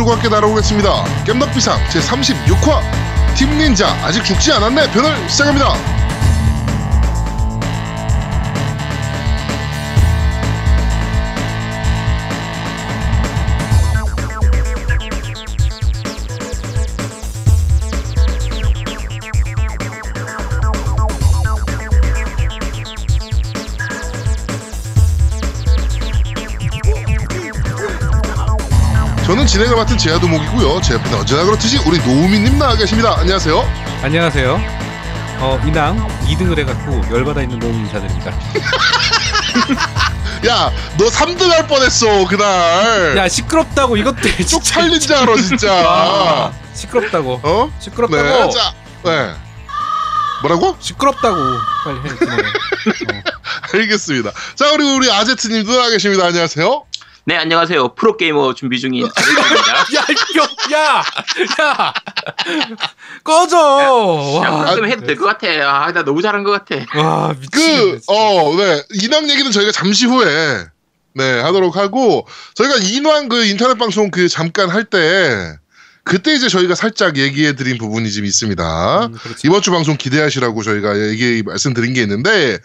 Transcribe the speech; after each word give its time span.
덕후들과 0.00 0.12
함께 0.12 0.28
날아오겠습니다. 0.28 1.04
겜덕비상 1.24 1.78
제36화 1.88 3.34
팀 3.34 3.56
닌자 3.56 3.88
아직 4.02 4.24
죽지 4.24 4.52
않았네 4.52 4.90
편을 4.90 5.28
시작합니다. 5.28 5.99
진행을 29.50 29.74
맡은 29.74 29.98
제아도목이고요. 29.98 30.80
제 30.80 30.94
옆에는 30.94 31.18
언제나 31.18 31.42
그렇듯이 31.42 31.76
우리 31.84 31.98
노우미님 31.98 32.56
나와 32.56 32.76
계십니다. 32.76 33.16
안녕하세요. 33.18 33.68
안녕하세요. 34.00 34.60
어, 35.40 35.60
이낭 35.66 36.06
2등을 36.28 36.56
해갖고 36.60 37.02
열받아 37.12 37.42
있는 37.42 37.58
노무 37.58 37.76
인사드립니다. 37.80 38.30
야, 40.46 40.70
너 40.96 41.06
3등 41.06 41.48
할 41.48 41.66
뻔했어 41.66 42.28
그날. 42.28 43.16
야, 43.16 43.28
시끄럽다고 43.28 43.96
이것 43.96 44.14
때문에 44.14 44.44
진짜. 44.44 44.72
쪽팔린 44.72 45.00
줄 45.00 45.14
알아 45.16 45.34
진짜. 45.34 45.72
아, 45.84 46.52
시끄럽다고. 46.72 47.40
어? 47.42 47.72
시끄럽다고. 47.80 48.22
네, 48.22 48.50
자, 48.50 48.72
네. 49.02 49.34
뭐라고? 50.42 50.76
시끄럽다고. 50.78 51.36
빨리 51.82 51.98
해. 51.98 52.02
어. 52.08 52.14
알겠습니다. 53.74 54.30
자, 54.54 54.70
그리고 54.70 54.94
우리 54.94 55.10
아제트님도 55.10 55.72
나와 55.72 55.90
계십니다. 55.90 56.26
안녕하세요. 56.26 56.84
네, 57.24 57.36
안녕하세요. 57.36 57.94
프로게이머 57.94 58.54
준비 58.54 58.80
중인 58.80 59.04
아저씨입니다. 59.14 59.78
야, 59.94 60.06
이거, 60.32 60.74
야! 60.74 61.02
야! 61.60 61.92
꺼져! 63.22 63.56
야, 64.44 64.50
와, 64.50 64.74
그렇게 64.74 64.92
해도 64.92 65.06
될 65.06 65.16
것 65.16 65.26
같아. 65.26 65.46
아, 65.86 65.92
나 65.92 66.02
너무 66.02 66.22
잘한 66.22 66.42
것 66.44 66.50
같아. 66.50 66.76
와 66.98 67.28
그, 67.34 67.40
미치겠네. 67.40 67.90
진짜. 68.00 68.04
어, 68.08 68.56
네. 68.56 68.82
인왕 69.02 69.28
얘기는 69.30 69.50
저희가 69.50 69.70
잠시 69.70 70.06
후에, 70.06 70.64
네, 71.14 71.40
하도록 71.40 71.76
하고, 71.76 72.26
저희가 72.54 72.76
인왕 72.76 73.28
그 73.28 73.44
인터넷 73.44 73.76
방송 73.78 74.10
그 74.10 74.28
잠깐 74.28 74.70
할 74.70 74.84
때, 74.84 75.54
그때 76.04 76.34
이제 76.34 76.48
저희가 76.48 76.74
살짝 76.74 77.18
얘기해 77.18 77.54
드린 77.54 77.76
부분이 77.76 78.10
좀 78.10 78.24
있습니다. 78.24 79.06
음, 79.06 79.12
그렇죠. 79.12 79.40
이번 79.44 79.60
주 79.60 79.70
방송 79.70 79.96
기대하시라고 79.98 80.62
저희가 80.62 80.98
얘기 81.10 81.42
말씀드린 81.44 81.92
게 81.92 82.00
있는데, 82.02 82.58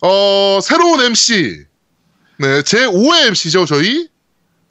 어, 0.00 0.58
새로운 0.62 1.00
MC, 1.02 1.66
네, 2.38 2.62
제 2.62 2.86
5회 2.86 3.28
MC죠, 3.28 3.66
저희? 3.66 4.08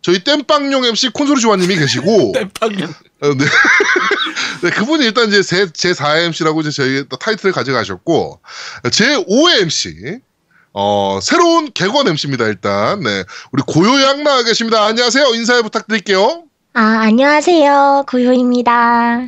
저희 0.02 0.24
땜빵용 0.24 0.84
MC 0.86 1.10
콘솔이 1.10 1.42
조아님이 1.42 1.76
계시고, 1.76 2.32
땜빵이. 2.36 2.84
어, 2.84 3.34
네. 3.36 3.46
네, 4.64 4.70
그분이 4.72 5.06
일단 5.06 5.28
이제 5.28 5.44
제, 5.44 5.72
제 5.72 5.92
4회 5.94 6.26
MC라고 6.26 6.62
이제 6.62 6.72
저희 6.72 7.08
또 7.08 7.18
타이틀을 7.18 7.54
가져가셨고, 7.54 8.42
제 8.92 9.16
5회 9.16 9.62
MC, 9.62 10.20
어, 10.74 11.20
새로운 11.22 11.72
개건 11.74 12.08
MC입니다, 12.08 12.46
일단. 12.46 13.02
네. 13.02 13.24
우리 13.52 13.62
고요양 13.66 14.24
나와 14.24 14.44
계십니다. 14.44 14.84
안녕하세요. 14.86 15.36
인사해 15.36 15.62
부탁드릴게요. 15.62 16.46
아, 16.74 17.00
안녕하세요. 17.02 18.06
고요입니다. 18.08 19.28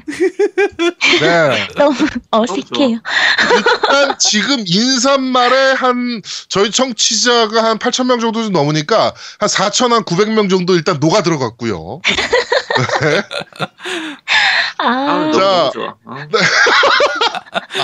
네. 1.20 1.68
너무 1.76 1.94
어색해요. 2.32 3.00
일단 3.02 4.18
지금 4.18 4.64
인사말에 4.66 5.74
한, 5.74 6.22
저희 6.48 6.72
청취자가 6.72 7.66
한 7.66 7.78
8,000명 7.80 8.22
정도 8.22 8.44
좀 8.44 8.54
넘으니까 8.54 9.14
한 9.40 9.50
4,000, 9.50 10.06
900명 10.06 10.50
정도 10.50 10.76
일단 10.76 11.00
녹아 11.02 11.22
들어갔고요. 11.22 12.00
아, 14.78 14.86
아, 14.88 15.18
너무, 15.18 15.34
자. 15.34 15.40
너무 15.42 15.72
좋아. 15.74 15.96
어. 16.06 16.16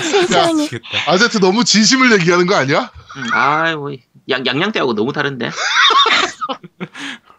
세상에. 0.02 0.54
미치겠다. 0.54 0.88
아제트 1.06 1.38
너무 1.38 1.64
진심을 1.64 2.12
얘기하는 2.12 2.46
거 2.46 2.54
아니야? 2.54 2.90
음, 3.16 3.24
아, 3.34 3.76
뭐, 3.76 3.92
양, 4.30 4.46
양양대하고 4.46 4.94
너무 4.94 5.12
다른데. 5.12 5.50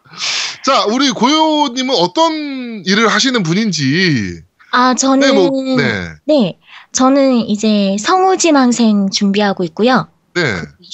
자, 0.64 0.86
우리 0.86 1.10
고요님은 1.12 1.96
어떤 1.96 2.84
일을 2.86 3.08
하시는 3.08 3.42
분인지. 3.44 4.42
아, 4.72 4.94
저는 4.94 5.20
네, 5.20 5.32
뭐, 5.34 5.50
네. 5.76 6.10
네. 6.26 6.60
저는 6.92 7.38
이제 7.50 7.98
성우지망생 8.00 9.10
준비하고 9.10 9.64
있고요. 9.66 10.08
네. 10.34 10.42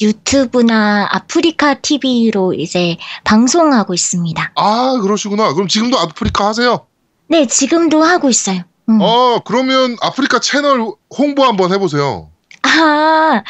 유튜브나 0.02 1.08
아프리카 1.12 1.76
TV로 1.76 2.54
이제 2.54 2.98
방송하고 3.24 3.94
있습니다. 3.94 4.54
아, 4.56 5.00
그러시구나. 5.02 5.54
그럼 5.54 5.68
지금도 5.68 6.00
아프리카 6.00 6.48
하세요? 6.48 6.88
네, 7.28 7.46
지금도 7.46 8.04
하고 8.04 8.30
있어요. 8.30 8.62
음. 8.90 9.00
어, 9.02 9.40
그러면 9.46 9.98
아프리카 10.02 10.40
채널 10.40 10.92
홍보 11.16 11.44
한번 11.44 11.72
해보세요. 11.74 12.30
아, 12.64 13.44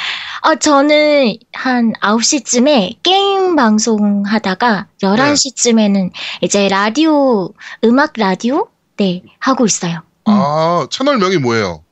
어, 0.44 0.56
저는 0.56 1.38
한 1.54 1.94
9시쯤에 2.02 2.98
게임 3.04 3.56
방송 3.56 4.24
하다가 4.26 4.88
11시쯤에는 5.02 6.12
이제 6.42 6.68
라디오, 6.68 7.54
음악 7.84 8.14
라디오? 8.18 8.68
네, 8.98 9.24
하고 9.40 9.66
있어요. 9.66 10.02
음. 10.28 10.34
아, 10.34 10.88
채널명이 10.90 11.38
뭐예요? 11.38 11.84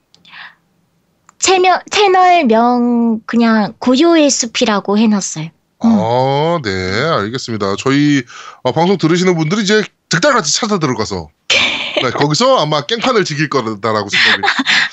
채널, 1.40 1.82
채널명 1.92 3.22
그냥 3.26 3.74
고요의 3.80 4.30
숲이라고 4.30 4.98
해놨어요. 4.98 5.46
음. 5.46 5.90
아, 5.92 6.60
네, 6.64 6.72
알겠습니다. 6.72 7.76
저희 7.78 8.24
어, 8.64 8.72
방송 8.72 8.98
들으시는 8.98 9.36
분들이 9.38 9.62
이제 9.62 9.84
득달같이 10.10 10.54
찾아 10.54 10.80
들어가서 10.80 11.30
네, 12.02 12.12
거기서 12.12 12.60
아마 12.60 12.82
깽판을 12.82 13.26
지킬 13.26 13.50
거다라고 13.50 14.10
생각이 14.10 14.42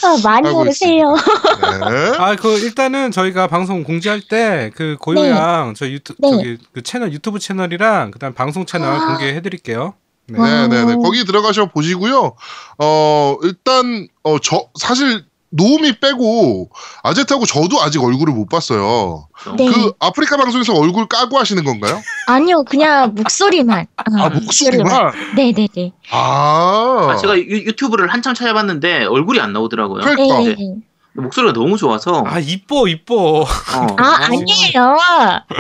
아, 0.04 0.16
많이 0.22 0.48
오세요. 0.48 1.14
네. 1.14 2.16
아, 2.18 2.36
그 2.36 2.58
일단은 2.58 3.10
저희가 3.10 3.46
방송 3.46 3.82
공지할 3.84 4.20
때 4.22 4.70
그 4.74 4.96
고요양 5.00 5.74
저 5.74 5.88
유튜 5.88 6.14
네. 6.18 6.30
저기 6.30 6.58
그 6.72 6.82
채널 6.82 7.12
유튜브 7.12 7.38
채널이랑 7.38 8.10
그다음 8.10 8.32
방송 8.34 8.66
채널 8.66 8.94
아. 8.94 9.06
공개해 9.06 9.40
드릴게요. 9.42 9.94
네. 10.28 10.38
네, 10.38 10.68
네, 10.68 10.84
네. 10.84 10.92
오. 10.94 11.00
거기 11.00 11.24
들어가셔 11.24 11.66
보시고요. 11.66 12.34
어, 12.78 13.36
일단 13.42 14.06
어, 14.22 14.38
저 14.38 14.66
사실 14.78 15.24
노움이 15.52 16.00
빼고 16.00 16.70
아제트하고 17.02 17.44
저도 17.46 17.80
아직 17.82 18.02
얼굴을 18.02 18.32
못 18.32 18.48
봤어요. 18.48 19.28
네. 19.56 19.66
그 19.70 19.92
아프리카 19.98 20.36
방송에서 20.36 20.74
얼굴 20.74 21.06
까고 21.06 21.38
하시는 21.38 21.62
건가요? 21.62 22.00
아니요, 22.26 22.64
그냥 22.64 23.12
목소리만. 23.14 23.86
아, 23.96 24.28
목소리만. 24.30 25.12
네네네. 25.36 25.92
아, 26.10 27.08
아, 27.10 27.16
제가 27.16 27.38
유, 27.38 27.42
유튜브를 27.66 28.08
한참 28.12 28.34
찾아봤는데 28.34 29.04
얼굴이 29.04 29.40
안 29.40 29.52
나오더라고요. 29.52 30.02
그러니까. 30.02 30.38
네. 30.40 30.56
목소리가 31.14 31.52
너무 31.52 31.76
좋아서. 31.76 32.24
아, 32.26 32.38
이뻐 32.38 32.88
이뻐. 32.88 33.42
어. 33.42 33.46
아, 33.98 34.18
아니에요. 34.22 34.96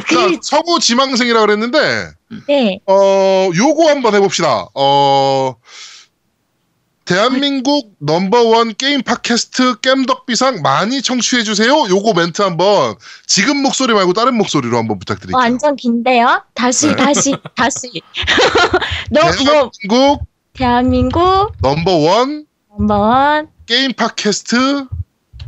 그, 0.08 0.40
자, 0.40 0.56
성우 0.64 0.80
지망생이라 0.80 1.40
그랬는데 1.42 2.06
네. 2.48 2.80
어, 2.86 3.50
요거 3.54 3.90
한번 3.90 4.14
해봅시다. 4.14 4.68
어, 4.74 5.54
대한민국 7.04 7.94
넘버원 7.98 8.74
게임 8.76 9.02
팟캐스트 9.02 9.80
겜덕비상 9.80 10.62
많이 10.62 11.02
청취해주세요. 11.02 11.88
요거 11.88 12.14
멘트 12.14 12.42
한번 12.42 12.94
지금 13.26 13.62
목소리 13.62 13.92
말고 13.92 14.12
다른 14.12 14.36
목소리로 14.36 14.76
한번 14.76 14.98
부탁드릴게요. 14.98 15.36
완전 15.36 15.74
긴데요? 15.76 16.44
다시, 16.54 16.88
네. 16.88 16.96
다시, 16.96 17.34
다시. 17.56 17.88
너, 19.10 19.20
뭐, 19.22 19.32
대한민국 19.32 20.26
대한민국 20.52 21.52
넘버원 21.60 22.46
넘버원 22.78 23.48
게임 23.66 23.92
팟캐스트 23.94 24.86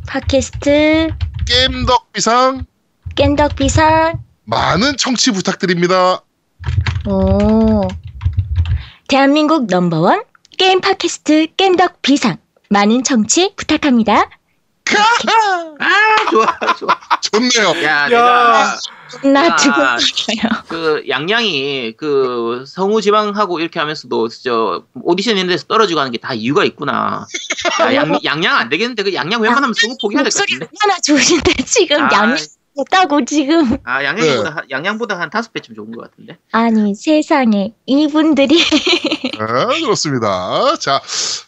팟캐스트 0.06 1.08
겜덕비상 1.46 2.66
깬덕비상. 3.14 4.22
많은 4.44 4.96
청취 4.96 5.30
부탁드립니다. 5.30 6.20
오. 7.06 7.88
대한민국 9.08 9.66
넘버원 9.66 10.24
게임 10.56 10.80
팟캐스트 10.80 11.48
깬덕비상. 11.56 12.38
많은 12.70 13.04
청취 13.04 13.52
부탁합니다. 13.56 14.28
아, 15.78 16.30
좋아, 16.30 16.46
좋아. 16.78 16.98
좋네요. 17.22 17.82
야, 17.84 18.04
야. 18.04 18.08
내가 18.08 18.76
나 19.22 19.46
야. 19.46 19.56
두고 19.56 19.98
싶어요. 19.98 20.50
그 20.68 21.04
양양이 21.08 21.94
그 21.96 22.64
성우 22.66 23.00
지망하고 23.00 23.60
이렇게 23.60 23.78
하면서도 23.80 24.28
저 24.28 24.84
오디션 24.94 25.36
있는 25.36 25.52
데서 25.54 25.64
떨어지고 25.66 26.00
하는 26.00 26.10
게 26.12 26.18
다 26.18 26.34
이유가 26.34 26.64
있구나. 26.64 27.26
야, 27.80 27.94
양, 27.94 28.18
양양 28.24 28.56
안 28.56 28.68
되겠는데 28.68 29.02
그 29.04 29.14
양양 29.14 29.40
웬만하면 29.40 29.72
성우 29.74 29.96
포기해야 30.00 30.22
될것 30.24 30.40
목소리 30.40 30.58
같은데. 30.58 30.76
얼마나 30.82 31.00
좋으신데 31.00 31.52
지금 31.64 32.02
아, 32.02 32.08
양이 32.12 32.40
못하고 32.74 33.24
지금 33.24 33.76
아 33.84 34.02
양양보다 34.04 34.50
한- 34.56 34.64
양양보다 34.70 35.18
한 35.18 35.30
다섯 35.30 35.52
배쯤 35.52 35.74
좋은 35.74 35.92
것 35.92 36.02
같은데. 36.10 36.38
아니 36.52 36.94
세상에 36.94 37.72
이분들이 37.86 38.56
네, 38.58 39.30
그렇습니다. 39.84 40.76
자, 40.80 41.00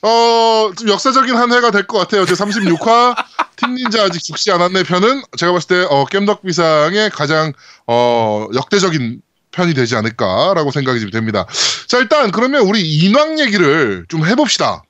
어, 0.03 0.71
좀 0.79 0.89
역사적인 0.89 1.35
한 1.35 1.53
해가 1.53 1.71
될 1.73 1.87
것 1.87 1.99
같아요. 1.99 2.25
제 2.27 2.35
36화 2.35 3.15
팀 3.57 3.75
닌자 3.75 4.05
아직 4.05 4.23
죽지 4.23 4.51
않았네 4.53 4.83
편은 4.85 5.23
제가 5.37 5.53
봤을 5.53 5.69
때 5.69 5.87
어, 5.91 6.05
겜덕비상의 6.07 7.11
가장 7.11 7.53
어, 7.87 8.47
역대적인 8.55 9.21
편이 9.53 9.75
되지 9.75 9.97
않을까라고 9.97 10.71
생각이 10.71 11.01
좀 11.01 11.11
됩니다. 11.11 11.47
자 11.89 11.99
일단 11.99 12.31
그러면 12.31 12.63
우리 12.63 12.83
인왕 12.83 13.39
얘기를 13.41 14.05
좀 14.09 14.27
해봅시다. 14.27 14.83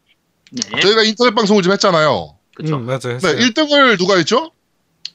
네. 0.53 0.81
저희가 0.81 1.03
인터넷 1.03 1.35
방송을 1.35 1.63
좀 1.63 1.73
했잖아요. 1.73 2.35
그쵸. 2.55 2.77
음, 2.77 2.87
맞아요. 2.87 2.99
네, 3.01 3.15
했어요. 3.15 3.37
1등을 3.37 3.99
누가 3.99 4.17
했죠? 4.17 4.51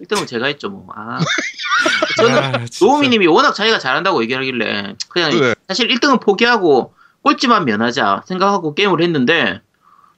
1등은 0.02 0.28
제가 0.28 0.48
했죠, 0.48 0.70
뭐. 0.70 0.88
아. 0.96 1.20
저는 2.18 2.38
아, 2.38 2.66
진짜. 2.66 2.86
노우미 2.86 3.10
님이 3.10 3.28
워낙 3.28 3.54
자기가 3.54 3.80
잘한다고 3.80 4.22
얘기하길래 4.24 4.96
그냥 5.10 5.40
네. 5.40 5.56
사실 5.68 5.88
1등은 5.88 6.22
포기하고 6.22 6.94
꼴찌만 7.24 7.66
면하자 7.66 8.24
생각하고 8.28 8.74
게임을 8.76 9.02
했는데 9.02 9.62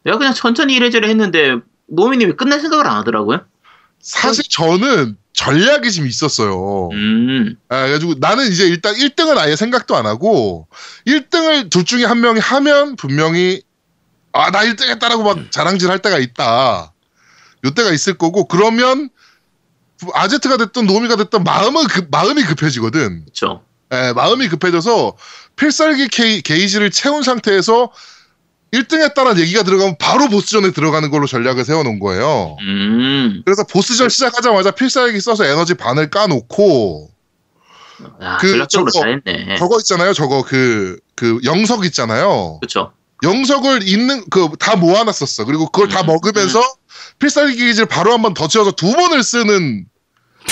내가 0.04 0.18
그냥 0.18 0.34
천천히 0.34 0.76
이래저래 0.76 1.10
했는데 1.10 1.58
노우미 1.88 2.18
님이 2.18 2.34
끝낼 2.34 2.60
생각을 2.60 2.88
안 2.88 2.98
하더라고요. 2.98 3.46
사실 4.00 4.44
저는 4.50 5.18
전략이 5.34 5.92
좀 5.92 6.06
있었어요. 6.06 6.90
음, 6.92 7.56
아, 7.70 7.84
그래가지고 7.84 8.16
나는 8.20 8.48
이제 8.52 8.66
일단 8.66 8.94
1등은 8.96 9.38
아예 9.38 9.56
생각도 9.56 9.96
안 9.96 10.06
하고 10.06 10.68
1등을 11.08 11.70
둘 11.70 11.86
중에 11.86 12.06
한 12.06 12.22
명이 12.22 12.40
하면 12.40 12.96
분명히 12.96 13.62
아, 14.32 14.52
나 14.52 14.64
1등 14.64 14.90
했다라고 14.90 15.24
막 15.24 15.52
자랑질 15.52 15.90
할 15.90 16.00
때가 16.00 16.20
있다. 16.20 16.94
요 17.66 17.72
때가 17.72 17.92
있을 17.92 18.16
거고 18.16 18.46
그러면 18.46 19.10
아제트가 20.14 20.58
됐든 20.58 20.86
노미가 20.88 21.16
됐든 21.18 21.44
마음은 21.44 21.88
급, 21.88 22.08
마음이 22.12 22.44
급해지거든. 22.44 23.26
그쵸. 23.26 23.62
예, 23.94 24.12
마음이 24.14 24.48
급해져서 24.50 25.16
필살기 25.56 26.08
케이, 26.08 26.42
게이지를 26.42 26.90
채운 26.92 27.22
상태에서 27.24 27.92
1등 28.74 29.04
했다는 29.04 29.38
얘기가 29.40 29.62
들어가면 29.64 29.98
바로 30.00 30.28
보스전에 30.30 30.72
들어가는 30.72 31.12
걸로 31.12 31.28
전략을 31.28 31.64
세워놓은 31.64 32.00
거예요. 32.00 32.58
음, 32.62 33.44
그래서 33.46 33.64
보스전 33.66 34.10
시작하자마자 34.10 34.72
필살기 34.72 35.20
써서 35.22 35.46
에너지 35.46 35.76
반을 35.76 36.10
까놓고 36.10 37.10
야, 38.24 38.38
그 38.42 38.50
전략적으로 38.50 38.90
저거- 38.90 39.06
잘했네. 39.06 39.58
저거 39.58 39.78
있잖아요. 39.78 40.14
저거 40.14 40.42
그, 40.44 40.98
그 41.16 41.40
영석 41.44 41.86
있잖아요. 41.86 42.58
그쵸. 42.62 42.92
영석을 43.22 43.88
있는, 43.88 44.26
그, 44.32 44.50
다 44.60 44.76
모아놨었어. 44.76 45.46
그리고 45.46 45.70
그걸 45.70 45.88
다 45.88 46.02
음, 46.02 46.08
먹으면서 46.08 46.62
필살기 47.20 47.56
게이지를 47.58 47.86
바로 47.88 48.12
한 48.12 48.22
번 48.24 48.34
더 48.34 48.48
채워서 48.48 48.72
두 48.72 48.92
번을 48.92 49.22
쓰는 49.24 49.86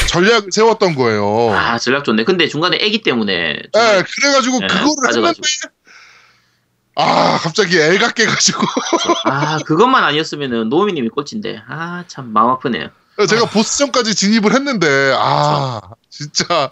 전략을 0.08 0.52
세웠던 0.52 0.96
거예요. 0.96 1.52
아, 1.54 1.78
전략 1.78 2.04
좋네. 2.04 2.24
근데 2.24 2.48
중간에 2.48 2.78
애기 2.82 3.02
때문에 3.02 3.34
예, 3.56 3.70
정말 3.72 4.06
그래가지고 4.06 4.60
네, 4.60 4.68
그거를 4.68 4.94
맞아, 5.04 5.20
했는데, 5.20 5.42
아, 6.96 7.38
갑자기 7.42 7.80
애가 7.80 8.12
깨가지고. 8.12 8.62
아, 9.26 9.58
그것만 9.60 10.04
아니었으면은 10.04 10.70
노우미님이 10.70 11.10
꼴찌인데. 11.10 11.64
아, 11.68 12.04
참 12.08 12.32
마음 12.34 12.50
아프네요. 12.50 12.90
제가 13.28 13.46
보스전까지 13.46 14.16
진입을 14.16 14.54
했는데, 14.54 15.14
아, 15.18 15.82
진짜. 16.10 16.72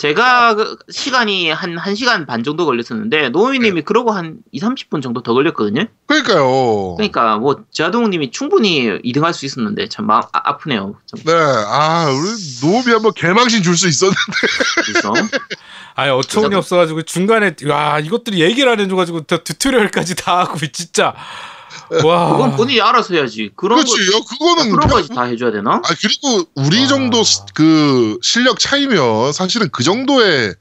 제가 0.00 0.54
그 0.54 0.76
시간이 0.88 1.50
한 1.50 1.76
1시간 1.76 2.26
반 2.26 2.42
정도 2.42 2.64
걸렸었는데 2.64 3.28
노우미님이 3.28 3.82
그러고 3.82 4.12
한 4.12 4.38
2, 4.50 4.58
30분 4.58 5.02
정도 5.02 5.22
더 5.22 5.34
걸렸거든요. 5.34 5.84
그러니까요. 6.06 6.94
그러니까 6.96 7.36
뭐 7.36 7.64
제아동님이 7.70 8.30
충분히 8.30 8.88
2등할 9.02 9.34
수 9.34 9.44
있었는데 9.44 9.90
참 9.90 10.06
마음 10.06 10.22
아, 10.32 10.56
프네요 10.56 10.96
네, 11.26 11.32
아, 11.34 12.06
우리 12.08 12.30
노비 12.62 12.92
한번 12.92 13.12
개망신 13.12 13.62
줄 13.62 13.76
수 13.76 13.88
있었는데. 13.88 14.22
그래서 14.86 15.12
아니 15.94 16.10
어처구니 16.10 16.54
없어가지고 16.54 17.02
중간에 17.02 17.54
와 17.66 17.98
이것들이 17.98 18.40
얘기를 18.40 18.72
안 18.72 18.80
해줘가지고 18.80 19.24
더 19.24 19.44
튜토리얼까지 19.44 20.16
다 20.16 20.38
하고 20.38 20.58
진짜 20.72 21.14
와 22.04 22.32
그건 22.32 22.56
본인이 22.56 22.80
알아서 22.80 23.14
해야지. 23.14 23.50
그런 23.56 23.78
거 23.78 23.84
그렇지, 23.84 24.12
요 24.12 24.20
그거는. 24.28 24.70
그런 24.70 24.88
거까지 24.88 25.08
다 25.10 25.22
해줘야 25.24 25.50
되나? 25.52 25.74
아, 25.76 25.94
그리고 26.00 26.44
우리 26.54 26.80
와. 26.82 26.86
정도 26.86 27.22
시- 27.22 27.40
그 27.54 28.18
실력 28.22 28.58
차이면 28.58 29.32
사실은 29.32 29.68
그 29.72 29.82
정도의 29.82 30.54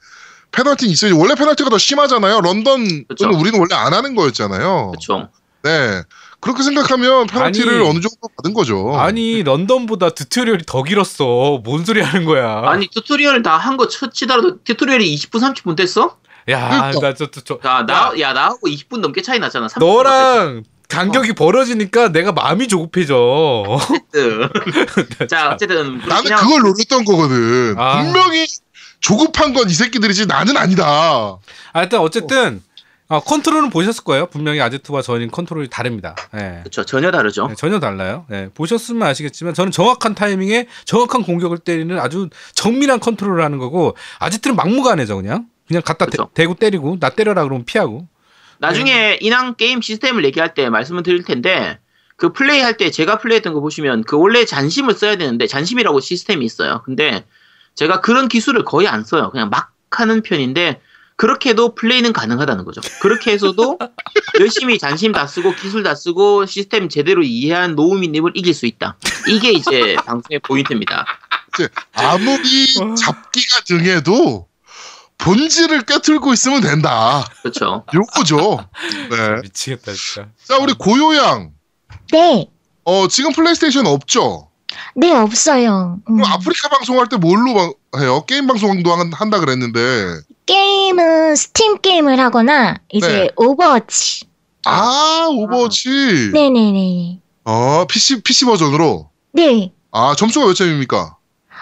페널티는 0.51 0.91
있어야지. 0.91 1.15
원래 1.15 1.35
페널티가 1.35 1.69
더 1.69 1.77
심하잖아요. 1.77 2.41
런던은 2.41 3.05
그쵸. 3.07 3.29
우리는 3.29 3.59
원래 3.59 3.75
안 3.75 3.93
하는 3.93 4.15
거였잖아요. 4.15 4.91
그렇죠. 4.91 5.29
네. 5.63 6.03
그렇게 6.41 6.63
생각하면 6.63 7.27
페널티를 7.27 7.79
아니, 7.81 7.89
어느 7.89 7.99
정도 7.99 8.29
받은 8.37 8.53
거죠. 8.53 8.97
아니 8.97 9.43
런던보다 9.43 10.11
튜토리얼이 10.11 10.63
더 10.65 10.83
길었어 10.83 11.59
뭔 11.65 11.83
소리 11.83 11.99
하는 12.01 12.23
거야 12.25 12.61
아니 12.65 12.87
튜토리얼 12.87 13.41
다 13.43 13.57
한거 13.57 13.89
치더라도 13.89 14.63
튜토리얼이 14.63 15.13
20분 15.15 15.41
30분 15.41 15.75
됐어? 15.75 16.17
그러니까. 16.45 16.87
야나저저 16.95 17.59
야, 17.65 17.85
나, 17.85 18.13
야, 18.19 18.31
나하고 18.33 18.69
20분 18.69 19.01
넘게 19.01 19.21
차이 19.21 19.37
났잖아. 19.37 19.67
30분 19.67 19.79
너랑 19.79 20.63
간격이 20.89 21.33
벌어지니까 21.33 22.09
내가 22.11 22.31
마음이 22.31 22.67
조급해져 22.67 23.15
어쨌든. 23.67 24.49
자, 25.29 25.51
어쨌든. 25.53 25.99
나는 25.99 26.23
그냥 26.23 26.39
그걸 26.41 26.61
노렸던 26.61 27.05
거거든. 27.05 27.75
아. 27.77 28.01
분명히 28.01 28.45
조급한 28.99 29.53
건 29.53 29.69
이 29.69 29.73
새끼들이지 29.73 30.25
나는 30.25 30.57
아니다. 30.57 31.37
아, 31.73 31.81
일단 31.83 32.01
어쨌든 32.01 32.61
어, 33.07 33.19
컨트롤은 33.21 33.69
보셨을 33.71 34.03
거예요 34.03 34.27
분명히 34.27 34.61
아제트와 34.61 35.01
저는 35.01 35.31
컨트롤이 35.31 35.67
다릅니다 35.69 36.15
예. 36.35 36.59
그렇죠. 36.61 36.83
전혀 36.85 37.09
다르죠. 37.11 37.47
네, 37.47 37.55
전혀 37.55 37.79
달라요. 37.79 38.25
예, 38.31 38.49
보셨으면 38.53 39.07
아시겠지만 39.07 39.53
저는 39.55 39.71
정확한 39.71 40.13
타이밍에 40.15 40.67
정확한 40.85 41.23
공격을 41.23 41.57
때리는 41.59 41.97
아주 41.99 42.29
정밀한 42.53 42.99
컨트롤을 42.99 43.43
하는 43.43 43.57
거고 43.57 43.95
아지트는 44.19 44.55
막무가내죠 44.55 45.15
그냥 45.15 45.47
그냥 45.67 45.81
갖다 45.83 46.05
대, 46.05 46.11
그쵸. 46.11 46.29
대고 46.35 46.55
때리고 46.55 46.97
나 46.99 47.09
때려라 47.09 47.43
그러면 47.43 47.63
피하고 47.65 48.07
나중에 48.59 49.17
인왕 49.21 49.55
게임 49.55 49.81
시스템을 49.81 50.25
얘기할 50.25 50.53
때 50.53 50.69
말씀을 50.69 51.03
드릴 51.03 51.23
텐데 51.23 51.79
그 52.17 52.33
플레이 52.33 52.59
할 52.59 52.77
때 52.77 52.91
제가 52.91 53.17
플레이했던 53.19 53.53
거 53.53 53.61
보시면 53.61 54.03
그 54.03 54.17
원래 54.17 54.45
잔심을 54.45 54.93
써야 54.93 55.15
되는데 55.15 55.47
잔심이라고 55.47 55.99
시스템이 56.01 56.45
있어요. 56.45 56.81
근데 56.85 57.25
제가 57.75 58.01
그런 58.01 58.27
기술을 58.27 58.65
거의 58.65 58.87
안 58.87 59.03
써요. 59.03 59.29
그냥 59.31 59.49
막 59.49 59.71
하는 59.91 60.21
편인데 60.21 60.81
그렇게 61.15 61.49
해도 61.51 61.75
플레이는 61.75 62.13
가능하다는 62.13 62.65
거죠. 62.65 62.81
그렇게 63.01 63.31
해서도 63.31 63.79
열심히 64.39 64.77
잔심 64.77 65.11
다 65.13 65.27
쓰고 65.27 65.53
기술 65.55 65.83
다 65.83 65.95
쓰고 65.95 66.45
시스템 66.45 66.89
제대로 66.89 67.23
이해한 67.23 67.75
노우미님을 67.75 68.33
이길 68.35 68.53
수 68.53 68.65
있다. 68.65 68.97
이게 69.27 69.51
이제 69.51 69.95
방송의 70.05 70.39
포인트입니다. 70.39 71.05
아무리 71.93 72.65
어. 72.81 72.95
잡기가 72.95 73.61
능해도 73.65 74.48
본질을 75.19 75.83
꿰뚫고 75.83 76.33
있으면 76.33 76.61
된다. 76.61 77.25
그렇죠. 77.41 77.83
요거죠. 77.93 78.65
네. 79.11 79.41
미치겠다 79.43 79.91
진짜. 79.93 80.29
자, 80.47 80.57
우리 80.57 80.73
고요양. 80.73 81.51
네. 82.11 82.47
어, 82.85 83.07
지금 83.07 83.31
플레이스테이션 83.33 83.85
없죠? 83.85 84.47
네, 84.95 85.11
없어요. 85.11 85.99
음. 86.09 86.15
그럼 86.17 86.31
아프리카 86.31 86.69
방송할 86.69 87.07
때 87.09 87.17
뭘로 87.17 87.53
방- 87.53 87.73
해요? 88.01 88.23
게임 88.27 88.47
방송도 88.47 88.91
한- 88.93 89.11
한다 89.13 89.39
그랬는데. 89.39 89.79
게임은 90.45 91.35
스팀 91.35 91.79
게임을 91.81 92.19
하거나 92.19 92.77
이제 92.89 93.07
네. 93.07 93.29
오버워치. 93.35 94.25
아, 94.65 95.27
오버워치. 95.31 96.31
네네네. 96.33 97.19
어, 97.45 97.85
PC, 97.87 98.21
PC 98.21 98.45
버전으로. 98.45 99.09
네. 99.33 99.71
아, 99.91 100.15
점수가 100.17 100.45
몇 100.47 100.53
점입니까? 100.53 101.17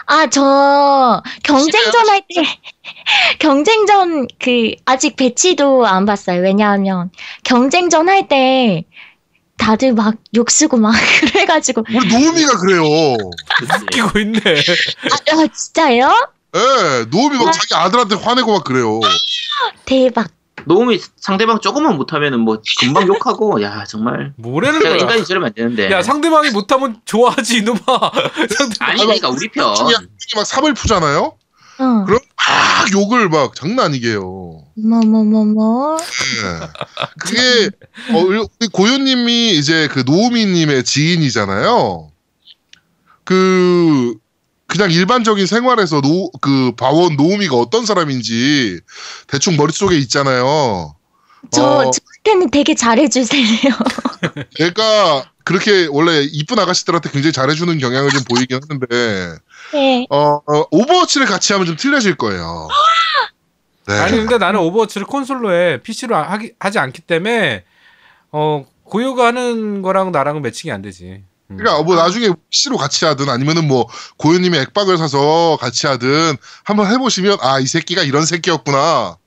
아, 0.08 0.28
저 0.28 1.22
경쟁전 1.44 2.10
할 2.10 2.22
때 2.28 2.44
경쟁전 3.40 4.28
그 4.40 4.72
아직 4.86 5.16
배치도 5.16 5.86
안 5.86 6.06
봤어요. 6.06 6.42
왜냐하면 6.42 7.12
경쟁전 7.44 8.10
할 8.10 8.28
때 8.28 8.86
다들 9.58 9.94
막 9.94 10.16
욕 10.36 10.50
쓰고 10.52 10.78
막 10.78 10.94
그래가지고 11.22 11.84
우리 11.90 12.08
노우미가 12.08 12.58
그래요. 12.60 12.84
끼고 13.92 14.20
있네. 14.20 14.40
아, 14.40 15.16
아, 15.34 15.48
진짜요? 15.48 16.10
예, 16.56 17.06
노우미 17.10 17.38
막 17.38 17.52
자기 17.52 17.74
아들한테 17.76 18.16
화내고 18.16 18.54
막 18.54 18.64
그래요. 18.64 19.00
대박. 19.86 20.30
노우미 20.68 21.00
상대방 21.16 21.60
조금만 21.60 21.96
못하면은 21.98 22.40
뭐 22.42 22.62
금방 22.80 23.08
욕하고 23.08 23.62
야 23.64 23.84
정말 23.86 24.34
뭐라는 24.38 24.80
제가 24.80 24.92
거야? 24.92 25.02
인간이 25.02 25.26
저러면 25.26 25.48
안 25.48 25.54
되는데 25.54 25.90
야 25.92 26.02
상대방이 26.02 26.52
못하면 26.52 27.02
좋아하지 27.06 27.58
이놈아. 27.58 27.78
상대... 28.50 28.76
아니 28.80 29.02
그러니까 29.02 29.30
우리 29.30 29.50
편 29.50 29.76
막 30.36 30.46
삽을 30.46 30.74
푸잖아요? 30.74 31.38
어. 31.80 32.04
그럼 32.06 32.20
막 32.36 32.92
욕을 32.92 33.30
막 33.30 33.56
장난 33.56 33.88
아니게 33.88 34.10
해요. 34.10 34.64
뭐뭐뭐 34.76 35.46
뭐. 35.46 35.98
예. 35.98 36.68
그게, 37.20 37.70
어, 38.14 38.20
우리 38.20 38.68
고요님이 38.72 39.52
이제 39.58 39.88
그 39.92 40.04
노우미님의 40.06 40.84
지인이잖아요. 40.84 42.12
그, 43.24 44.16
그냥 44.68 44.92
일반적인 44.92 45.46
생활에서 45.46 46.02
노, 46.02 46.30
그 46.42 46.74
바원 46.76 47.16
노우미가 47.16 47.56
어떤 47.56 47.86
사람인지 47.86 48.82
대충 49.28 49.56
머릿속에 49.56 49.98
있잖아요. 49.98 50.96
저 51.52 51.64
어. 51.64 51.92
저한테는 51.92 52.52
되게 52.52 52.76
잘해주세요. 52.76 53.72
걔가 54.56 55.32
그렇게 55.46 55.88
원래 55.90 56.22
이쁜 56.24 56.60
아가씨들한테 56.60 57.10
굉장히 57.12 57.32
잘해주는 57.32 57.78
경향을 57.78 58.10
좀 58.10 58.24
보이긴 58.26 58.60
하는데, 58.62 59.38
네. 59.72 60.06
어, 60.10 60.42
어, 60.46 60.66
오버워치를 60.72 61.26
같이 61.26 61.54
하면 61.54 61.66
좀 61.66 61.78
틀려질 61.78 62.16
거예요. 62.16 62.68
네. 63.88 63.94
아니 64.00 64.18
근데 64.18 64.38
나는 64.38 64.60
오버워치를 64.60 65.08
콘솔로 65.08 65.54
해 65.54 65.82
PC로 65.82 66.14
하기, 66.14 66.54
하지 66.60 66.78
않기 66.78 67.04
때문에 67.04 67.64
어 68.34 68.66
고요가 68.84 69.28
하는 69.28 69.82
거랑 69.82 70.12
나랑은 70.12 70.42
매칭이 70.42 70.74
안 70.74 70.82
되지. 70.82 71.24
음. 71.50 71.58
그러니까 71.58 71.84
뭐 71.84 71.96
나중에 71.96 72.30
PC로 72.50 72.78
같이 72.78 73.06
하든 73.06 73.30
아니면은 73.30 73.68
뭐 73.68 73.88
고요님이 74.18 74.58
액박을 74.58 74.98
사서 74.98 75.58
같이 75.60 75.88
하든 75.88 76.36
한번 76.64 76.92
해보시면 76.92 77.38
아 77.42 77.60
이 77.60 77.66
새끼가 77.66 78.04
이런 78.04 78.26
새끼였구나 78.26 79.18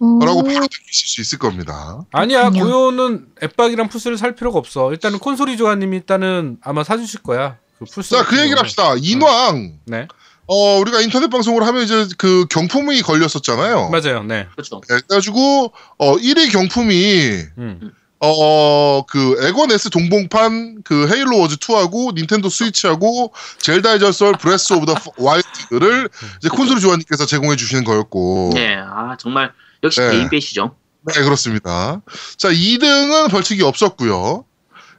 오. 0.00 0.18
바로 0.18 0.42
느끼실 0.42 1.08
수 1.08 1.20
있을 1.20 1.38
겁니다. 1.38 2.04
아니야. 2.12 2.50
고요는 2.50 3.26
엑박이랑 3.42 3.88
플스를 3.88 4.18
살 4.18 4.34
필요가 4.34 4.58
없어. 4.58 4.90
일단은 4.92 5.18
콘솔이 5.18 5.56
조아님이 5.56 5.96
일단은 5.98 6.58
아마 6.62 6.84
사주실 6.84 7.22
거야. 7.22 7.56
그 7.78 7.84
플스. 7.86 8.10
자, 8.10 8.24
그 8.24 8.38
얘기를 8.38 8.58
합시다. 8.58 8.94
인왕. 8.98 9.78
네 9.86 10.06
어, 10.46 10.78
우리가 10.78 11.00
인터넷 11.00 11.28
방송을 11.30 11.66
하면 11.66 11.82
이제 11.84 12.06
그 12.18 12.44
경품이 12.50 13.00
걸렸었잖아요. 13.02 13.88
맞아요. 13.88 14.22
네. 14.24 14.46
그렇죠. 14.52 14.80
네, 14.88 15.00
그래가지고, 15.06 15.72
어, 15.96 16.16
1위 16.16 16.52
경품이, 16.52 17.44
음. 17.56 17.92
어, 18.26 19.04
그, 19.06 19.36
엑원 19.46 19.70
S 19.70 19.90
동봉판, 19.90 20.82
그, 20.84 21.08
헤일로 21.08 21.38
워즈 21.38 21.56
2하고, 21.56 22.14
닌텐도 22.14 22.48
스위치하고, 22.48 23.32
젤다의 23.60 23.96
전설 23.96 24.34
Breath 24.38 24.72
of 24.72 24.86
the 24.86 24.94
Wild를 25.18 26.08
이제 26.38 26.48
콘솔 26.48 26.80
조아님께서 26.80 27.26
제공해 27.26 27.56
주시는 27.56 27.84
거였고. 27.84 28.52
네, 28.54 28.76
아 28.76 29.16
정말 29.18 29.52
역시 29.82 30.00
네. 30.00 30.10
대인배시죠. 30.10 30.74
네, 31.02 31.22
그렇습니다. 31.22 32.00
자, 32.38 32.48
2등은 32.50 33.30
벌칙이 33.30 33.62
없었고요. 33.62 34.44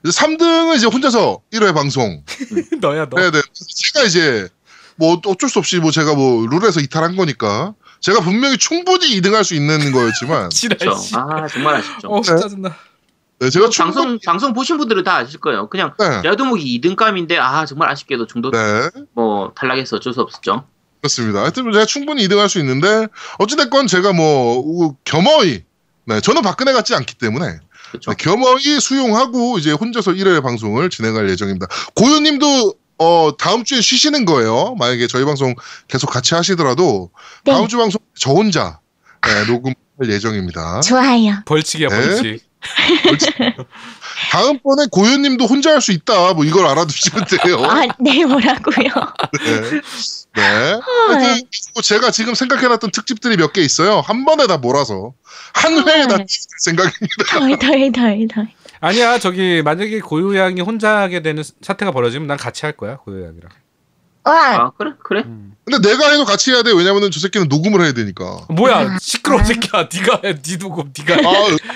이제 0.05 0.17
3등은 0.21 0.75
이제 0.77 0.85
혼자서 0.85 1.39
1회 1.51 1.73
방송. 1.73 2.23
너야 2.79 3.07
너. 3.09 3.17
네, 3.17 3.31
네. 3.31 3.41
제가 3.53 4.05
이제 4.05 4.47
뭐 4.97 5.19
어쩔 5.25 5.49
수 5.49 5.57
없이 5.59 5.77
뭐 5.79 5.91
제가 5.91 6.13
뭐 6.13 6.45
룰에서 6.47 6.79
이탈한 6.79 7.15
거니까 7.15 7.73
제가 8.01 8.21
분명히 8.21 8.57
충분히 8.57 9.19
2등 9.19 9.31
할 9.33 9.43
수 9.43 9.55
있는 9.55 9.91
거였지만 9.91 10.51
지랄. 10.53 10.77
아 11.15 11.47
정말 11.47 11.75
아쉽죠. 11.77 12.07
어 12.07 12.21
짜증나. 12.21 12.75
네, 13.45 13.49
제가 13.51 13.69
방송 13.77 14.03
충분히 14.03 14.19
방송 14.25 14.53
보신 14.53 14.77
분들은 14.77 15.03
다 15.03 15.17
아실 15.17 15.39
거예요. 15.39 15.69
그냥 15.69 15.93
네, 15.99 16.27
야도목이 16.27 16.81
2등감인데 16.81 17.37
아 17.37 17.65
정말 17.65 17.89
아쉽게도 17.91 18.25
정도 18.25 18.49
네, 18.49 18.89
뭐 19.13 19.53
탈락해서 19.55 19.97
어쩔 19.97 20.13
수 20.13 20.21
없었죠. 20.21 20.65
그렇습니다. 20.99 21.41
하여튼 21.41 21.71
제가 21.71 21.85
충분히 21.85 22.27
2등할 22.27 22.49
수 22.49 22.59
있는데 22.59 23.07
어찌됐건 23.37 23.85
제가 23.85 24.13
뭐 24.13 24.95
겸허히 25.03 25.63
네, 26.05 26.21
저는 26.21 26.41
박근혜 26.41 26.73
같지 26.73 26.95
않기 26.95 27.15
때문에 27.15 27.59
그렇죠. 27.91 28.11
네, 28.11 28.17
겸허히 28.17 28.79
수용하고 28.79 29.59
이제 29.59 29.71
혼자서 29.71 30.13
1회 30.13 30.41
방송을 30.41 30.89
진행할 30.89 31.29
예정입니다. 31.29 31.67
고유님도 31.95 32.73
어 32.97 33.31
다음 33.37 33.63
주에 33.63 33.81
쉬시는 33.81 34.25
거예요. 34.25 34.73
만약에 34.79 35.05
저희 35.05 35.23
방송 35.25 35.53
계속 35.87 36.07
같이 36.07 36.33
하시더라도 36.33 37.11
네. 37.43 37.51
다음 37.51 37.67
주 37.67 37.77
방송 37.77 38.01
저 38.17 38.31
혼자 38.31 38.79
네, 39.23 39.45
녹음할 39.45 39.75
예정입니다. 40.03 40.81
좋아요. 40.81 41.43
벌칙이야 41.45 41.89
네. 41.89 41.95
벌칙. 41.95 42.54
다음번에 44.31 44.87
고유님도 44.91 45.45
혼자 45.45 45.71
할 45.71 45.81
수 45.81 45.91
있다. 45.91 46.33
뭐 46.33 46.45
이걸 46.45 46.65
알아두시면 46.65 47.25
돼요. 47.25 47.63
아, 47.65 47.85
네, 47.99 48.25
뭐라고요? 48.25 48.87
네. 49.43 49.81
네. 50.35 50.79
하여튼 51.07 51.41
제가 51.83 52.11
지금 52.11 52.33
생각해놨던 52.33 52.91
특집들이 52.91 53.37
몇 53.37 53.53
개 53.53 53.61
있어요. 53.61 53.99
한 54.01 54.25
번에 54.25 54.47
다 54.47 54.57
몰아서 54.57 55.13
한 55.53 55.87
회에 55.87 56.07
다 56.07 56.17
네. 56.17 56.25
생각입니다. 56.59 57.39
덜, 57.39 57.57
덜, 57.59 57.91
덜, 57.91 58.27
덜. 58.27 58.47
아니야 58.81 59.17
저기 59.19 59.61
만약에 59.63 59.99
고요양이 59.99 60.61
혼자 60.61 60.97
하게 61.01 61.21
되는 61.21 61.43
사태가 61.61 61.91
벌어지면 61.91 62.27
난 62.27 62.37
같이 62.37 62.65
할 62.65 62.73
거야 62.75 62.97
고요양이랑. 62.97 63.49
와, 64.23 64.55
아 64.55 64.71
그래 64.77 64.91
그래. 65.03 65.23
음. 65.25 65.54
근데 65.65 65.89
내가 65.89 66.11
해도 66.11 66.25
같이 66.25 66.51
해야 66.51 66.61
돼. 66.61 66.71
왜냐면은 66.71 67.09
저 67.09 67.19
새끼는 67.19 67.47
녹음을 67.47 67.81
해야 67.81 67.91
되니까. 67.91 68.45
뭐야 68.49 68.97
시끄러운 69.01 69.43
새끼야. 69.43 69.89
네가 69.91 70.21
해. 70.23 70.35
네 70.41 70.57
녹음 70.57 70.93
네가 70.97 71.15
해. 71.15 71.25
아, 71.27 71.31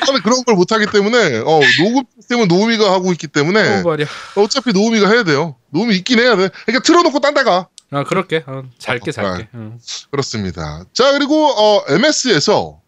나는 0.06 0.22
그런 0.22 0.44
걸 0.44 0.56
못하기 0.56 0.86
때문에 0.92 1.40
어 1.40 1.60
녹음 1.80 2.04
시스템은 2.16 2.48
노우미가 2.48 2.92
하고 2.92 3.12
있기 3.12 3.28
때문에 3.28 3.80
어, 3.80 3.84
말이야. 3.84 4.06
어차피 4.36 4.74
노우미가 4.74 5.10
해야 5.10 5.24
돼요. 5.24 5.56
노우미 5.72 5.96
있긴 5.98 6.20
해야 6.20 6.36
돼. 6.36 6.50
그러니까 6.66 6.84
틀어놓고 6.84 7.20
딴 7.20 7.34
데 7.34 7.44
가. 7.44 7.68
아 7.92 8.04
그럴게. 8.04 8.44
어, 8.46 8.64
잘게 8.78 9.12
잘게. 9.12 9.48
응. 9.56 9.80
그렇습니다. 10.12 10.84
자 10.94 11.12
그리고 11.14 11.48
어, 11.48 11.84
MS에서 11.90 12.80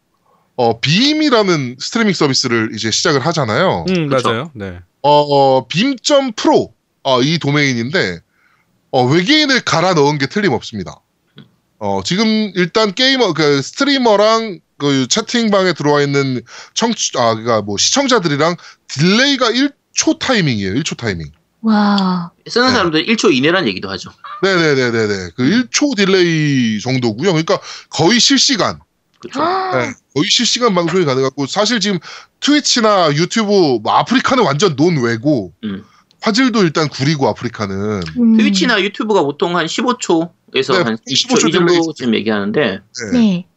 어, 0.56 0.80
빔이라는 0.80 1.78
스트리밍 1.80 2.14
서비스를 2.14 2.72
이제 2.76 2.92
시작을 2.92 3.26
하잖아요. 3.26 3.86
응 3.90 4.08
그쵸. 4.08 4.30
맞아요. 4.30 4.52
네. 4.54 4.78
어, 5.02 5.66
beam.pro 5.68 6.32
pro 6.36 6.74
어, 7.02 7.22
이 7.24 7.40
도메인인데 7.40 8.20
어, 8.92 9.06
외계인을 9.06 9.62
갈아 9.62 9.94
넣은 9.94 10.18
게 10.18 10.28
틀림없습니다. 10.28 11.02
어, 11.80 12.02
지금 12.04 12.52
일단 12.56 12.94
게이머 12.94 13.34
그 13.34 13.62
스트리머랑 13.62 14.60
그 14.78 15.08
채팅방에 15.08 15.74
들어와 15.74 16.02
있는 16.02 16.42
청취 16.74 17.18
아 17.18 17.34
그러니까 17.34 17.62
뭐 17.62 17.78
시청자들이랑 17.78 18.56
delay가 18.88 19.50
1초 19.50 20.20
타이밍이에요. 20.20 20.74
1초 20.76 20.98
타이밍. 20.98 21.32
와. 21.62 22.32
쓰는 22.48 22.68
네. 22.68 22.74
사람들 22.74 23.06
1초 23.08 23.34
이내란 23.34 23.68
얘기도 23.68 23.90
하죠. 23.92 24.12
네네네네네. 24.44 25.30
그 25.36 25.44
1초 25.44 25.96
delay 25.96 26.80
정도고요. 26.82 27.32
그러니까 27.32 27.60
거의 27.90 28.20
실시간. 28.20 28.80
그렇죠. 29.20 29.40
네, 29.78 29.94
거의 30.16 30.30
실시간 30.30 30.74
방송이 30.74 31.06
가능하고 31.06 31.46
사실 31.46 31.80
지금 31.80 32.00
트위치나 32.40 33.14
유튜브 33.14 33.80
뭐 33.82 33.94
아프리카는 33.94 34.44
완전 34.44 34.76
논외고 34.76 35.54
음. 35.64 35.84
화질도 36.22 36.64
일단 36.64 36.88
구리고 36.88 37.28
아프리카는 37.28 38.02
음. 38.20 38.38
트위치나 38.38 38.82
유튜브가 38.82 39.24
보통 39.24 39.58
한 39.58 39.66
15초에서 39.66 40.74
네, 40.74 40.84
한 40.84 40.98
15초 40.98 41.38
20초 41.38 41.50
이 41.50 41.52
정도쯤 41.52 42.16
얘기하는데 42.16 42.80
네. 43.14 43.20
네. 43.20 43.48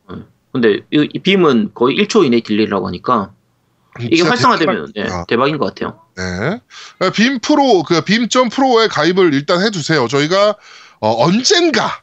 근데 0.52 0.80
이, 0.92 1.08
이 1.12 1.18
빔은 1.18 1.72
거의 1.74 1.96
1초 1.96 2.24
이내 2.24 2.40
delay라고 2.40 2.86
하니까 2.86 3.32
이게 4.00 4.22
활성화되면 4.22 4.92
네, 4.94 5.02
대박입니다. 5.02 5.24
대박인 5.26 5.58
것 5.58 5.74
같아요. 5.74 6.00
네. 6.16 7.10
빔 7.12 7.40
프로 7.40 7.82
그 7.82 8.00
빔점 8.02 8.48
프로에 8.48 8.88
가입을 8.88 9.34
일단 9.34 9.60
해두세요. 9.62 10.06
저희가 10.08 10.56
어, 11.00 11.24
언젠가 11.24 12.02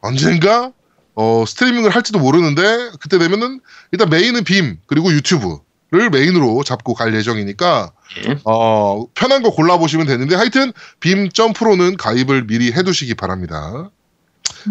언젠가 0.00 0.72
어, 1.14 1.44
스트리밍을 1.46 1.90
할지도 1.90 2.18
모르는데 2.18 2.90
그때 3.00 3.18
되면은 3.18 3.60
일단 3.90 4.10
메인은 4.10 4.44
빔 4.44 4.78
그리고 4.86 5.12
유튜브를 5.12 6.10
메인으로 6.10 6.62
잡고 6.64 6.94
갈 6.94 7.14
예정이니까 7.14 7.92
예. 8.26 8.38
어, 8.44 9.06
편한 9.14 9.42
거 9.42 9.50
골라보시면 9.50 10.06
되는데 10.06 10.34
하여튼 10.36 10.72
빔 11.00 11.30
점 11.32 11.52
프로는 11.52 11.96
가입을 11.96 12.46
미리 12.46 12.72
해두시기 12.72 13.14
바랍니다. 13.14 13.90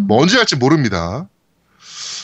뭐 0.07 0.21
언제 0.21 0.37
할지 0.37 0.55
모릅니다. 0.55 1.27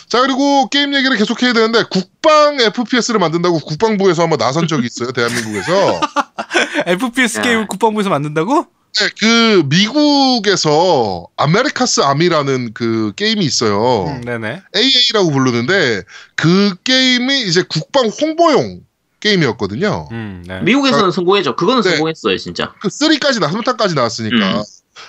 자 0.07 0.21
그리고 0.21 0.69
게임 0.69 0.93
얘기를 0.93 1.17
계속해야 1.17 1.51
되는데 1.53 1.83
국방 1.89 2.59
FPS를 2.61 3.19
만든다고 3.19 3.59
국방부에서 3.59 4.23
한번 4.23 4.37
나선 4.37 4.65
적이 4.67 4.85
있어요 4.85 5.11
대한민국에서 5.11 5.99
FPS 6.87 7.39
야. 7.39 7.41
게임 7.41 7.67
국방부에서 7.67 8.09
만든다고? 8.09 8.67
네, 8.99 9.09
그 9.19 9.63
미국에서 9.67 11.27
America's 11.35 12.01
Army라는 12.01 12.71
그 12.73 13.11
게임이 13.17 13.43
있어요 13.43 14.05
음, 14.05 14.21
네네. 14.21 14.61
AA라고 14.75 15.31
부르는데 15.31 16.03
그 16.35 16.75
게임이 16.85 17.41
이제 17.41 17.63
국방 17.67 18.07
홍보용 18.07 18.79
게임이었거든요 19.19 20.09
음, 20.11 20.43
네. 20.47 20.61
미국에서는 20.61 21.11
성공했죠. 21.11 21.55
그거는 21.55 21.81
네. 21.81 21.89
성공했어요, 21.91 22.37
진짜. 22.37 22.73
그 22.79 22.87
3까지 22.87 23.39
나 23.39 23.49
3탄까지 23.49 23.95
나왔으니까 23.95 24.35
음. 24.35 24.63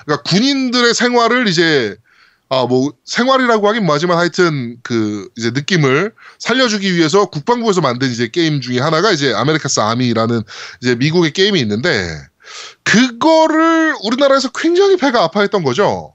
그러니까 0.05 0.23
군인들의 0.23 0.95
생활을 0.95 1.49
이제 1.49 1.97
아 2.51 2.65
뭐 2.67 2.93
생활이라고 3.05 3.69
하긴 3.69 3.85
뭐하지만 3.85 4.17
하여튼 4.17 4.79
그 4.83 5.29
이제 5.37 5.51
느낌을 5.51 6.15
살려주기 6.39 6.95
위해서 6.95 7.27
국방부에서 7.27 7.83
만든 7.83 8.11
이제 8.11 8.29
게임 8.29 8.61
중에 8.61 8.81
하나가 8.81 9.11
이제 9.13 9.35
America's 9.35 9.81
Army라는 9.81 10.43
이제 10.81 10.95
미국의 10.95 11.33
게임이 11.33 11.61
있는데 11.61 12.09
그거를 12.85 13.95
우리나라에서 14.03 14.51
굉장히 14.53 14.97
배가 14.97 15.23
아파했던 15.25 15.63
거죠. 15.63 16.15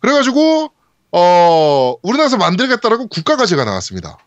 그래가지고 0.00 0.70
어 1.10 1.94
우리나라에서 2.02 2.36
만들겠다라고 2.36 3.08
국가 3.08 3.36
과제가 3.36 3.64
나왔습니다. 3.64 4.18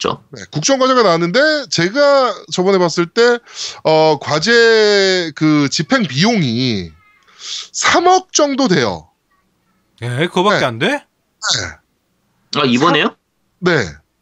그쵸. 0.00 0.24
네, 0.30 0.42
국정 0.50 0.78
과제가 0.78 1.02
나왔는데 1.02 1.66
제가 1.68 2.34
저번에 2.50 2.78
봤을 2.78 3.04
때 3.04 3.38
어, 3.84 4.18
과제 4.18 5.30
그 5.36 5.68
집행 5.70 6.04
비용이 6.04 6.90
3억 7.72 8.32
정도 8.32 8.66
돼요. 8.66 9.10
예, 10.00 10.26
그거밖에 10.28 10.60
네. 10.60 10.64
안 10.64 10.78
돼? 10.78 11.04
아, 12.56 12.64
이번에요? 12.64 13.14
네. 13.58 13.72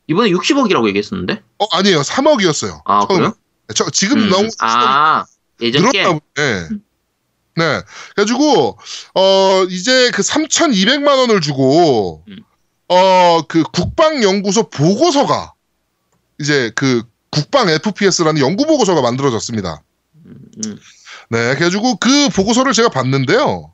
이번에 0.08 0.30
60억이라고 0.30 0.88
얘기했었는데? 0.88 1.42
어, 1.60 1.66
아니에요. 1.70 2.00
3억이었어요. 2.00 2.82
아, 2.84 3.06
그래요? 3.06 3.34
저, 3.72 3.88
지금 3.90 4.18
음. 4.18 4.30
나온 4.30 4.50
아, 4.58 5.26
예전 5.60 5.90
게? 5.92 6.02
보네. 6.02 6.20
네. 7.56 7.82
그래가지고, 8.16 8.78
어, 9.14 9.64
이제 9.68 10.10
그 10.12 10.22
3,200만 10.22 11.18
원을 11.18 11.40
주고, 11.40 12.24
음. 12.28 12.38
어, 12.88 13.42
그 13.46 13.62
국방연구소 13.62 14.70
보고서가, 14.70 15.54
이제 16.38 16.70
그 16.74 17.02
국방 17.30 17.68
FPS라는 17.68 18.40
연구 18.40 18.66
보고서가 18.66 19.02
만들어졌습니다. 19.02 19.82
음, 20.26 20.78
네. 21.30 21.54
그래가지고 21.54 21.96
그 21.96 22.28
보고서를 22.30 22.72
제가 22.72 22.88
봤는데요. 22.88 23.72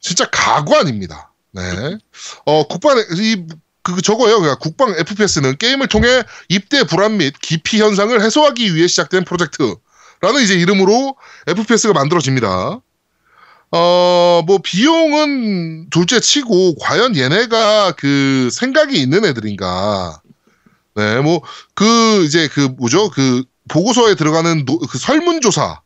진짜 0.00 0.26
가관입니다. 0.30 1.32
네. 1.52 1.98
어, 2.44 2.66
국방, 2.66 2.98
이, 3.16 3.44
그, 3.82 4.00
저거예요. 4.02 4.40
그러니까 4.40 4.58
국방 4.58 4.94
FPS는 4.96 5.56
게임을 5.56 5.88
통해 5.88 6.22
입대 6.48 6.84
불안 6.84 7.16
및 7.16 7.34
기피 7.40 7.80
현상을 7.80 8.20
해소하기 8.20 8.74
위해 8.74 8.86
시작된 8.86 9.24
프로젝트라는 9.24 10.42
이제 10.42 10.54
이름으로 10.54 11.16
FPS가 11.46 11.92
만들어집니다. 11.92 12.80
어, 13.72 14.42
뭐, 14.46 14.58
비용은 14.62 15.90
둘째 15.90 16.18
치고, 16.18 16.76
과연 16.80 17.16
얘네가 17.16 17.92
그 17.92 18.48
생각이 18.50 19.00
있는 19.00 19.24
애들인가. 19.24 20.20
네, 20.94 21.20
뭐 21.20 21.40
그 21.74 22.24
이제 22.24 22.48
그 22.48 22.60
뭐죠? 22.60 23.10
그 23.10 23.44
보고서에 23.68 24.14
들어가는 24.16 24.64
노- 24.64 24.78
그 24.78 24.98
설문조사 24.98 25.80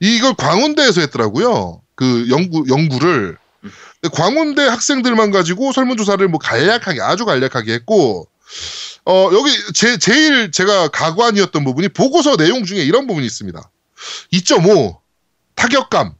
이걸 0.00 0.34
광운대에서 0.34 1.00
했더라고요. 1.02 1.80
그 1.94 2.26
연구 2.30 2.64
연구를 2.68 3.38
광운대 4.12 4.62
학생들만 4.62 5.30
가지고 5.30 5.72
설문조사를 5.72 6.26
뭐 6.28 6.38
간략하게 6.38 7.00
아주 7.00 7.24
간략하게 7.24 7.72
했고 7.74 8.28
어 9.04 9.30
여기 9.32 9.50
제 9.74 9.96
제일 9.98 10.50
제가 10.50 10.88
가관이었던 10.88 11.64
부분이 11.64 11.88
보고서 11.90 12.36
내용 12.36 12.64
중에 12.64 12.82
이런 12.82 13.06
부분이 13.06 13.24
있습니다. 13.26 13.70
2.5 14.32 14.98
타격감 15.54 16.14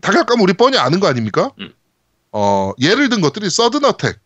타격감 0.00 0.40
우리 0.40 0.52
뻔히 0.52 0.78
아는 0.78 1.00
거 1.00 1.08
아닙니까? 1.08 1.50
음. 1.58 1.72
어 2.32 2.72
예를 2.80 3.08
든 3.08 3.20
것들이 3.20 3.50
서든 3.50 3.84
어택 3.84 4.20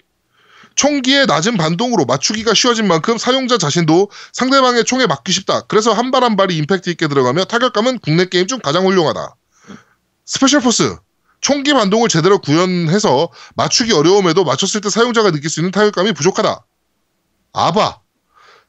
총기의 0.75 1.26
낮은 1.26 1.57
반동으로 1.57 2.05
맞추기가 2.05 2.55
쉬워진 2.55 2.87
만큼 2.87 3.19
사용자 3.19 3.59
자신도 3.59 4.11
상대방의 4.33 4.85
총에 4.85 5.07
맞기 5.07 5.33
쉽다. 5.33 5.62
그래서 5.62 5.93
한 5.93 6.11
발 6.11 6.23
한 6.25 6.37
발이 6.37 6.57
임팩트 6.59 6.91
있게 6.91 7.09
들어가며 7.09 7.45
타격감은 7.45 7.99
국내 8.00 8.26
게임 8.26 8.47
중 8.47 8.59
가장 8.61 8.87
훌륭하다. 8.87 9.35
스페셜 10.25 10.61
포스. 10.61 10.97
총기 11.41 11.73
반동을 11.73 12.09
제대로 12.09 12.38
구현해서 12.38 13.29
맞추기 13.57 13.93
어려움에도 13.93 14.45
맞췄을 14.45 14.81
때 14.81 14.91
사용자가 14.91 15.33
느낄 15.33 15.50
수 15.50 15.61
있는 15.61 15.73
타격감이 15.73 16.12
부족하다. 16.12 16.64
AVA. 17.52 17.99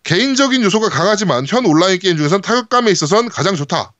개인적인 0.03 0.63
요소가 0.63 0.89
강하지만 0.89 1.45
현 1.47 1.65
온라인 1.65 1.99
게임 1.99 2.17
중에선 2.17 2.41
타격감에 2.41 2.91
있어서는 2.91 3.29
가장 3.29 3.55
좋다. 3.55 3.93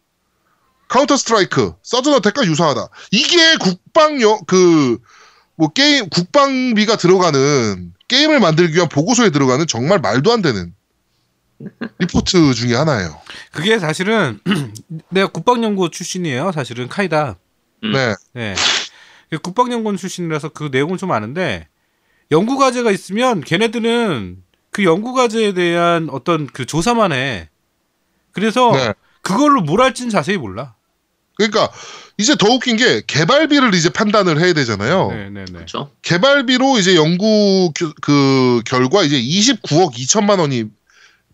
카운터 0.90 1.16
스트라이크, 1.16 1.74
서든 1.82 2.14
어택과 2.16 2.46
유사하다. 2.46 2.88
이게 3.12 3.56
국방용 3.58 4.42
그 4.46 4.98
뭐 5.56 5.70
게임 5.70 6.10
국방비가 6.10 6.98
들어가는 6.98 7.94
게임을 8.08 8.40
만들기 8.40 8.76
위한 8.76 8.90
보고서에 8.90 9.30
들어가는 9.30 9.68
정말 9.68 10.00
말도 10.00 10.32
안 10.32 10.42
되는 10.42 10.74
리포트 12.00 12.54
중에 12.54 12.76
하나예요. 12.76 13.20
그게 13.52 13.80
사실은 13.80 14.40
내가 15.10 15.28
국방연구 15.28 15.92
출신이에요. 15.92 16.52
사실은 16.52 16.88
KIDA. 16.88 17.38
음. 17.84 17.92
네, 17.92 18.16
네. 18.34 18.56
그 19.30 19.40
국방연구원 19.40 19.98
출신이라서 19.98 20.50
그 20.50 20.70
내용은 20.72 20.98
좀 20.98 21.12
아는데 21.12 21.68
연구 22.32 22.58
과제가 22.58 22.92
있으면 22.92 23.42
걔네들은 23.42 24.44
그 24.72 24.84
연구 24.84 25.14
과제에 25.14 25.54
대한 25.54 26.10
어떤 26.12 26.48
그 26.48 26.66
조사만 26.66 27.12
해. 27.12 27.50
그래서 28.32 28.72
네. 28.72 28.94
그걸로 29.22 29.62
뭘 29.62 29.82
할지는 29.82 30.10
자세히 30.10 30.38
몰라. 30.38 30.76
그러니까 31.36 31.72
이제 32.18 32.36
더 32.36 32.48
웃긴 32.50 32.78
게 32.78 33.02
개발비를 33.06 33.74
이제 33.74 33.90
판단을 33.90 34.40
해야 34.40 34.54
되잖아요. 34.54 35.10
네, 35.12 35.30
네, 35.30 35.46
네. 35.46 35.54
그렇죠. 35.54 35.92
개발비로 36.02 36.78
이제 36.78 36.96
연구 36.96 37.72
그, 37.76 37.94
그 38.02 38.62
결과 38.66 39.04
이제 39.04 39.20
29억 39.20 39.94
2천만 39.94 40.40
원이 40.40 40.66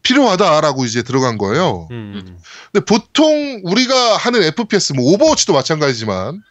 필요하다라고 0.03 0.86
이제 0.86 1.03
들어간 1.03 1.38
거예요. 1.38 1.88
음. 1.91 2.39
근데 2.72 2.86
보통 2.86 3.62
우리가 3.63 4.18
하는 4.18 4.44
FPS 4.44 4.94
뭐 4.94 5.13
오버워치도 5.13 5.54
마찬가지지만 5.54 6.41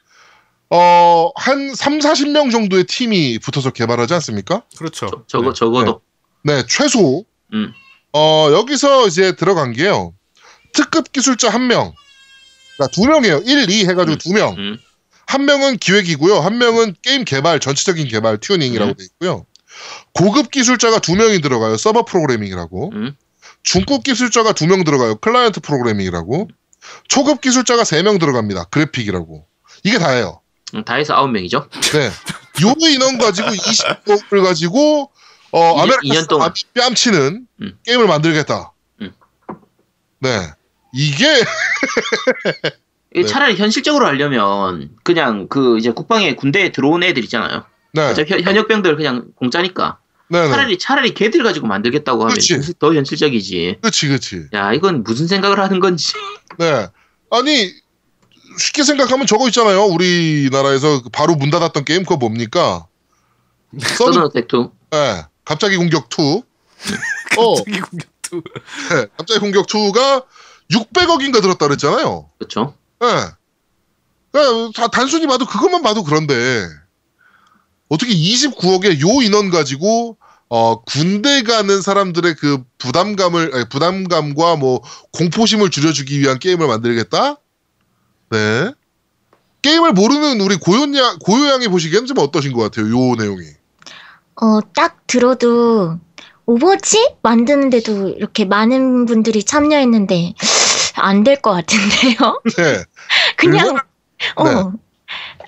어, 0.71 1.31
한 1.35 1.75
3, 1.75 1.99
40명 1.99 2.53
정도의 2.53 2.85
팀이 2.85 3.39
붙어서 3.39 3.71
개발하지 3.71 4.13
않습니까? 4.15 4.63
그렇죠. 4.77 5.09
저, 5.11 5.25
저거 5.27 5.53
적어도 5.55 6.03
네, 6.45 6.63
최소. 6.69 7.25
음. 7.55 7.73
어, 8.13 8.49
여기서 8.53 9.07
이제 9.07 9.33
들어간 9.33 9.73
게요. 9.73 10.15
특급 10.75 11.13
기술자 11.13 11.49
한 11.49 11.67
명. 11.67 11.95
그러니까 12.79 12.93
두 12.95 13.07
명이에요. 13.07 13.39
1, 13.45 13.69
2 13.71 13.81
해가지고 13.89 14.13
음. 14.13 14.19
두 14.19 14.33
명. 14.33 14.55
음. 14.57 14.79
한 15.27 15.45
명은 15.45 15.77
기획이고요. 15.79 16.41
한 16.41 16.57
명은 16.59 16.95
게임 17.03 17.25
개발, 17.25 17.61
전체적인 17.61 18.09
개발, 18.09 18.39
튜닝이라고 18.39 18.93
음. 18.93 18.97
돼 18.97 19.05
있고요. 19.05 19.45
고급 20.15 20.51
기술자가 20.51 21.01
두 21.01 21.15
명이 21.17 21.41
들어가요. 21.41 21.77
서버 21.77 22.05
프로그래밍이라고. 22.05 22.93
음. 22.95 23.17
중급 23.63 24.05
기술자가 24.05 24.53
두 24.53 24.67
명 24.67 24.85
들어가요. 24.85 25.17
클라이언트 25.17 25.61
프로그래밍이라고. 25.61 26.49
초급 27.09 27.41
기술자가 27.43 27.85
세 27.85 28.03
명 28.03 28.19
들어갑니다. 28.19 28.65
그래픽이라고. 28.65 29.45
이게 29.85 29.99
다예요. 29.99 30.41
음, 30.75 30.85
다 30.85 30.95
해서 30.95 31.15
9명이죠. 31.17 31.69
네. 31.93 32.07
요 32.63 32.75
인원 32.89 33.19
가지고 33.19 33.49
20억을 33.51 34.43
가지고 34.45 35.11
어 35.51 35.81
아메리카 35.83 36.27
동안. 36.27 36.53
뺨치는 36.75 37.47
음. 37.61 37.79
게임을 37.85 38.07
만들겠다. 38.07 38.73
음. 39.03 39.13
네. 40.21 40.51
이게 40.93 41.27
네. 43.15 43.25
차라리 43.25 43.57
현실적으로 43.57 44.07
하려면 44.07 44.91
그냥 45.03 45.49
그 45.49 45.79
이제 45.79 45.91
국방에 45.91 46.35
군대에 46.35 46.71
들어온 46.73 47.03
애들 47.03 47.25
있잖아요. 47.25 47.65
네. 47.93 48.03
어차피 48.03 48.33
현- 48.33 48.43
현역병들 48.43 48.97
그냥 48.97 49.27
공짜니까 49.37 49.99
네. 50.29 50.43
네. 50.43 50.49
차라리 50.49 50.79
차라리 50.79 51.15
걔들 51.15 51.43
가지고 51.43 51.67
만들겠다고 51.67 52.21
하면 52.23 52.31
그렇지. 52.35 52.75
더 52.79 52.95
현실적이지. 52.95 53.79
그렇지, 53.81 54.09
그렇지. 54.09 54.47
야 54.53 54.73
이건 54.73 55.03
무슨 55.03 55.27
생각을 55.27 55.59
하는 55.59 55.81
건지. 55.81 56.13
네. 56.59 56.87
아니 57.31 57.73
쉽게 58.59 58.83
생각하면 58.83 59.27
저거 59.27 59.47
있잖아요. 59.49 59.85
우리나라에서 59.85 61.03
그 61.03 61.09
바로 61.11 61.35
문 61.35 61.51
닫았던 61.51 61.85
게임 61.85 62.03
그거 62.03 62.17
뭡니까? 62.17 62.87
서든 63.79 63.97
서든 63.97 64.23
어택 64.23 64.49
2 64.53 64.69
네. 64.91 65.23
갑자기 65.45 65.77
공격 65.77 66.09
2. 66.11 66.43
어, 67.39 67.55
갑자기 67.57 67.81
공격도. 67.81 68.43
네. 68.91 69.07
갑자기 69.17 69.41
공격 69.41 69.67
2가 69.67 70.25
600억인가 70.73 71.41
들었다 71.41 71.67
그랬잖아요. 71.67 72.31
그렇죠. 72.39 72.75
예. 73.03 73.07
그러니까 74.31 74.73
다 74.75 74.89
단순히 74.89 75.27
봐도 75.27 75.47
그것만 75.47 75.83
봐도 75.83 76.05
그런데 76.05 76.67
어떻게 77.89 78.13
29억의 78.13 79.01
요 79.01 79.23
인원 79.23 79.51
가지고 79.51 80.19
어 80.51 80.83
군대 80.85 81.43
가는 81.43 81.81
사람들의 81.81 82.37
그 82.37 82.63
부담감을 82.79 83.55
아니, 83.55 83.69
부담감과 83.69 84.57
뭐 84.57 84.83
공포심을 85.13 85.71
줄여주기 85.71 86.21
위한 86.21 86.39
게임을 86.39 86.67
만들겠다? 86.67 87.37
네. 88.31 88.73
게임을 89.63 89.93
모르는 89.93 90.41
우리 90.41 90.57
고요양 90.57 91.19
고요양이 91.21 91.69
보시기에는 91.69 92.07
좀 92.07 92.19
어떠신 92.19 92.53
것 92.53 92.63
같아요? 92.63 92.87
요 92.87 93.15
내용이. 93.17 93.43
어, 94.41 94.61
딱 94.75 95.07
들어도 95.07 95.99
오버워치 96.47 97.17
만드는데도 97.23 98.09
이렇게 98.11 98.45
많은 98.45 99.05
분들이 99.05 99.43
참여했는데 99.45 100.35
안 100.99 101.25
될 101.25 101.41
것 101.41 101.53
같은데요? 101.53 102.43
네. 102.57 102.85
그냥 103.37 103.75
네. 103.77 103.81
어, 104.37 104.73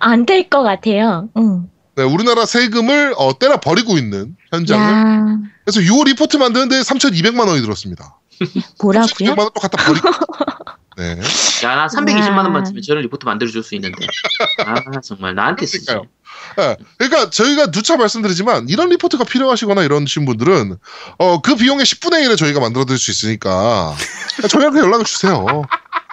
안될 0.00 0.48
것 0.48 0.62
같아요. 0.62 1.28
응. 1.36 1.68
네, 1.96 2.02
우리나라 2.04 2.46
세금을 2.46 3.14
어, 3.18 3.38
때려 3.38 3.58
버리고 3.60 3.98
있는 3.98 4.36
현장을. 4.52 4.84
야, 4.84 5.36
그래서 5.64 5.84
요 5.86 6.02
리포트 6.04 6.36
만드는데 6.38 6.80
3,200만 6.80 7.46
원이 7.48 7.60
들었습니다. 7.60 8.18
뭐라고요? 8.82 9.08
3,200만 9.08 9.38
원또 9.38 9.60
갖다 9.60 9.84
버리고. 9.84 10.08
네. 10.96 11.18
야 11.64 11.74
나 11.76 11.86
320만 11.86 12.36
원만 12.36 12.62
야. 12.62 12.64
쓰면 12.64 12.82
저런 12.82 13.02
리포트 13.02 13.24
만들어 13.24 13.50
줄 13.50 13.62
수 13.62 13.74
있는데. 13.74 14.06
아 14.66 15.00
정말 15.00 15.34
나한테 15.34 15.66
쓰지. 15.66 15.86
예, 16.58 16.76
그러니까 16.98 17.30
저희가 17.30 17.70
누차 17.70 17.96
말씀드리지만 17.96 18.68
이런 18.68 18.88
리포트가 18.88 19.24
필요하시거나 19.24 19.82
이러신 19.84 20.24
분들은 20.26 20.76
어, 21.18 21.40
그 21.42 21.54
비용의 21.56 21.84
10분의 21.86 22.24
1을 22.26 22.36
저희가 22.36 22.60
만들어 22.60 22.84
드릴 22.84 22.98
수 22.98 23.10
있으니까 23.10 23.94
저희한테 24.50 24.80
연락을 24.80 25.04
주세요. 25.04 25.44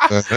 네. 0.10 0.22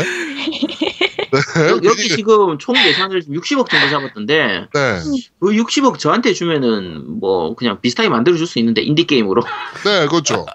네. 1.31 1.68
여- 1.68 1.81
여기 1.85 2.09
지금 2.09 2.59
총 2.59 2.76
예산을 2.76 3.22
60억 3.22 3.68
정도 3.70 3.88
잡았던데 3.88 4.66
네. 4.72 5.00
그 5.38 5.46
60억 5.50 5.98
저한테 5.98 6.33
주면은 6.33 7.20
뭐 7.20 7.55
그냥 7.55 7.81
비슷하게 7.81 8.09
만들어 8.09 8.37
줄 8.37 8.46
수 8.46 8.59
있는데 8.59 8.83
인디 8.83 9.05
게임으로. 9.07 9.42
네, 9.85 10.07
그렇죠. 10.09 10.46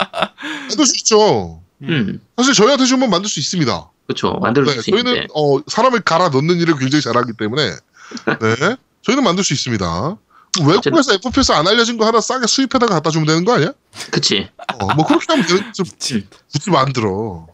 만들 0.68 0.86
수 0.86 0.96
있죠. 0.98 1.62
음. 1.84 2.20
사실 2.38 2.54
저희한테 2.54 2.86
주면 2.86 3.10
만들 3.10 3.30
수 3.30 3.40
있습니다. 3.40 3.90
그렇죠. 4.08 4.34
만들어 4.42 4.66
네, 4.66 4.74
줄수 4.74 4.92
저희는 4.92 5.12
있는데. 5.14 5.28
어, 5.34 5.60
사람을 5.68 6.02
갈아 6.02 6.30
넣는 6.30 6.58
일을 6.60 6.78
굉장히 6.78 7.02
잘하기 7.02 7.34
때문에 7.38 7.70
네. 7.70 8.76
저희는 9.06 9.24
만들 9.24 9.44
수 9.44 9.54
있습니다. 9.54 10.18
외국에서 10.66 11.14
FPS 11.14 11.52
안 11.52 11.68
알려진 11.68 11.98
거 11.98 12.06
하나 12.06 12.22
싸게 12.22 12.48
수입해다가 12.48 12.96
갖다 12.96 13.10
주면 13.10 13.28
되는 13.28 13.46
거 13.46 13.54
아니야? 13.54 13.74
그치. 14.10 14.50
어, 14.80 14.94
뭐 14.96 15.06
그렇게 15.06 15.26
하면 15.30 15.46
되는 15.46 15.74
좀 15.74 15.86
그치. 15.86 16.28
굳이 16.52 16.72
만들어. 16.72 17.48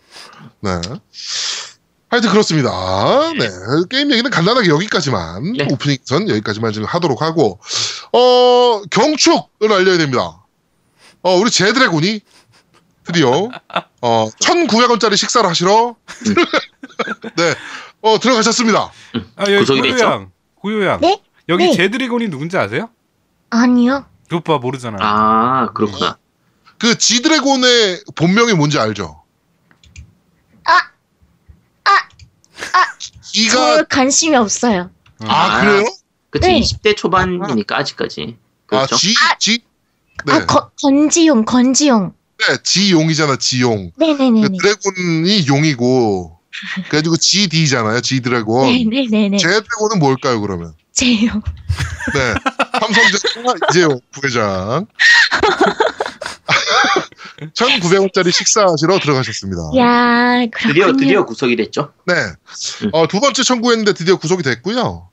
네. 0.62 0.80
하여튼 2.10 2.30
그렇습니다. 2.30 2.70
네. 3.38 3.50
게임 3.90 4.12
얘기는 4.12 4.30
간단하게 4.30 4.70
여기까지만 4.70 5.54
네. 5.54 5.68
오프닝선 5.72 6.30
여기까지만 6.30 6.74
지금 6.74 6.88
하도록 6.88 7.22
하고 7.22 7.60
어 8.14 8.82
경축을 8.92 9.72
알려야 9.72 9.98
됩니다. 9.98 10.46
어 11.24 11.36
우리 11.36 11.50
제드래곤이 11.50 12.22
드디어 13.06 13.50
어 14.02 14.30
1,900원짜리 14.42 15.18
식사를 15.18 15.50
하시러 15.50 15.96
네. 17.36 17.56
어 18.02 18.20
들어가셨습니다. 18.20 18.92
아 19.38 19.52
여기? 19.52 19.80
고요양. 19.82 20.32
고요양. 20.56 21.02
네? 21.02 21.22
여기 21.50 21.66
네. 21.66 21.74
제드래곤이 21.74 22.30
누군지 22.30 22.58
아세요? 22.58 22.90
아니요. 23.50 24.06
그 24.30 24.38
오빠 24.38 24.58
모르잖아. 24.58 24.98
아 25.00 25.74
그렇구나. 25.74 26.18
그 26.78 26.98
지드래곤의 26.98 28.04
본명이 28.16 28.54
뭔지 28.54 28.80
알죠? 28.80 29.22
아! 30.64 30.74
아! 31.84 31.92
아! 31.92 32.98
이가 33.36 33.54
저 33.54 33.84
관심이 33.90 34.36
없어요. 34.36 34.90
아 35.20 35.62
그래요? 35.62 35.86
그치. 36.30 36.48
네. 36.48 36.60
20대 36.62 36.96
초반이니까 36.96 37.78
아직까지. 37.78 38.38
아 38.68 38.86
그렇죠. 38.86 38.96
지지 38.96 39.64
네, 40.26 40.34
아, 40.34 40.46
거, 40.46 40.70
건지용, 40.82 41.46
건지용. 41.46 42.14
네, 42.38 42.58
지용이잖아, 42.64 43.38
지용. 43.38 43.92
네네네네. 43.98 44.42
그 44.42 44.58
드래곤이 44.58 45.48
용이고, 45.48 46.40
그래가지고 46.90 47.18
GD잖아요, 47.18 48.02
G 48.02 48.22
드래곤. 48.22 48.68
네네네네. 48.90 49.38
제 49.38 49.48
드래곤은 49.48 50.00
뭘까요, 50.00 50.42
그러면? 50.42 50.74
제용. 51.02 51.42
네. 52.14 52.36
삼성전자 52.80 53.68
이재용 53.72 54.00
부회장. 54.12 54.86
1,900원짜리 57.56 58.32
식사하시러 58.32 59.00
들어가셨습니다. 59.00 59.72
야. 59.78 60.46
드디어 60.60 60.94
드디어 60.94 61.26
구속이 61.26 61.56
됐죠. 61.56 61.92
네. 62.06 62.14
어, 62.92 63.08
두 63.08 63.20
번째 63.20 63.42
청구했는데 63.42 63.94
드디어 63.94 64.18
구속이 64.18 64.44
됐고요. 64.44 65.08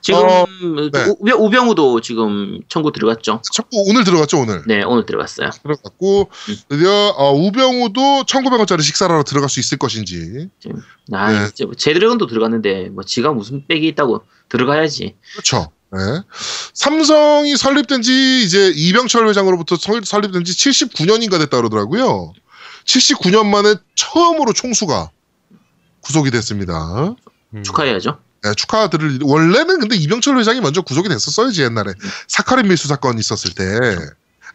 지금 0.00 0.18
어, 0.24 0.44
네. 0.92 1.04
우, 1.06 1.16
우병우도 1.46 2.00
지금 2.00 2.58
청구 2.68 2.90
들어갔죠. 2.90 3.42
청구 3.52 3.84
오늘 3.88 4.02
들어갔죠, 4.02 4.40
오늘. 4.40 4.64
네, 4.66 4.82
오늘 4.82 5.06
들어갔어요. 5.06 5.50
들어갔고, 5.62 6.28
음. 6.48 6.56
드디어 6.68 6.90
어, 7.16 7.32
우병우도 7.32 8.24
1,900원짜리 8.24 8.82
식사를 8.82 9.12
하러 9.12 9.22
들어갈 9.22 9.48
수 9.48 9.60
있을 9.60 9.78
것인지. 9.78 10.48
아, 11.12 11.30
네. 11.32 11.48
이제 11.52 11.64
뭐 11.64 11.74
제드래곤도 11.74 12.26
들어갔는데 12.26 12.88
뭐 12.90 13.04
지가 13.04 13.32
무슨 13.32 13.64
빽이 13.68 13.86
있다고 13.88 14.24
들어가야지. 14.52 15.16
그렇죠. 15.32 15.72
네. 15.92 15.98
삼성이 16.74 17.56
설립된 17.56 18.02
지 18.02 18.42
이제 18.44 18.72
이병철 18.74 19.28
회장으로부터 19.28 19.76
설, 19.76 20.04
설립된 20.04 20.44
지 20.44 20.52
79년인가 20.52 21.38
됐다 21.38 21.56
그러더라고요. 21.56 22.32
79년 22.84 23.46
만에 23.46 23.74
처음으로 23.94 24.52
총수가 24.52 25.10
구속이 26.00 26.30
됐습니다. 26.30 27.14
음. 27.54 27.62
축하해야죠. 27.62 28.18
네, 28.42 28.54
축하드릴 28.54 29.20
원래는 29.22 29.80
근데 29.80 29.96
이병철 29.96 30.36
회장이 30.38 30.60
먼저 30.60 30.82
구속이 30.82 31.08
됐었어야지 31.08 31.62
옛날에 31.62 31.92
사카린 32.26 32.66
밀수 32.66 32.88
사건 32.88 33.18
있었을 33.18 33.52
때 33.52 33.64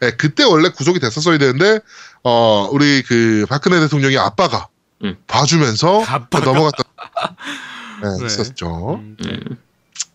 네, 0.00 0.10
그때 0.16 0.44
원래 0.44 0.68
구속이 0.68 1.00
됐었어야 1.00 1.38
되는데 1.38 1.80
어 2.22 2.68
우리 2.70 3.02
그 3.02 3.46
박근혜 3.48 3.80
대통령이 3.80 4.18
아빠가 4.18 4.68
음. 5.04 5.16
봐주면서 5.26 6.04
아빠가. 6.04 6.44
넘어갔다 6.44 6.82
네, 8.02 8.08
네. 8.20 8.26
있었죠. 8.26 8.96
음, 8.96 9.16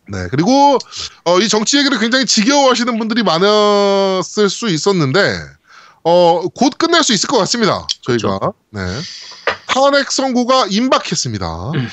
네. 0.08 0.28
그리고 0.30 0.78
어, 1.26 1.39
이 1.39 1.48
정치 1.48 1.78
얘기를 1.78 2.00
굉장히 2.00 2.26
지겨워하시는 2.26 2.98
분들이 2.98 3.24
많았을 3.24 4.50
수 4.50 4.68
있었는데 4.70 5.39
어, 6.04 6.48
곧 6.50 6.78
끝날 6.78 7.04
수 7.04 7.13
있을 7.13 7.28
것 7.28 7.38
같습니다. 7.38 7.88
저희가 8.02 8.39
네 8.72 8.82
탄핵 9.68 10.12
선고가 10.12 10.68
임박했습니다. 10.70 11.72
음. 11.72 11.89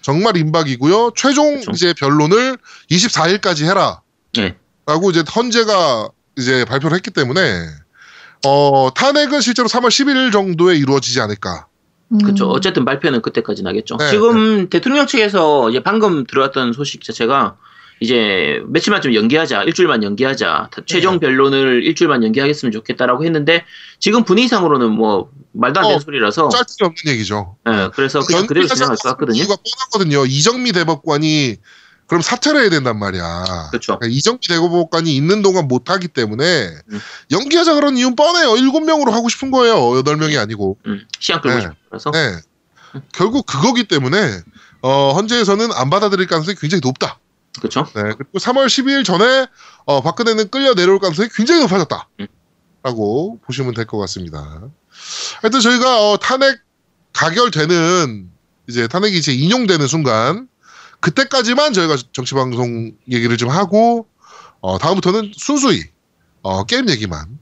정말 0.00 0.36
임박이고요. 0.36 1.12
최종 1.16 1.60
그렇죠. 1.60 1.70
이제 1.72 1.92
변론을 1.92 2.56
24일까지 2.90 3.64
해라. 3.64 4.00
네. 4.34 4.56
라고 4.86 5.10
이제 5.10 5.22
헌재가 5.34 6.08
이제 6.38 6.64
발표를 6.64 6.96
했기 6.96 7.10
때문에 7.10 7.66
어, 8.46 8.88
탄핵은 8.94 9.40
실제로 9.40 9.68
3월 9.68 9.88
11일 9.88 10.32
정도에 10.32 10.76
이루어지지 10.76 11.20
않을까. 11.20 11.66
음. 12.12 12.18
그렇죠. 12.18 12.48
어쨌든 12.48 12.84
발표는 12.84 13.22
그때까지 13.22 13.62
나겠죠. 13.62 13.96
네, 13.98 14.10
지금 14.10 14.68
대통령 14.68 15.06
측에서 15.06 15.70
이제 15.70 15.80
방금 15.82 16.24
들어왔던 16.24 16.72
소식 16.72 17.02
자체가 17.02 17.56
이제 18.00 18.62
며칠만 18.68 19.02
좀 19.02 19.14
연기하자, 19.14 19.64
일주일만 19.64 20.02
연기하자, 20.04 20.70
네. 20.74 20.82
최종 20.86 21.18
변론을 21.18 21.82
일주일만 21.84 22.22
연기하겠으면 22.22 22.70
좋겠다라고 22.72 23.24
했는데 23.24 23.64
지금 23.98 24.24
분위기상으로는 24.24 24.92
뭐 24.92 25.30
말도 25.52 25.80
안 25.80 25.84
되는 25.86 25.96
어, 25.96 26.00
소리라서 26.00 26.48
짤 26.48 26.64
데가 26.64 26.86
없는 26.86 27.14
얘기죠. 27.14 27.56
예, 27.66 27.90
그래서 27.94 28.20
그냥 28.20 28.46
그대로 28.46 28.66
진행할 28.66 28.96
것 28.96 29.08
같거든요. 29.10 29.38
이유가 29.38 29.56
뻔하거든요. 29.56 30.26
이정미 30.26 30.72
대법관이 30.72 31.56
그럼 32.08 32.22
사퇴를 32.22 32.62
해야 32.62 32.70
된단 32.70 32.98
말이야. 32.98 33.68
그렇죠. 33.70 33.98
그러니까 33.98 34.06
이정미 34.16 34.40
대법관이 34.48 35.14
있는 35.14 35.42
동안 35.42 35.68
못 35.68 35.90
하기 35.90 36.08
때문에 36.08 36.70
음. 36.90 37.00
연기하자 37.30 37.74
그런 37.74 37.96
이유는 37.96 38.16
뻔해요. 38.16 38.56
일곱 38.56 38.80
명으로 38.80 39.12
하고 39.12 39.28
싶은 39.28 39.50
거예요. 39.50 39.96
여덟 39.96 40.16
명이 40.16 40.36
아니고. 40.38 40.78
음, 40.86 41.06
시간 41.20 41.40
끌고 41.42 41.58
네. 41.58 41.68
싶어서 41.84 42.10
네. 42.10 42.36
결국 43.12 43.44
그거기 43.46 43.84
때문에 43.84 44.40
어, 44.80 45.12
헌재에서는 45.12 45.70
안 45.72 45.90
받아들일 45.90 46.26
가능성이 46.26 46.56
굉장히 46.58 46.80
높다. 46.82 47.18
그렇죠. 47.58 47.84
네. 47.94 48.02
그리고 48.16 48.38
3월 48.38 48.66
12일 48.66 49.04
전에 49.04 49.46
어, 49.84 50.00
박근혜는 50.02 50.48
끌려 50.50 50.74
내려올 50.74 50.98
가능성이 51.00 51.28
굉장히 51.34 51.60
높아졌다. 51.62 52.08
음. 52.20 52.26
라고 52.82 53.38
보시면 53.44 53.74
될 53.74 53.84
것 53.84 53.98
같습니다. 53.98 54.62
하여튼 55.42 55.60
저희가 55.60 56.10
어, 56.10 56.16
탄핵 56.18 56.58
가결되는 57.12 58.30
이제 58.68 58.86
탄핵이 58.88 59.16
이제 59.18 59.32
인용되는 59.34 59.86
순간 59.86 60.48
그때까지만 61.00 61.72
저희가 61.72 61.96
정치 62.12 62.34
방송 62.34 62.92
얘기를 63.10 63.36
좀 63.36 63.50
하고 63.50 64.06
어, 64.60 64.78
다음부터는 64.78 65.32
순수히 65.36 65.84
어, 66.42 66.64
게임 66.64 66.88
얘기만 66.88 67.38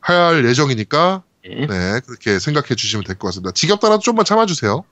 할 0.00 0.44
예정이니까 0.44 1.22
네. 1.44 1.66
네 1.66 2.00
그렇게 2.06 2.38
생각해 2.38 2.74
주시면 2.74 3.04
될 3.04 3.16
것 3.16 3.28
같습니다. 3.28 3.52
지겹더라도 3.52 4.00
좀만 4.00 4.24
참아주세요. 4.24 4.84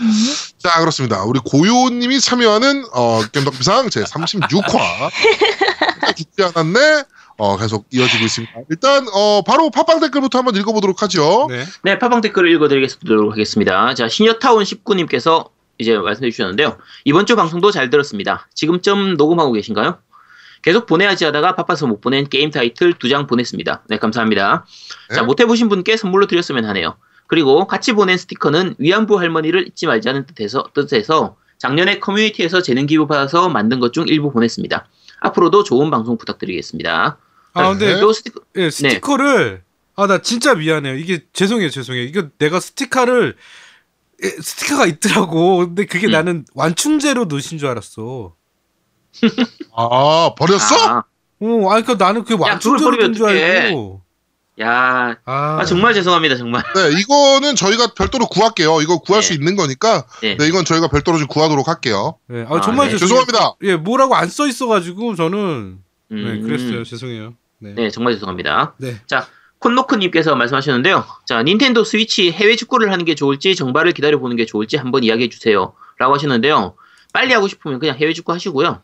음. 0.00 0.34
자 0.58 0.78
그렇습니다. 0.80 1.22
우리 1.24 1.40
고요님이 1.40 2.20
참여하는 2.20 2.84
어, 2.92 3.22
겜덕비상 3.32 3.90
제 3.90 4.02
36화 4.04 5.10
죽지 6.16 6.42
않았네. 6.42 7.04
어, 7.40 7.56
계속 7.56 7.86
이어지고 7.92 8.24
있습니다. 8.24 8.52
일단 8.68 9.06
어, 9.12 9.42
바로 9.42 9.70
팟빵 9.70 10.00
댓글부터 10.00 10.38
한번 10.38 10.56
읽어보도록 10.56 11.02
하죠. 11.02 11.46
네. 11.48 11.64
네, 11.82 11.98
파방 11.98 12.20
댓글을 12.20 12.50
읽어드리도록 12.52 13.30
하겠습니다. 13.30 13.94
자, 13.94 14.08
신여타운 14.08 14.64
19님께서 14.64 15.50
이제 15.78 15.96
말씀해 15.96 16.30
주셨는데요. 16.30 16.78
이번 17.04 17.26
주 17.26 17.36
방송도 17.36 17.70
잘 17.70 17.90
들었습니다. 17.90 18.48
지금쯤 18.54 19.14
녹음하고 19.14 19.52
계신가요? 19.52 19.98
계속 20.62 20.86
보내야지 20.86 21.24
하다가 21.24 21.54
바빠서 21.54 21.86
못 21.86 22.00
보낸 22.00 22.28
게임 22.28 22.50
타이틀 22.50 22.92
두 22.94 23.08
장 23.08 23.26
보냈습니다. 23.26 23.84
네, 23.88 23.98
감사합니다. 23.98 24.66
네. 25.10 25.14
자, 25.16 25.22
못 25.22 25.40
해보신 25.40 25.68
분께 25.68 25.96
선물로 25.96 26.26
드렸으면 26.26 26.64
하네요. 26.64 26.96
그리고 27.28 27.66
같이 27.66 27.92
보낸 27.92 28.16
스티커는 28.18 28.74
위안부 28.78 29.18
할머니를 29.20 29.68
잊지 29.68 29.86
말자는 29.86 30.26
뜻에서, 30.26 30.68
뜻에서 30.74 31.36
작년에 31.58 32.00
커뮤니티에서 32.00 32.62
재능 32.62 32.86
기부 32.86 33.06
받아서 33.06 33.48
만든 33.48 33.78
것 33.80 33.92
중 33.92 34.06
일부 34.08 34.32
보냈습니다. 34.32 34.86
앞으로도 35.20 35.62
좋은 35.64 35.90
방송 35.90 36.16
부탁드리겠습니다. 36.18 37.18
아 37.54 37.68
근데 37.70 37.94
네. 37.94 38.00
요 38.00 38.12
스티커, 38.12 38.40
예, 38.56 38.70
스티커를 38.70 39.62
아 39.96 40.06
나 40.06 40.22
진짜 40.22 40.54
미안해요. 40.54 40.94
이게 40.96 41.24
죄송해요, 41.32 41.70
죄송해요. 41.70 42.04
이거 42.04 42.28
내가 42.38 42.60
스티커를 42.60 43.34
예, 43.34 43.34
스티커가 44.20 44.86
있더라고. 44.86 45.58
근데 45.58 45.86
그게 45.86 46.06
음. 46.08 46.12
나는 46.12 46.44
완충제로 46.54 47.26
넣으신 47.26 47.58
줄 47.58 47.68
알았어. 47.68 48.34
아 49.74 50.34
버렸어? 50.36 50.74
아, 50.88 50.98
어, 51.40 51.66
아 51.70 51.80
그러니까 51.80 51.94
나는 51.94 52.24
그게 52.24 52.34
완충제로 52.42 52.96
된 52.98 53.12
줄. 53.14 53.26
알고. 53.28 54.02
야, 54.60 55.14
아, 55.24 55.58
아, 55.60 55.64
정말 55.64 55.94
죄송합니다, 55.94 56.36
정말. 56.36 56.64
네 56.74 57.00
이거는 57.00 57.54
저희가 57.54 57.94
별도로 57.94 58.26
구할게요. 58.26 58.80
이거 58.82 58.98
구할 58.98 59.22
네. 59.22 59.28
수 59.28 59.32
있는 59.32 59.54
거니까 59.54 60.04
네. 60.20 60.36
네 60.36 60.48
이건 60.48 60.64
저희가 60.64 60.88
별도로 60.88 61.16
좀 61.18 61.28
구하도록 61.28 61.68
할게요. 61.68 62.18
네. 62.26 62.44
아, 62.48 62.56
아, 62.56 62.60
정말 62.60 62.88
네. 62.88 62.98
죄송해요. 62.98 63.24
죄송합니다. 63.24 63.56
예, 63.62 63.76
뭐라고 63.76 64.16
안 64.16 64.28
써 64.28 64.48
있어가지고 64.48 65.14
저는 65.14 65.78
네, 66.10 66.16
음, 66.16 66.42
그랬어요. 66.42 66.82
죄송해요. 66.82 67.34
네. 67.60 67.74
네, 67.74 67.90
정말 67.90 68.14
죄송합니다. 68.14 68.74
네. 68.78 68.96
콘노크님께서 69.60 70.34
말씀하셨는데요. 70.36 71.04
자, 71.26 71.42
닌텐도 71.42 71.84
스위치 71.84 72.30
해외 72.30 72.56
축구를 72.56 72.92
하는 72.92 73.04
게 73.04 73.14
좋을지 73.14 73.54
정발을 73.56 73.92
기다려보는 73.92 74.36
게 74.36 74.46
좋을지 74.46 74.76
한번 74.76 75.04
이야기해 75.04 75.28
주세요. 75.28 75.74
라고 75.98 76.14
하셨는데요. 76.14 76.74
빨리 77.12 77.32
하고 77.34 77.48
싶으면 77.48 77.78
그냥 77.78 77.96
해외 77.96 78.12
축구 78.12 78.32
하시고요. 78.32 78.82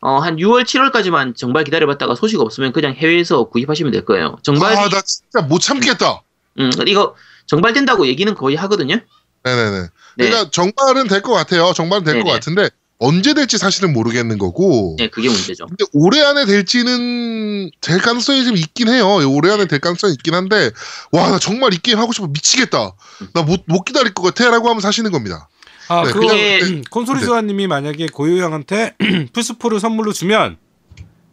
어, 0.00 0.18
한 0.18 0.36
6월, 0.36 0.64
7월까지만 0.64 1.36
정발 1.36 1.64
기다려봤다가 1.64 2.14
소식 2.14 2.40
없으면 2.40 2.72
그냥 2.72 2.92
해외에서 2.94 3.44
구입하시면 3.44 3.92
될 3.92 4.04
거예요. 4.04 4.38
정발, 4.42 4.72
아 4.76 4.88
나 4.88 5.00
진짜 5.02 5.40
못 5.46 5.58
참겠다. 5.60 6.22
음, 6.60 6.70
이거 6.86 7.14
정발된다고 7.46 8.06
얘기는 8.06 8.32
거의 8.34 8.56
하거든요. 8.56 8.96
네네네. 9.42 9.80
네. 9.80 9.88
그러니까 10.28 10.50
정발은 10.50 11.08
될 11.08 11.22
것 11.22 11.32
같아요. 11.32 11.72
정발은 11.72 12.04
될 12.04 12.22
것. 12.22 12.30
같은데 12.30 12.70
언제 12.98 13.34
될지 13.34 13.58
사실은 13.58 13.92
모르겠는 13.92 14.38
거고. 14.38 14.96
네, 14.98 15.08
그게 15.08 15.28
문제죠. 15.28 15.66
근데 15.66 15.84
올해 15.92 16.22
안에 16.22 16.46
될지는 16.46 17.70
될 17.80 17.98
가능성이 18.00 18.44
좀 18.44 18.56
있긴 18.56 18.88
해요. 18.88 19.06
올해 19.28 19.52
안에 19.52 19.66
될 19.66 19.80
가능성이 19.80 20.14
있긴 20.14 20.34
한데 20.34 20.70
와 21.12 21.28
나 21.30 21.38
정말 21.38 21.74
이 21.74 21.78
게임 21.78 21.98
하고 21.98 22.12
싶어 22.12 22.26
미치겠다. 22.28 22.92
나 23.34 23.42
못 23.42 23.62
못 23.66 23.84
기다릴 23.84 24.14
것 24.14 24.22
같아 24.22 24.48
라고 24.50 24.68
하면 24.70 24.80
사시는 24.80 25.10
겁니다. 25.12 25.48
아, 25.88 26.02
네, 26.04 26.12
그거 26.12 26.26
그냥- 26.28 26.82
콘솔이 26.90 27.22
수아님이 27.24 27.66
만약에 27.66 28.06
고요 28.12 28.42
형한테 28.42 28.94
플스4를 29.32 29.78
선물로 29.78 30.12
주면 30.12 30.56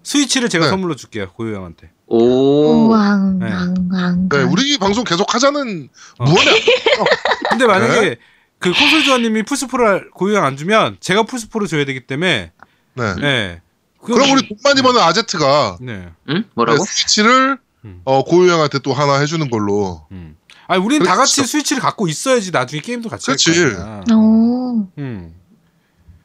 스위치를 0.04 0.49
제가 0.49 0.65
네. 0.65 0.69
선물로 0.69 0.95
줄게요. 0.95 1.32
고요 1.32 1.56
형한테. 1.56 1.91
오, 2.08 2.89
왕왕왕 2.89 3.76
왕. 3.91 4.30
네, 4.30 4.41
우리 4.43 4.78
방송 4.78 5.04
계속 5.06 5.34
하자는 5.34 5.89
어. 6.19 6.23
무언이 6.26 6.49
근데 7.49 7.65
만약에 7.65 8.17
그 8.63 8.71
콘솔 8.71 9.02
수아님이 9.04 9.43
플스4를 9.43 10.12
고요 10.12 10.38
형안 10.38 10.56
주면 10.56 10.95
제가 11.02 11.23
플스4를 11.23 11.67
줘야 11.67 11.84
되기 11.84 11.99
때문에 11.99 12.54
네. 12.93 13.15
네. 13.15 13.62
그럼 14.02 14.32
우리 14.32 14.47
돈 14.47 14.58
많이 14.63 14.82
버는 14.82 15.02
아제트가 15.02 15.78
네. 15.82 16.10
응? 16.30 16.45
뭐라고? 16.54 16.80
네, 16.80 16.86
스위치를 16.86 17.58
음. 17.86 18.02
어, 18.06 18.23
고유형한테 18.23 18.80
또 18.80 18.93
하나 18.93 19.19
해주는 19.19 19.49
걸로. 19.49 20.08
음. 20.12 20.38
아니 20.67 20.82
우린 20.82 20.99
다 20.99 21.15
그렇죠. 21.15 21.19
같이 21.19 21.43
스위치를 21.45 21.82
갖고 21.82 22.08
있어야지 22.08 22.52
나중에 22.52 22.82
게임도 22.82 23.10
같이 23.10 23.32
할 23.32 23.38
그렇지. 23.38 23.76
거야. 23.76 24.04
오. 24.15 24.88
음. 24.97 25.36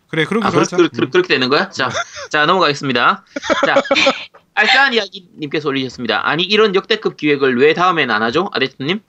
그래 0.09 0.24
그렇게 0.24 0.46
아, 0.46 0.51
그렇, 0.51 0.61
하자. 0.62 0.77
그, 0.77 0.88
그, 0.88 1.11
그렇게 1.11 1.29
되는 1.29 1.48
거야? 1.48 1.68
자, 1.70 1.90
자, 2.31 2.46
넘어가겠습니다. 2.46 3.24
자, 3.66 3.74
알싸한 4.55 4.94
이야기님께서 4.94 5.68
올리셨습니다. 5.68 6.27
아니 6.27 6.44
이런 6.44 6.74
역대급 6.74 7.16
기획을 7.16 7.59
왜 7.59 7.74
다음엔 7.74 8.11
안 8.11 8.22
하죠? 8.22 8.48
아데트님? 8.53 9.01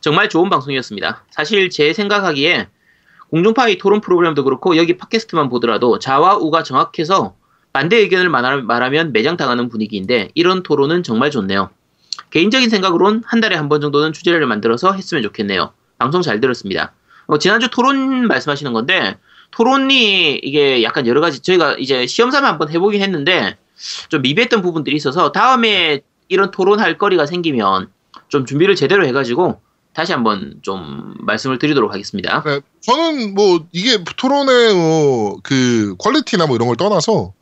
정말 0.00 0.28
좋은 0.28 0.50
방송이었습니다. 0.50 1.24
사실 1.30 1.70
제 1.70 1.92
생각하기에 1.92 2.68
공중파의 3.30 3.78
토론 3.78 4.00
프로그램도 4.00 4.44
그렇고 4.44 4.76
여기 4.76 4.96
팟캐스트만 4.96 5.48
보더라도 5.48 5.98
좌와 5.98 6.36
우가 6.36 6.62
정확해서 6.62 7.34
반대 7.72 7.96
의견을 7.98 8.30
말하- 8.30 8.62
말하면 8.62 9.12
매장당하는 9.12 9.68
분위기인데 9.68 10.30
이런 10.34 10.62
토론은 10.62 11.02
정말 11.02 11.30
좋네요. 11.30 11.70
개인적인 12.30 12.68
생각으론 12.70 13.22
한 13.26 13.40
달에 13.40 13.56
한 13.56 13.68
번 13.68 13.80
정도는 13.80 14.12
주제를 14.12 14.46
만들어서 14.46 14.92
했으면 14.92 15.22
좋겠네요. 15.22 15.72
방송 15.98 16.22
잘 16.22 16.40
들었습니다. 16.40 16.92
어, 17.26 17.38
지난주 17.38 17.68
토론 17.70 18.26
말씀하시는 18.26 18.72
건데 18.72 19.16
토론이 19.50 20.36
이게 20.42 20.82
약간 20.82 21.06
여러 21.06 21.20
가지 21.20 21.40
저희가 21.40 21.76
이제 21.78 22.06
시험 22.06 22.30
삼아 22.30 22.48
한번 22.48 22.70
해보긴 22.70 23.02
했는데 23.02 23.56
좀 24.08 24.22
미비했던 24.22 24.62
부분들이 24.62 24.96
있어서 24.96 25.32
다음에 25.32 26.00
이런 26.28 26.50
토론할 26.50 26.98
거리가 26.98 27.26
생기면 27.26 27.88
좀 28.28 28.44
준비를 28.46 28.74
제대로 28.74 29.06
해가지고 29.06 29.60
다시 29.94 30.12
한번 30.12 30.54
좀 30.62 31.14
말씀을 31.20 31.58
드리도록 31.58 31.92
하겠습니다. 31.92 32.42
네, 32.44 32.60
저는 32.80 33.34
뭐 33.34 33.64
이게 33.72 33.98
토론의 34.16 34.74
뭐 34.74 35.38
그 35.42 35.94
퀄리티나 35.98 36.46
뭐 36.46 36.56
이런 36.56 36.68
걸 36.68 36.76
떠나서 36.76 37.32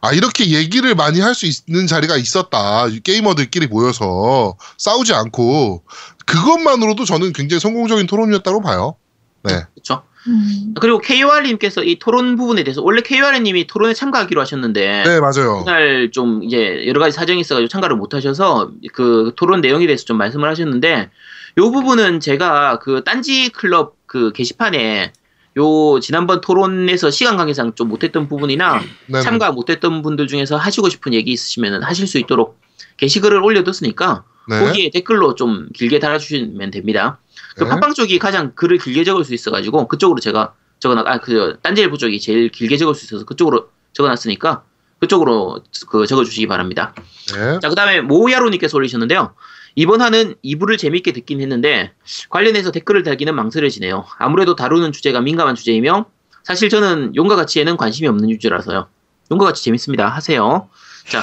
아 0.00 0.12
이렇게 0.12 0.50
얘기를 0.50 0.94
많이 0.94 1.20
할 1.20 1.34
수 1.34 1.46
있는 1.46 1.86
자리가 1.86 2.16
있었다 2.16 2.86
게이머들끼리 3.02 3.68
모여서 3.68 4.56
싸우지 4.76 5.14
않고 5.14 5.82
그것만으로도 6.26 7.04
저는 7.04 7.32
굉장히 7.32 7.60
성공적인 7.60 8.06
토론이었다고 8.06 8.60
봐요. 8.60 8.96
네, 9.42 9.62
그렇죠. 9.74 10.02
음. 10.26 10.74
그리고 10.80 11.00
KOR님께서 11.00 11.84
이 11.84 11.98
토론 11.98 12.36
부분에 12.36 12.64
대해서 12.64 12.82
원래 12.82 13.02
KOR님이 13.02 13.66
토론에 13.66 13.92
참가하기로 13.92 14.40
하셨는데 14.40 15.02
네 15.04 15.20
맞아요. 15.20 15.62
그날 15.64 16.10
좀 16.12 16.42
이제 16.42 16.84
여러 16.86 16.98
가지 17.00 17.14
사정이 17.14 17.40
있어가지고 17.40 17.68
참가를 17.68 17.96
못 17.96 18.14
하셔서 18.14 18.70
그 18.94 19.32
토론 19.36 19.60
내용에 19.60 19.86
대해서 19.86 20.04
좀 20.04 20.16
말씀을 20.16 20.48
하셨는데 20.48 21.10
요 21.56 21.70
부분은 21.70 22.20
제가 22.20 22.78
그 22.80 23.04
딴지 23.04 23.48
클럽 23.50 23.96
그 24.06 24.32
게시판에 24.32 25.12
요 25.56 26.00
지난번 26.00 26.40
토론에서 26.40 27.10
시간 27.10 27.36
관계상 27.36 27.74
좀 27.74 27.88
못했던 27.88 28.28
부분이나 28.28 28.82
네, 29.06 29.20
참가 29.22 29.52
못했던 29.52 30.02
분들 30.02 30.26
중에서 30.26 30.56
하시고 30.56 30.88
싶은 30.88 31.14
얘기 31.14 31.30
있으시면 31.32 31.84
하실 31.84 32.08
수 32.08 32.18
있도록 32.18 32.58
게시글을 32.96 33.42
올려뒀으니까 33.42 34.24
네. 34.48 34.60
거기에 34.60 34.90
댓글로 34.90 35.36
좀 35.36 35.68
길게 35.74 36.00
달아주시면 36.00 36.70
됩니다. 36.72 37.18
그 37.56 37.64
네. 37.64 37.70
팟빵 37.70 37.94
쪽이 37.94 38.18
가장 38.18 38.52
글을 38.54 38.78
길게 38.78 39.04
적을 39.04 39.24
수 39.24 39.32
있어가지고 39.32 39.86
그쪽으로 39.86 40.20
제가 40.20 40.54
적어놨 40.80 41.06
아그 41.06 41.58
딴지일보 41.62 41.96
쪽이 41.98 42.20
제일 42.20 42.48
길게 42.48 42.76
적을 42.76 42.94
수 42.94 43.04
있어서 43.06 43.24
그쪽으로 43.24 43.68
적어놨으니까 43.92 44.64
그쪽으로 44.98 45.60
그 45.88 46.06
적어주시기 46.06 46.48
바랍니다. 46.48 46.94
네. 47.32 47.60
자 47.60 47.68
그다음에 47.68 48.00
모야로님께서 48.00 48.76
올리셨는데요. 48.76 49.34
이번 49.76 50.00
화는 50.00 50.36
2부를 50.44 50.78
재밌게 50.78 51.12
듣긴 51.12 51.40
했는데 51.40 51.92
관련해서 52.28 52.70
댓글을 52.70 53.02
달기는 53.02 53.34
망설여지네요. 53.34 54.06
아무래도 54.18 54.54
다루는 54.54 54.92
주제가 54.92 55.20
민감한 55.20 55.54
주제이며 55.54 56.06
사실 56.44 56.68
저는 56.68 57.16
용과 57.16 57.36
가치에는 57.36 57.76
관심이 57.76 58.06
없는 58.08 58.28
주제라서요. 58.28 58.88
용과 59.30 59.46
가치 59.46 59.64
재밌습니다. 59.64 60.08
하세요. 60.08 60.68
자 61.08 61.22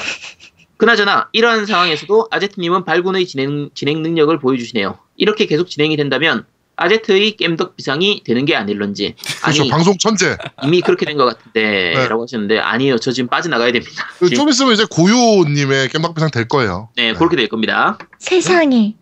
그나저나 0.76 1.28
이러한 1.32 1.64
상황에서도 1.64 2.28
아제트님은 2.30 2.84
발군의 2.84 3.26
진행, 3.26 3.70
진행 3.74 4.02
능력을 4.02 4.36
보여주시네요. 4.38 4.98
이렇게 5.16 5.46
계속 5.46 5.68
진행이 5.70 5.96
된다면 5.96 6.44
아제트의 6.76 7.36
겜덕 7.36 7.76
비상이 7.76 8.22
되는 8.24 8.44
게 8.44 8.56
아닐런지 8.56 9.14
아니 9.44 9.56
그렇죠 9.58 9.70
방송 9.70 9.98
천재. 9.98 10.36
이미 10.64 10.80
그렇게 10.80 11.06
된 11.06 11.16
것 11.16 11.24
같은데 11.26 11.92
네. 11.94 12.08
라고 12.08 12.22
하셨는데 12.22 12.58
아니요 12.58 12.98
저 12.98 13.12
지금 13.12 13.28
빠져나가야 13.28 13.72
됩니다. 13.72 14.08
그 14.18 14.30
좀 14.30 14.48
있으면 14.48 14.72
이제 14.72 14.84
고요님의 14.90 15.88
깸박비상 15.90 16.30
될 16.32 16.48
거예요. 16.48 16.88
네 16.96 17.12
그렇게 17.12 17.36
될 17.36 17.48
겁니다. 17.48 17.98
세상에 18.18 18.94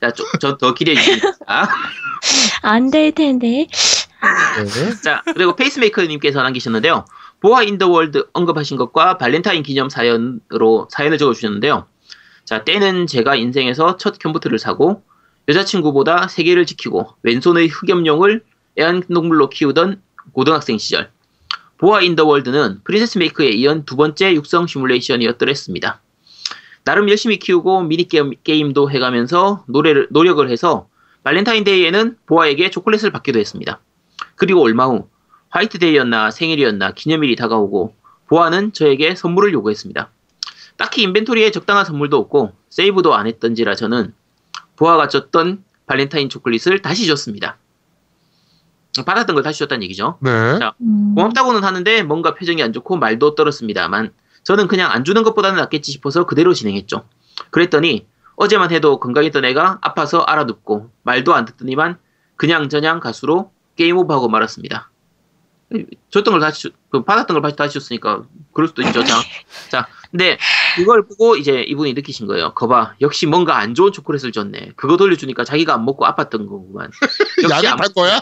자, 0.00 0.12
저더 0.40 0.74
기대해 0.74 0.96
주십니다. 0.96 1.28
안 2.62 2.90
될 2.90 3.12
텐데. 3.12 3.66
네. 3.66 4.94
자, 5.02 5.22
그리고 5.34 5.56
페이스메이커님께서 5.56 6.42
남기셨는데요. 6.42 7.04
보아 7.40 7.62
in 7.62 7.75
the 7.75 7.95
World 7.95 8.28
언급하신 8.32 8.76
것과 8.76 9.16
발렌타인 9.18 9.62
기념 9.62 9.88
사연으로 9.88 10.88
사연을 10.90 11.16
적어주셨는데요. 11.18 11.86
자, 12.44 12.64
때는 12.64 13.06
제가 13.06 13.36
인생에서 13.36 13.96
첫 13.96 14.18
컴퓨터를 14.18 14.58
사고 14.58 15.02
여자친구보다 15.48 16.28
세계를 16.28 16.66
지키고 16.66 17.08
왼손의 17.22 17.68
흑염룡을 17.68 18.44
애완동물로 18.78 19.48
키우던 19.48 20.00
고등학생 20.32 20.78
시절. 20.78 21.10
보아 21.78 22.02
in 22.02 22.14
the 22.14 22.26
World는 22.26 22.80
프린세스 22.84 23.18
메이커에 23.18 23.48
이은 23.50 23.84
두 23.84 23.96
번째 23.96 24.34
육성 24.34 24.66
시뮬레이션이었더랬습니다. 24.66 26.00
나름 26.84 27.08
열심히 27.08 27.38
키우고 27.38 27.82
미니게임도 27.84 28.90
해가면서 28.90 29.64
노래를, 29.66 30.08
노력을 30.10 30.48
해서 30.48 30.88
발렌타인데이에는 31.24 32.16
보아에게 32.26 32.70
초콜릿을 32.70 33.10
받기도 33.10 33.38
했습니다. 33.38 33.80
그리고 34.36 34.62
얼마 34.62 34.86
후 34.86 35.08
화이트데이였나 35.50 36.30
생일이었나 36.30 36.92
기념일이 36.92 37.36
다가오고 37.36 37.94
보아는 38.28 38.72
저에게 38.72 39.14
선물을 39.14 39.52
요구했습니다. 39.52 40.10
딱히 40.76 41.02
인벤토리에 41.02 41.50
적당한 41.50 41.84
선물도 41.84 42.16
없고 42.16 42.52
세이브도 42.70 43.14
안 43.14 43.26
했던지라 43.26 43.74
저는 43.74 44.14
보아가 44.80 45.08
줬던 45.08 45.62
발렌타인 45.86 46.30
초콜릿을 46.30 46.80
다시 46.80 47.06
줬습니다. 47.06 47.58
받았던 49.04 49.34
걸 49.34 49.42
다시 49.42 49.58
줬다는 49.58 49.82
얘기죠. 49.84 50.16
네. 50.20 50.58
자, 50.58 50.72
음. 50.80 51.14
고맙다고는 51.14 51.62
하는데 51.62 52.02
뭔가 52.02 52.34
표정이 52.34 52.62
안 52.62 52.72
좋고 52.72 52.96
말도 52.96 53.34
떨었습니다만 53.34 54.10
저는 54.42 54.68
그냥 54.68 54.90
안 54.90 55.04
주는 55.04 55.22
것보다는 55.22 55.58
낫겠지 55.58 55.92
싶어서 55.92 56.24
그대로 56.24 56.54
진행했죠. 56.54 57.04
그랬더니 57.50 58.06
어제만 58.36 58.72
해도 58.72 58.98
건강했던 58.98 59.44
애가 59.44 59.80
아파서 59.82 60.20
알아눕고 60.20 60.90
말도 61.02 61.34
안 61.34 61.44
듣더니만 61.44 61.98
그냥저냥 62.36 63.00
가수로 63.00 63.52
게임 63.76 63.98
오버하고 63.98 64.28
말았습니다. 64.28 64.89
줬던 66.10 66.32
걸 66.32 66.40
다시 66.40 66.62
주- 66.62 66.70
그 66.90 67.02
받았던 67.04 67.34
걸 67.34 67.42
다시 67.42 67.56
다시 67.56 67.74
줬으니까 67.74 68.24
그럴 68.52 68.68
수도 68.68 68.82
있죠. 68.82 69.04
자, 69.04 69.20
자, 69.70 69.88
근데 70.10 70.36
그걸 70.76 71.06
보고 71.06 71.36
이제 71.36 71.62
이분이 71.62 71.92
느끼신 71.94 72.26
거예요. 72.26 72.52
거봐, 72.54 72.94
역시 73.00 73.26
뭔가 73.26 73.58
안 73.58 73.74
좋은 73.74 73.92
초콜릿을 73.92 74.32
줬네. 74.32 74.72
그거 74.76 74.96
돌려주니까 74.96 75.44
자기가 75.44 75.74
안 75.74 75.84
먹고 75.84 76.04
아팠던 76.06 76.48
거구만. 76.48 76.90
약이 77.50 77.66
안탈 77.68 77.88
거야? 77.94 78.20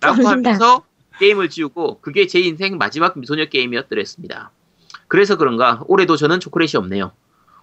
라고. 0.00 0.28
하면서 0.28 0.82
게임을 1.18 1.48
지우고 1.48 2.00
그게 2.00 2.26
제 2.26 2.40
인생 2.40 2.76
마지막 2.76 3.18
미소녀 3.18 3.46
게임이었더랬습니다. 3.46 4.50
그래서 5.08 5.36
그런가 5.36 5.80
올해도 5.86 6.16
저는 6.16 6.40
초콜릿이 6.40 6.76
없네요. 6.76 7.12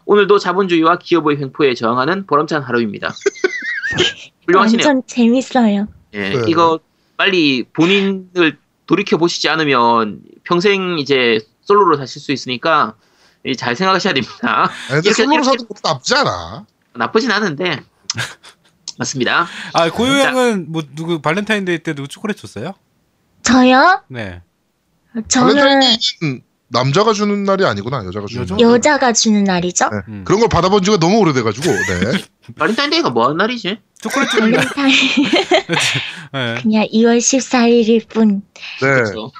오늘도 0.05 0.39
자본주의와 0.39 0.97
기업의 0.97 1.37
횡포에 1.37 1.75
저항하는 1.75 2.25
보람찬 2.25 2.63
하루입니다. 2.63 3.13
훌륭하시네요. 4.47 4.87
완전 4.87 5.03
재밌어요. 5.07 5.87
예, 6.13 6.29
네. 6.29 6.43
이거 6.47 6.79
빨리 7.15 7.63
본인을 7.73 8.57
돌이켜 8.85 9.17
보시지 9.17 9.47
않으면 9.49 10.21
평생 10.43 10.97
이제 10.99 11.39
솔로로 11.61 11.97
사실 11.97 12.21
수 12.21 12.31
있으니까 12.31 12.95
이잘 13.45 13.75
생각하셔야 13.75 14.13
됩니다. 14.13 14.69
아니, 14.89 15.01
근데 15.01 15.09
이렇게- 15.09 15.13
솔로로 15.23 15.43
이렇게- 15.43 15.57
사도 15.57 15.67
나쁘지 15.83 16.15
않아. 16.15 16.65
나쁘진 16.95 17.31
않은데 17.31 17.81
맞습니다. 18.99 19.47
아 19.73 19.89
고요양은 19.89 20.71
뭐 20.71 20.83
누구 20.95 21.19
발렌타인데이 21.21 21.79
때 21.79 21.93
누구 21.95 22.07
초콜릿 22.07 22.37
줬어요? 22.37 22.73
저요? 23.41 24.03
네. 24.07 24.41
저는 25.27 25.55
발렌타인데이는 25.55 26.41
남자가 26.69 27.13
주는 27.13 27.43
날이 27.43 27.65
아니구나 27.65 28.03
여자가 28.05 28.25
주는 28.27 28.41
여자? 28.43 28.55
날. 28.55 28.61
여자가 28.61 29.13
주는 29.13 29.43
날이죠. 29.43 29.89
네. 29.89 29.97
음. 30.07 30.23
그런 30.25 30.39
걸 30.39 30.49
받아본 30.49 30.83
지가 30.83 30.97
너무 30.97 31.19
오래돼가지고 31.19 31.67
네. 31.67 32.23
발렌타인데이가 32.57 33.09
뭐 33.11 33.25
하는 33.25 33.37
날이지? 33.37 33.77
초콜릿 34.01 34.29
주는 34.31 34.51
날. 34.51 34.65
발렌타인 34.65 34.95
네. 36.33 36.55
그냥 36.61 36.85
2월 36.91 37.17
14일일 37.19 38.07
뿐. 38.09 38.41
네. 38.81 38.87
그렇죠. 38.87 39.31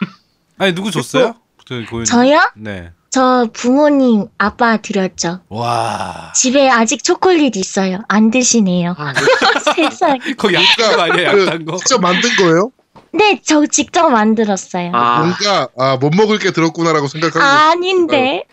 아니 0.60 0.76
누구 0.76 0.92
줬어요? 0.92 1.36
저 1.68 1.76
고요. 1.90 2.04
저요? 2.04 2.40
네. 2.56 2.92
저 3.10 3.48
부모님 3.54 4.28
아빠 4.38 4.78
드렸죠. 4.78 5.42
와. 5.50 6.32
집에 6.36 6.70
아직 6.70 7.04
초콜릿 7.04 7.56
있어요. 7.58 8.00
안 8.08 8.32
드시네요. 8.32 8.96
아, 8.98 9.12
이거 9.18 9.74
세상. 9.76 10.18
거기 10.38 10.56
약단 10.56 10.96
거 10.96 11.02
아니야? 11.04 11.32
그 11.32 11.42
약단 11.46 11.66
거. 11.66 11.78
직접 11.78 12.02
만든 12.02 12.30
거예요? 12.38 12.72
네, 13.14 13.40
저 13.44 13.66
직접 13.68 14.10
만들었어요. 14.10 14.92
아, 14.94 15.20
뭔가 15.20 15.68
아, 15.78 15.98
못 15.98 16.14
먹을 16.16 16.40
게 16.40 16.52
들었구나라고 16.52 17.08
생각하고 17.08 17.46
아닌데. 17.46 18.46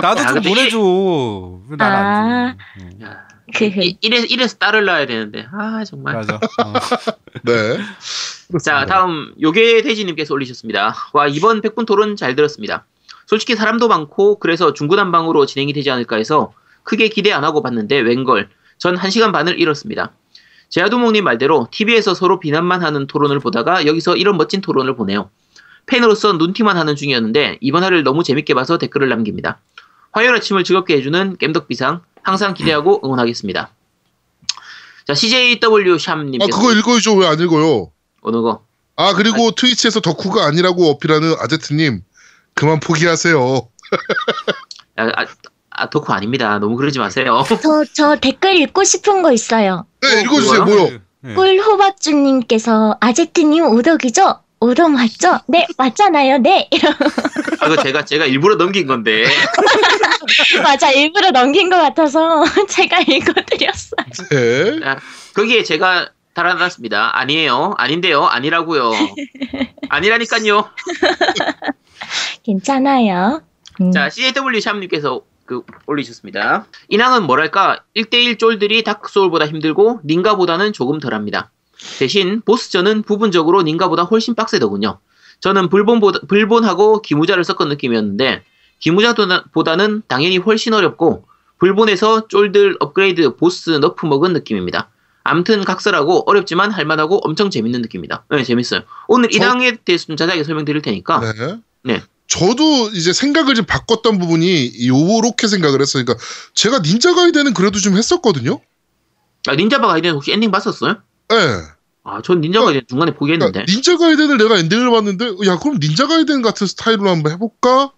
나도 0.00 0.20
아, 0.20 0.26
좀 0.26 0.34
근데 0.34 0.48
보내줘. 0.48 0.78
응. 0.78 2.56
야, 3.02 3.28
그 3.54 3.64
이- 3.66 3.96
이래서, 4.00 4.26
이래서 4.26 4.56
딸을 4.56 4.84
낳아야 4.84 5.06
되는데 5.06 5.46
아 5.52 5.84
정말 5.84 6.14
맞아. 6.14 6.34
어. 6.36 6.72
네. 7.44 7.78
자 8.62 8.84
다음 8.86 9.32
요괴 9.40 9.82
돼지님께서 9.82 10.34
올리셨습니다 10.34 10.94
와 11.14 11.26
이번 11.26 11.60
백분 11.62 11.86
토론 11.86 12.16
잘 12.16 12.34
들었습니다 12.36 12.84
솔직히 13.26 13.56
사람도 13.56 13.88
많고 13.88 14.38
그래서 14.38 14.74
중구난방으로 14.74 15.46
진행이 15.46 15.72
되지 15.72 15.90
않을까 15.90 16.16
해서 16.16 16.52
크게 16.82 17.08
기대 17.08 17.32
안 17.32 17.44
하고 17.44 17.62
봤는데 17.62 18.00
웬걸 18.00 18.50
전 18.78 18.94
1시간 18.96 19.32
반을 19.32 19.58
잃었습니다 19.58 20.12
제아두목님 20.72 21.22
말대로 21.22 21.68
TV에서 21.70 22.14
서로 22.14 22.40
비난만 22.40 22.82
하는 22.82 23.06
토론을 23.06 23.40
보다가 23.40 23.84
여기서 23.84 24.16
이런 24.16 24.38
멋진 24.38 24.62
토론을 24.62 24.96
보네요 24.96 25.30
팬으로서 25.84 26.32
눈티만 26.32 26.78
하는 26.78 26.96
중이었는데 26.96 27.58
이번 27.60 27.84
화를 27.84 28.02
너무 28.04 28.22
재밌게 28.22 28.54
봐서 28.54 28.78
댓글을 28.78 29.08
남깁니다. 29.08 29.60
화요일 30.12 30.34
아침을 30.36 30.64
즐겁게 30.64 30.96
해주는 30.96 31.36
겜덕비상 31.38 32.02
항상 32.22 32.54
기대하고 32.54 33.02
응원하겠습니다. 33.04 33.70
자 35.06 35.14
CJW 35.14 35.94
아 35.94 35.98
샴님께서 35.98 36.56
그거 36.56 36.72
읽어야죠 36.72 37.16
왜안 37.16 37.38
읽어요? 37.40 37.90
어느 38.22 38.36
거? 38.36 38.64
아 38.96 39.12
그리고 39.14 39.50
트위치에서 39.50 40.00
덕후가 40.00 40.46
아니라고 40.46 40.88
어필하는 40.90 41.34
아제트님 41.38 42.02
그만 42.54 42.80
포기하세요. 42.80 43.68
아, 44.96 45.02
아, 45.16 45.26
아 45.82 45.90
덕후 45.90 46.12
아닙니다. 46.12 46.58
너무 46.60 46.76
그러지 46.76 47.00
마세요. 47.00 47.44
저, 47.48 47.84
저 47.92 48.16
댓글 48.16 48.56
읽고 48.56 48.84
싶은 48.84 49.22
거 49.22 49.32
있어요. 49.32 49.84
네 50.00 50.18
어, 50.18 50.20
읽어주세요? 50.20 50.64
뭐요? 50.64 50.98
네. 51.20 51.34
꿀호박주님께서 51.34 52.98
아제트님 53.00 53.64
오덕이죠? 53.64 54.38
오덕 54.60 54.92
맞죠? 54.92 55.40
네, 55.48 55.66
맞잖아요. 55.76 56.38
네. 56.38 56.68
이러 56.70 56.90
아, 57.60 57.66
이거 57.66 57.82
제가 57.82 58.04
제가 58.04 58.26
일부러 58.26 58.54
넘긴 58.54 58.86
건데. 58.86 59.24
맞아, 60.62 60.92
일부러 60.92 61.32
넘긴 61.32 61.68
것 61.68 61.78
같아서 61.78 62.44
제가 62.70 63.00
읽어드렸어요. 63.00 64.06
네. 64.30 64.80
거기에 65.34 65.64
제가 65.64 66.10
달아놨습니다. 66.34 67.18
아니에요. 67.18 67.74
아닌데요. 67.76 68.24
아니라고요. 68.24 68.92
아니라니까요. 69.88 70.70
괜찮아요. 72.44 73.42
음. 73.80 73.90
자, 73.90 74.10
CAW 74.10 74.60
샴님께서 74.60 75.22
그 75.60 75.62
올리셨습니다. 75.86 76.66
인왕은 76.88 77.24
뭐랄까 77.24 77.80
1대1 77.94 78.38
쫄들이 78.38 78.82
다크소울보다 78.82 79.46
힘들고 79.46 80.00
닌가보다는 80.04 80.72
조금 80.72 80.98
덜합니다. 80.98 81.50
대신 81.98 82.40
보스전은 82.42 83.02
부분적으로 83.02 83.62
닌가보다 83.62 84.04
훨씬 84.04 84.34
빡세더군요. 84.34 84.98
저는 85.40 85.68
불본보다, 85.68 86.20
불본하고 86.28 87.02
기무자를 87.02 87.44
섞은 87.44 87.68
느낌이었는데 87.68 88.44
기무자보다는 88.78 90.02
당연히 90.08 90.38
훨씬 90.38 90.72
어렵고 90.74 91.24
블본에서 91.58 92.28
쫄들 92.28 92.76
업그레이드 92.80 93.36
보스 93.36 93.70
nerf 93.70 94.06
먹은 94.06 94.32
느낌입니다. 94.32 94.88
암튼 95.24 95.64
각설하고 95.64 96.24
어렵지만 96.28 96.72
할만하고 96.72 97.18
엄청 97.24 97.48
재밌는 97.50 97.82
느낌입니다. 97.82 98.24
네, 98.30 98.42
재밌어요. 98.42 98.80
오늘 99.06 99.30
저- 99.30 99.36
인왕에 99.38 99.76
대해서 99.84 100.06
좀 100.06 100.16
자세하게 100.16 100.42
설명드릴 100.42 100.82
테니까 100.82 101.20
네. 101.20 101.58
네. 101.84 102.02
저도 102.28 102.88
이제 102.94 103.12
생각을 103.12 103.54
좀 103.54 103.64
바꿨던 103.66 104.18
부분이 104.18 104.86
요렇게 104.86 105.48
생각을 105.48 105.80
했어요. 105.80 106.04
그러니까 106.04 106.24
제가 106.54 106.78
닌자 106.80 107.14
가이덴은 107.14 107.52
그래도 107.54 107.78
좀 107.78 107.96
했었거든요. 107.96 108.60
아, 109.48 109.54
닌자 109.54 109.86
가이덴은 109.86 110.14
혹시 110.14 110.32
엔딩 110.32 110.50
봤었어요? 110.50 110.96
네. 111.28 111.36
아, 112.04 112.22
전 112.22 112.40
닌자 112.40 112.62
가이덴 112.62 112.86
중간에 112.86 113.14
포기했는데. 113.14 113.52
그러니까 113.52 113.72
닌자 113.72 113.96
가이덴을 113.98 114.38
내가 114.38 114.56
엔딩을 114.58 114.90
봤는데 114.90 115.26
야 115.46 115.58
그럼 115.58 115.78
닌자 115.80 116.06
가이덴 116.06 116.40
같은 116.42 116.66
스타일로 116.66 117.08
한번 117.08 117.32
해볼까? 117.32 117.92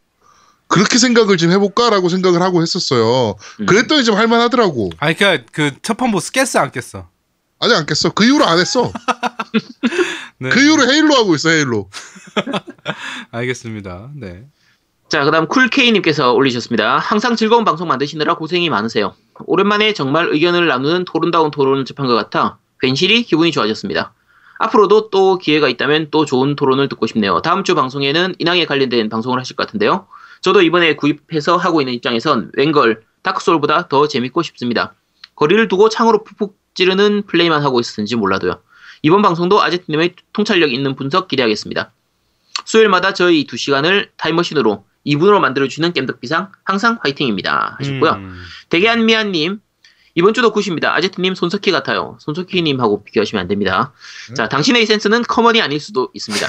그렇게 0.67 0.99
생각을 0.99 1.37
좀 1.37 1.51
해볼까라고 1.53 2.09
생각을 2.09 2.43
하고 2.43 2.63
했었어요. 2.63 3.37
음. 3.61 3.67
그랬더니 3.67 4.03
좀 4.05 4.17
할만하더라고. 4.17 4.91
아니 4.99 5.15
그러니까 5.15 5.45
그 5.53 5.71
첫 5.83 5.95
판 5.97 6.11
보스 6.11 6.33
깼어 6.33 6.59
안 6.61 6.73
깼어? 6.73 7.07
아직 7.61 7.75
안 7.75 7.87
깼어. 7.87 8.13
그 8.15 8.25
이후로 8.25 8.45
안 8.45 8.59
했어. 8.59 8.91
네. 10.39 10.51
그 10.51 10.61
이후로 10.61 10.91
헤일로 10.91 11.15
하고 11.15 11.35
있어 11.35 11.51
헤일로. 11.51 11.91
알겠습니다. 13.31 14.11
네. 14.15 14.47
자, 15.09 15.25
그 15.25 15.31
다음 15.31 15.47
쿨케이님께서 15.47 16.33
올리셨습니다. 16.33 16.99
항상 16.99 17.37
즐거운 17.37 17.65
방송 17.65 17.87
만드시느라 17.89 18.35
고생이 18.37 18.69
많으세요. 18.71 19.15
오랜만에 19.47 19.93
정말 19.93 20.29
의견을 20.29 20.67
나누는 20.67 21.05
토론다운 21.05 21.51
토론을 21.51 21.85
접한 21.85 22.07
것 22.07 22.15
같아 22.15 22.59
괜시리 22.81 23.23
기분이 23.23 23.53
좋아졌습니다. 23.53 24.15
앞으로도 24.59 25.11
또 25.11 25.39
기회가 25.39 25.69
있다면 25.69 26.09
또 26.11 26.25
좋은 26.25 26.57
토론을 26.57 26.89
듣고 26.89 27.07
싶네요. 27.07 27.43
다음 27.43 27.65
주 27.65 27.75
방송에는 27.75 28.37
인왕에 28.39 28.67
관련된 28.67 29.09
방송을 29.09 29.39
하실 29.39 29.57
것 29.57 29.67
같은데요. 29.67 30.07
저도 30.41 30.63
이번에 30.63 30.97
구입해서 30.97 31.57
하고 31.57 31.81
있는 31.81 31.95
입장에선 31.95 32.53
웬걸 32.55 33.03
다크소울보다 33.23 33.89
더 33.89 34.09
재밌고 34.09 34.43
쉽습니다. 34.43 34.95
거리를 35.37 35.69
두고 35.69 35.89
창으로 35.89 36.25
푹푹 36.25 36.57
찌르는 36.75 37.25
플레이만 37.27 37.63
하고 37.63 37.81
있었는지 37.81 38.17
몰라도요. 38.17 38.61
이번 39.05 39.21
방송도 39.21 39.63
아제트님의 39.63 40.15
통찰력 40.33 40.73
있는 40.73 40.97
분석 40.97 41.29
기대하겠습니다. 41.29 41.93
수요일마다 42.65 43.13
저희 43.13 43.47
2시간을 43.47 44.09
타임머신으로 44.17 44.87
2분으로 45.07 45.41
만들어주는 45.41 45.93
겜덕비상 45.93 46.53
항상 46.65 46.99
화이팅입니다. 47.03 47.77
하셨고요. 47.79 48.13
음. 48.13 48.43
대게안미안님 48.71 49.61
이번 50.15 50.33
주도 50.33 50.53
굿입니다. 50.53 50.95
아제트님 50.95 51.35
손석희 51.35 51.71
같아요. 51.71 52.17
손석희님하고 52.21 53.05
비교하시면 53.05 53.43
안 53.43 53.47
됩니다. 53.49 53.93
네. 54.29 54.35
자, 54.35 54.49
당신의 54.49 54.87
센스는 54.87 55.23
common이 55.25 55.61
아닐 55.61 55.81
수도 55.81 56.09
있습니다. 56.15 56.49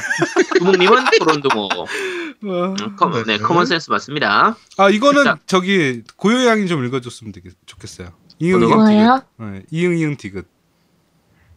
두목님은. 0.59 0.93
어. 1.55 1.85
음, 2.43 2.95
커, 2.95 3.09
네, 3.09 3.23
네. 3.25 3.37
common 3.37 3.65
sense 3.65 3.89
맞습니다. 3.89 4.55
아 4.77 4.89
이거는 4.89 5.25
자. 5.25 5.37
저기 5.45 6.03
고요양이 6.15 6.67
좀 6.67 6.85
읽어줬으면 6.85 7.33
되겠, 7.33 7.53
좋겠어요. 7.65 8.13
이응 8.39 8.59
이응 8.61 8.61
거? 8.61 8.67
디귿. 8.67 8.75
뭐예요? 8.77 9.23
네, 9.39 9.63
이응 9.71 9.97
이응 9.97 10.15
디귿. 10.15 10.45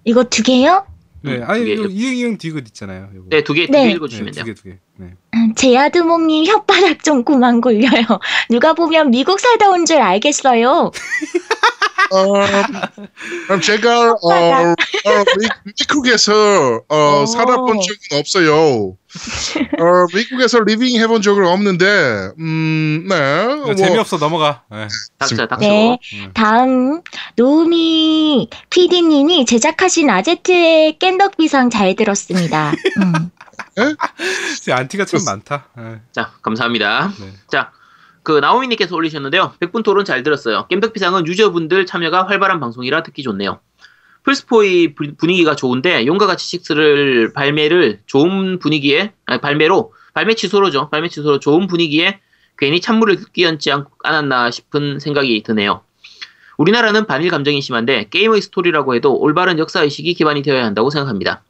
이거 0.08 0.24
두 0.24 0.42
개요? 0.42 0.86
네, 1.22 1.36
음, 1.36 1.44
아니 1.46 1.60
두 1.60 1.66
개. 1.66 1.72
이거 1.74 1.88
이응 1.88 2.16
이응 2.16 2.38
디귿 2.38 2.66
있잖아요. 2.68 3.10
요거. 3.14 3.26
네, 3.30 3.44
두 3.44 3.52
개, 3.52 3.66
두 3.66 3.72
네. 3.72 3.82
개 3.82 3.86
네, 3.88 3.92
읽어주시면 3.92 4.32
두 4.32 4.36
돼요. 4.36 4.44
개, 4.46 4.54
두 4.54 4.62
개. 4.64 4.78
네. 5.00 5.06
음, 5.34 5.54
제아두목님 5.54 6.44
혓바닥 6.44 7.04
좀 7.04 7.22
그만 7.24 7.60
굴려요. 7.60 8.02
누가 8.50 8.72
보면 8.72 9.10
미국 9.10 9.38
살다 9.40 9.70
온 9.70 9.86
줄 9.86 9.98
알겠어요. 10.00 10.90
어, 12.10 12.32
그럼 13.46 13.60
제가 13.60 14.12
어, 14.12 14.14
어, 14.32 14.74
미, 15.38 15.48
미국에서 15.78 16.80
어, 16.88 17.20
오. 17.22 17.26
살아본 17.26 17.80
적은 17.80 18.18
없어요. 18.18 18.96
어, 19.78 20.06
미국에서 20.14 20.60
living 20.60 20.98
해본 21.00 21.22
적은 21.22 21.46
없는데, 21.46 22.30
음, 22.38 23.06
네. 23.08 23.46
뭐, 23.56 23.74
재미없어 23.74 24.16
넘어가. 24.18 24.62
네. 24.70 24.86
닥쳐, 25.18 25.46
닥쳐. 25.46 25.60
네. 25.66 25.98
음. 26.14 26.30
다음 26.34 27.02
노우미 27.36 28.48
PD님이 28.70 29.44
제작하신 29.44 30.08
아제트의 30.10 30.98
겜덕비상 30.98 31.70
잘 31.70 31.94
들었습니다. 31.94 32.72
음. 33.02 33.30
진짜 34.56 34.76
안티가 34.76 35.04
참 35.04 35.20
많다. 35.24 35.68
네. 35.76 36.00
자, 36.12 36.32
감사합니다. 36.42 37.12
네. 37.20 37.32
자, 37.50 37.72
그 38.22 38.38
나오미님께서 38.38 38.94
올리셨는데요. 38.94 39.54
100분 39.60 39.82
토론 39.84 40.04
잘 40.04 40.22
들었어요. 40.22 40.66
겜덕비상은 40.68 41.26
유저분들 41.26 41.86
참여가 41.86 42.26
활발한 42.26 42.60
방송이라 42.60 43.02
듣기 43.04 43.22
좋네요. 43.22 43.60
플스포의 44.24 44.94
부- 44.94 45.14
분위기가 45.16 45.54
좋은데 45.56 46.04
용과 46.06 46.26
같이 46.26 46.58
6를 46.58 47.32
발매를 47.32 48.00
좋은 48.06 48.58
분위기에 48.58 49.12
아니, 49.26 49.40
발매로 49.40 49.94
발매 50.12 50.34
취소로죠. 50.34 50.90
발매 50.90 51.08
취소로 51.08 51.38
좋은 51.38 51.66
분위기에 51.66 52.20
괜히 52.58 52.80
찬물을 52.80 53.18
끼얹지 53.32 53.70
않, 53.72 53.86
않았나 54.02 54.50
싶은 54.50 54.98
생각이 54.98 55.42
드네요. 55.44 55.82
우리나라는 56.58 57.06
반일 57.06 57.30
감정이 57.30 57.62
심한데 57.62 58.08
게임의 58.10 58.42
스토리라고 58.42 58.96
해도 58.96 59.16
올바른 59.16 59.58
역사의식이 59.60 60.12
기반이 60.14 60.42
되어야 60.42 60.64
한다고 60.64 60.90
생각합니다. 60.90 61.44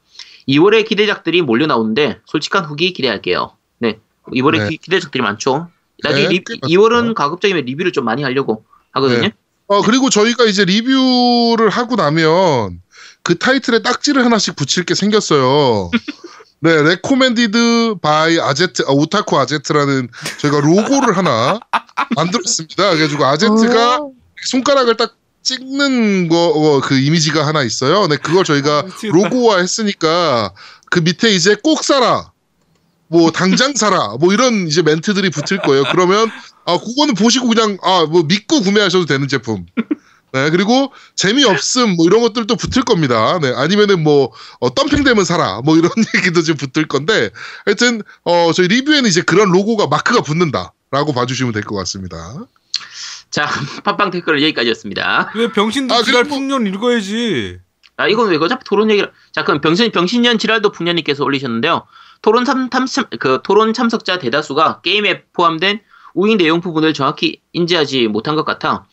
2월에 0.48 0.86
기대작들이 0.86 1.42
몰려 1.42 1.66
나오는데 1.66 2.20
솔직한 2.24 2.64
후기 2.64 2.92
기대할게요. 2.92 3.52
네, 3.78 3.98
2월에 4.28 4.58
네. 4.58 4.68
기, 4.70 4.76
기대작들이 4.78 5.22
많죠. 5.22 5.68
나중에 6.02 6.24
네, 6.24 6.28
리, 6.28 6.44
꽤 6.44 6.54
2월은 6.54 6.90
많습니다. 6.90 7.22
가급적이면 7.22 7.64
리뷰를 7.64 7.92
좀 7.92 8.04
많이 8.04 8.22
하려고 8.22 8.64
하거든요. 8.92 9.20
네. 9.20 9.32
어, 9.66 9.82
그리고 9.82 10.08
저희가 10.08 10.44
이제 10.44 10.64
리뷰를 10.64 11.68
하고 11.68 11.96
나면 11.96 12.80
그 13.22 13.36
타이틀에 13.36 13.82
딱지를 13.82 14.24
하나씩 14.24 14.56
붙일 14.56 14.84
게 14.84 14.94
생겼어요. 14.94 15.90
네, 16.60 16.82
recommended 16.82 17.96
by 18.00 18.40
아제트, 18.40 18.82
아, 18.88 18.90
오타쿠 18.90 19.38
아제트라는 19.38 20.08
저희가 20.40 20.60
로고를 20.60 21.16
하나 21.16 21.60
만들었습니다. 22.16 22.94
그래가지고 22.94 23.24
아제트가 23.26 24.00
오. 24.00 24.14
손가락을 24.46 24.96
딱 24.96 25.17
찍는 25.48 26.28
거, 26.28 26.36
어, 26.48 26.80
그 26.80 26.98
이미지가 26.98 27.46
하나 27.46 27.62
있어요. 27.62 28.06
네, 28.06 28.16
그걸 28.16 28.44
저희가 28.44 28.80
아. 28.80 28.84
로고화 29.02 29.58
했으니까 29.58 30.52
그 30.90 31.00
밑에 31.00 31.30
이제 31.30 31.56
꼭 31.62 31.84
사라. 31.84 32.32
뭐 33.08 33.30
당장 33.30 33.74
사라. 33.74 34.16
뭐 34.20 34.34
이런 34.34 34.66
이제 34.68 34.82
멘트들이 34.82 35.30
붙을 35.30 35.62
거예요. 35.62 35.84
그러면 35.90 36.30
아 36.66 36.76
그거는 36.78 37.14
보시고 37.14 37.48
그냥 37.48 37.78
아 37.82 38.04
뭐 38.04 38.22
믿고 38.24 38.60
구매하셔도 38.60 39.06
되는 39.06 39.26
제품. 39.28 39.64
네 40.32 40.50
그리고 40.50 40.92
재미 41.16 41.42
없음 41.44 41.96
뭐 41.96 42.04
이런 42.04 42.20
것들도 42.20 42.54
붙을 42.56 42.84
겁니다. 42.84 43.38
네 43.40 43.50
아니면은 43.54 44.02
뭐 44.02 44.30
어, 44.60 44.74
덤핑되면 44.74 45.24
사라 45.24 45.62
뭐 45.64 45.78
이런 45.78 45.90
얘기도 46.16 46.42
좀 46.42 46.56
붙을 46.58 46.86
건데 46.86 47.30
하여튼 47.64 48.02
어 48.24 48.52
저희 48.54 48.68
리뷰에는 48.68 49.08
이제 49.08 49.22
그런 49.22 49.50
로고가 49.50 49.86
마크가 49.86 50.20
붙는다라고 50.20 51.14
봐주시면 51.14 51.54
될 51.54 51.62
것 51.62 51.76
같습니다. 51.76 52.44
자, 53.30 53.46
팟빵 53.84 54.10
댓글은 54.10 54.40
여기까지였습니다. 54.42 55.32
왜 55.34 55.52
병신도 55.52 55.94
아, 55.94 56.02
지랄 56.02 56.24
풍년 56.24 56.66
읽어야지. 56.66 57.58
아, 57.96 58.08
이건 58.08 58.30
왜 58.30 58.36
어차피 58.36 58.64
토론 58.64 58.90
얘기를. 58.90 59.10
자, 59.32 59.44
그럼 59.44 59.60
병신, 59.60 59.90
병신년 59.90 60.38
지랄도 60.38 60.70
풍년님께서 60.72 61.24
올리셨는데요. 61.24 61.86
토론 62.22 62.44
참, 62.44 62.68
탐, 62.70 62.86
참- 62.86 63.06
그 63.18 63.40
토론 63.44 63.72
참석자 63.72 64.18
대다수가 64.18 64.80
게임에 64.82 65.24
포함된 65.32 65.80
우익 66.14 66.36
내용 66.36 66.60
부분을 66.60 66.94
정확히 66.94 67.40
인지하지 67.52 68.08
못한 68.08 68.34
것 68.34 68.44
같아 68.44 68.86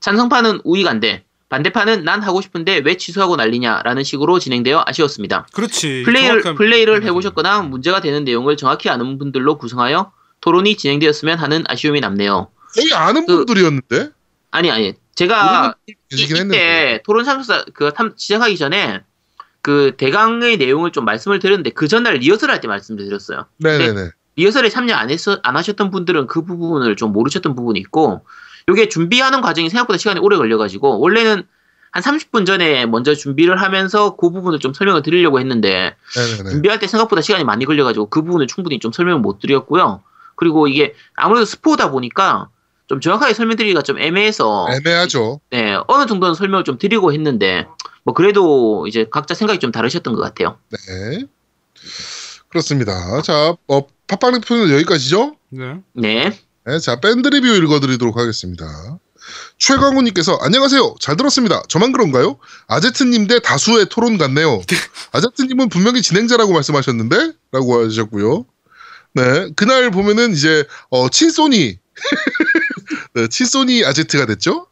찬성파는 0.00 0.60
우익 0.64 0.86
안 0.86 1.00
돼. 1.00 1.24
반대판은 1.48 2.04
난 2.04 2.22
하고 2.22 2.40
싶은데 2.42 2.82
왜 2.84 2.96
취소하고 2.96 3.36
난리냐라는 3.36 4.04
식으로 4.04 4.38
진행되어 4.38 4.84
아쉬웠습니다. 4.86 5.46
그렇지. 5.54 6.02
플레이를, 6.04 6.42
정확한 6.42 6.54
플레이를. 6.56 7.02
해보셨거나 7.04 7.62
문제가 7.62 8.00
되는 8.00 8.22
내용을 8.24 8.56
정확히 8.58 8.90
아는 8.90 9.18
분들로 9.18 9.56
구성하여 9.56 10.12
토론이 10.42 10.76
진행되었으면 10.76 11.38
하는 11.38 11.64
아쉬움이 11.66 12.00
남네요. 12.00 12.48
거의 12.74 12.92
아는 12.94 13.26
그- 13.26 13.36
분들이었는데 13.46 14.10
아니, 14.50 14.70
아니. 14.70 14.94
제가 15.14 15.74
이, 15.88 15.94
이때 16.12 17.02
토론 17.04 17.24
참사 17.24 17.64
그 17.74 17.92
탐- 17.92 18.12
시작하기 18.16 18.56
전에 18.56 19.00
그 19.62 19.94
대강의 19.96 20.56
내용을 20.58 20.92
좀 20.92 21.04
말씀을 21.04 21.40
드렸는데 21.40 21.70
그 21.70 21.88
전날 21.88 22.14
리허설 22.18 22.50
할 22.52 22.60
때 22.60 22.68
말씀드렸어요. 22.68 23.46
네네네 23.58 24.10
리허설에 24.36 24.68
참여 24.68 24.94
안 24.94 25.10
했어 25.10 25.40
안 25.42 25.56
하셨던 25.56 25.90
분들은 25.90 26.28
그 26.28 26.44
부분을 26.44 26.94
좀 26.94 27.12
모르셨던 27.12 27.56
부분이 27.56 27.80
있고 27.80 28.24
요게 28.68 28.88
준비하는 28.90 29.40
과정이 29.40 29.68
생각보다 29.70 29.98
시간이 29.98 30.20
오래 30.20 30.36
걸려가지고 30.36 31.00
원래는 31.00 31.42
한 31.90 32.02
30분 32.02 32.46
전에 32.46 32.86
먼저 32.86 33.14
준비를 33.14 33.60
하면서 33.60 34.14
그 34.14 34.30
부분을 34.30 34.60
좀 34.60 34.72
설명을 34.72 35.02
드리려고 35.02 35.40
했는데 35.40 35.96
네네네 36.14 36.50
준비할 36.50 36.78
때 36.78 36.86
생각보다 36.86 37.22
시간이 37.22 37.42
많이 37.44 37.64
걸려가지고 37.64 38.08
그 38.10 38.22
부분을 38.22 38.46
충분히 38.46 38.78
좀 38.78 38.92
설명을 38.92 39.20
못 39.20 39.40
드렸고요. 39.40 40.00
그리고 40.36 40.68
이게 40.68 40.94
아무래도 41.16 41.44
스포다 41.44 41.90
보니까 41.90 42.50
좀 42.88 43.00
정확하게 43.00 43.34
설명드리기가 43.34 43.82
좀 43.82 43.98
애매해서 43.98 44.66
애매하죠. 44.70 45.40
네 45.50 45.76
어느 45.86 46.06
정도는 46.06 46.34
설명을 46.34 46.64
좀 46.64 46.78
드리고 46.78 47.12
했는데 47.12 47.66
뭐 48.02 48.14
그래도 48.14 48.86
이제 48.88 49.06
각자 49.10 49.34
생각이 49.34 49.60
좀 49.60 49.70
다르셨던 49.70 50.14
것 50.14 50.22
같아요. 50.22 50.58
네. 50.70 51.26
그렇습니다. 52.48 53.20
자 53.22 53.54
어, 53.68 53.86
팟빵 54.06 54.32
리뷰는 54.32 54.70
여기까지죠? 54.74 55.36
네. 55.50 55.80
네. 55.92 56.38
네, 56.66 56.78
자 56.78 56.98
밴드 56.98 57.28
리뷰 57.28 57.46
읽어드리도록 57.46 58.16
하겠습니다. 58.16 58.66
최광우님께서 59.58 60.38
안녕하세요. 60.40 60.94
잘 60.98 61.16
들었습니다. 61.16 61.62
저만 61.68 61.92
그런가요? 61.92 62.38
아제트님 62.68 63.26
대 63.26 63.38
다수의 63.40 63.86
토론 63.90 64.16
같네요. 64.16 64.62
아제트님은 65.12 65.68
분명히 65.68 66.00
진행자라고 66.00 66.54
말씀하셨는데? 66.54 67.32
라고 67.52 67.84
하셨고요. 67.84 68.46
네 69.14 69.50
그날 69.56 69.90
보면은 69.90 70.32
이제 70.32 70.64
어, 70.88 71.10
친소니 71.10 71.78
네, 73.22 73.28
친소니 73.28 73.84
아제트가 73.84 74.26
됐죠 74.26 74.66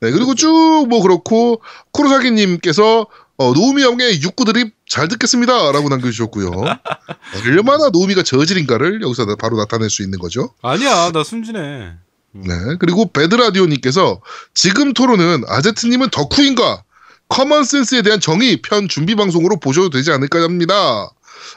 네 0.00 0.10
그리고 0.10 0.34
쭉 0.34 0.86
뭐 0.88 1.02
그렇고 1.02 1.62
쿠로사기님께서 1.92 3.06
어, 3.38 3.52
노우미 3.52 3.82
형의 3.82 4.22
육구 4.22 4.44
드립 4.44 4.74
잘 4.88 5.08
듣겠습니다 5.08 5.72
라고 5.72 5.88
남겨주셨고요 5.88 6.50
얼마나 7.44 7.88
노우미가 7.90 8.22
저질인가를 8.22 9.02
여기서 9.02 9.26
바로 9.36 9.56
나타낼 9.56 9.90
수 9.90 10.02
있는 10.02 10.18
거죠 10.18 10.54
아니야, 10.62 11.10
나 11.12 11.22
순진해. 11.24 11.94
네. 12.32 12.54
그리고 12.78 13.10
배드라디오님께서 13.10 14.20
지금 14.54 14.92
토론은 14.92 15.44
아제트님은 15.48 16.10
덕후인가? 16.10 16.82
커먼센스에 17.28 18.02
대한 18.02 18.20
정의 18.20 18.60
편 18.62 18.88
준비 18.88 19.14
방송으로 19.14 19.58
보셔도 19.58 19.90
되지 19.90 20.12
않을까 20.12 20.42
합니다. 20.42 21.08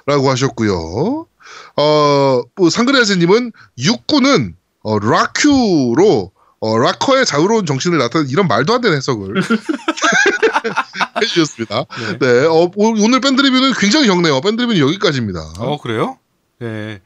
라고 0.06 0.30
하셨고요. 0.30 1.28
어, 1.76 2.42
뭐 2.56 2.70
상그레아제님은 2.70 3.52
육구는 3.78 4.56
어, 4.84 5.00
락큐로 5.00 6.32
어, 6.62 6.78
락커의 6.78 7.26
자유로운 7.26 7.66
정신을 7.66 7.98
나타낸 7.98 8.28
이런 8.30 8.48
말도 8.48 8.74
안 8.74 8.82
되는 8.82 8.98
해석을 8.98 9.34
해주셨습니다. 11.22 11.86
네. 11.86 12.20
네, 12.20 12.46
어, 12.46 12.70
오- 12.76 13.04
오늘 13.04 13.20
밴드 13.22 13.42
리뷰는 13.42 13.74
굉장히 13.80 14.08
적네요. 14.08 14.42
밴드 14.42 14.62
리뷰는 14.62 14.80
여기까지입니다. 14.82 15.40
어, 15.60 15.80
그래요? 15.80 16.18
네. 16.60 17.02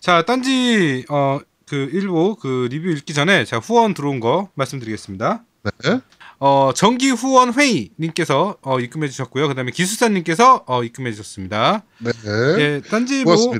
자, 0.00 0.22
딴지, 0.22 1.04
어, 1.08 1.38
그, 1.68 1.88
일부, 1.92 2.36
그, 2.36 2.68
리뷰 2.70 2.88
읽기 2.90 3.14
전에 3.14 3.44
제가 3.44 3.60
후원 3.60 3.94
들어온 3.94 4.20
거 4.20 4.48
말씀드리겠습니다. 4.54 5.42
네. 5.82 6.00
어, 6.40 6.72
정기 6.74 7.10
후원 7.10 7.52
회의 7.54 7.90
님께서 7.98 8.56
어, 8.62 8.80
입금해 8.80 9.08
주셨고요. 9.08 9.48
그 9.48 9.54
다음에 9.54 9.70
기수사님께서 9.70 10.64
어, 10.66 10.82
입금해 10.82 11.12
주셨습니다. 11.12 11.84
네. 11.98 12.10
예, 12.58 12.82
딴지보. 12.88 13.54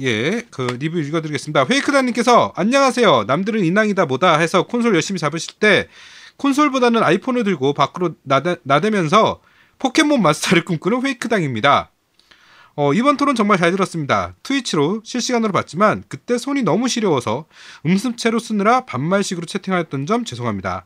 예, 0.00 0.42
그 0.50 0.76
리뷰 0.78 1.00
읽어 1.00 1.22
드리겠습니다. 1.22 1.64
페이크다 1.64 2.02
님께서 2.02 2.52
안녕하세요. 2.56 3.24
남들은 3.26 3.64
인왕이다 3.64 4.06
뭐다 4.06 4.38
해서 4.38 4.64
콘솔 4.64 4.94
열심히 4.94 5.18
잡으실 5.18 5.54
때 5.54 5.88
콘솔보다는 6.36 7.02
아이폰을 7.02 7.44
들고 7.44 7.74
밖으로 7.74 8.14
나대, 8.22 8.56
나대면서 8.62 9.40
포켓몬 9.78 10.22
마스터를 10.22 10.64
꿈꾸는 10.64 11.00
페이크당입니다. 11.00 11.90
어, 12.76 12.94
이번 12.94 13.16
토론 13.16 13.34
정말 13.34 13.58
잘 13.58 13.72
들었습니다. 13.72 14.34
트위치로 14.42 15.02
실시간으로 15.04 15.52
봤지만 15.52 16.04
그때 16.08 16.38
손이 16.38 16.62
너무 16.62 16.88
시려워서 16.88 17.46
음습체로 17.84 18.38
쓰느라 18.38 18.86
반말식으로 18.86 19.46
채팅하였던 19.46 20.06
점 20.06 20.24
죄송합니다. 20.24 20.84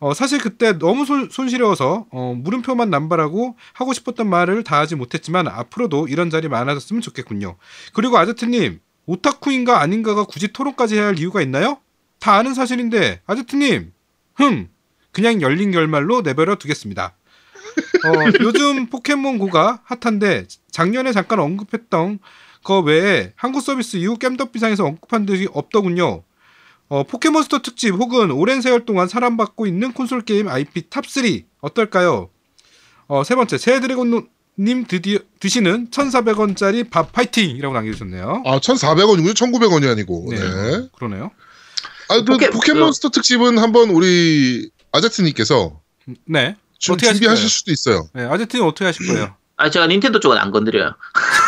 어, 0.00 0.14
사실 0.14 0.38
그때 0.38 0.78
너무 0.78 1.04
손, 1.04 1.28
손시려워서 1.30 2.06
어, 2.10 2.34
물음표만 2.36 2.88
남발하고 2.88 3.56
하고 3.74 3.92
싶었던 3.92 4.28
말을 4.28 4.64
다 4.64 4.80
하지 4.80 4.96
못했지만 4.96 5.46
앞으로도 5.46 6.08
이런 6.08 6.30
자리 6.30 6.48
많아졌으면 6.48 7.02
좋겠군요. 7.02 7.56
그리고 7.92 8.16
아제트님 8.16 8.80
오타쿠인가 9.04 9.80
아닌가가 9.80 10.24
굳이 10.24 10.48
토론까지 10.48 10.96
해야 10.96 11.06
할 11.06 11.18
이유가 11.18 11.42
있나요? 11.42 11.78
다 12.18 12.34
아는 12.34 12.54
사실인데 12.54 13.20
아제트님 13.26 13.92
흠 14.36 14.68
그냥 15.12 15.42
열린 15.42 15.70
결말로 15.70 16.22
내버려 16.22 16.56
두겠습니다. 16.56 17.14
어, 18.06 18.12
요즘 18.40 18.86
포켓몬고가 18.86 19.82
핫한데 19.84 20.46
작년에 20.70 21.12
잠깐 21.12 21.40
언급했던 21.40 22.20
거 22.64 22.80
외에 22.80 23.32
한국 23.36 23.60
서비스 23.60 23.98
이후 23.98 24.16
겜덕비상에서 24.16 24.84
언급한 24.84 25.26
적이 25.26 25.48
없더군요. 25.52 26.22
어, 26.90 27.04
포켓몬스터 27.04 27.60
특집 27.62 27.94
혹은 27.94 28.32
오랜 28.32 28.60
세월 28.60 28.84
동안 28.84 29.06
사랑받고 29.06 29.66
있는 29.66 29.92
콘솔 29.92 30.22
게임 30.22 30.48
IP 30.48 30.90
탑3 30.90 31.44
어떨까요? 31.60 32.30
어, 33.06 33.22
세 33.22 33.36
번째 33.36 33.58
새 33.58 33.78
드래곤님 33.80 34.26
드디어 34.88 35.20
드시는 35.38 35.88
1,400원짜리 35.90 36.90
밥 36.90 37.12
파이팅 37.12 37.50
이라고 37.56 37.74
남겨주셨네요. 37.74 38.42
아, 38.44 38.58
1,400원이군요. 38.58 39.34
1,900원이 39.34 39.88
아니고. 39.90 40.26
네, 40.30 40.38
네. 40.38 40.88
그러네요. 40.96 41.30
아, 42.08 42.16
그 42.16 42.24
포켓- 42.24 42.50
포켓몬스터 42.50 43.10
특집은 43.10 43.58
한번 43.58 43.90
우리 43.90 44.68
아제트님께서 44.90 45.80
네, 46.26 46.56
좀 46.80 46.94
어떻게 46.94 47.06
하실 47.06 47.20
준비하실? 47.20 47.48
수도 47.48 47.70
있어요. 47.70 48.08
네 48.14 48.24
아제트는 48.24 48.64
어떻게 48.64 48.84
하실 48.86 49.06
거예요? 49.06 49.36
아 49.56 49.70
제가 49.70 49.86
닌텐도 49.86 50.18
쪽은 50.18 50.36
안 50.36 50.50
건드려요. 50.50 50.92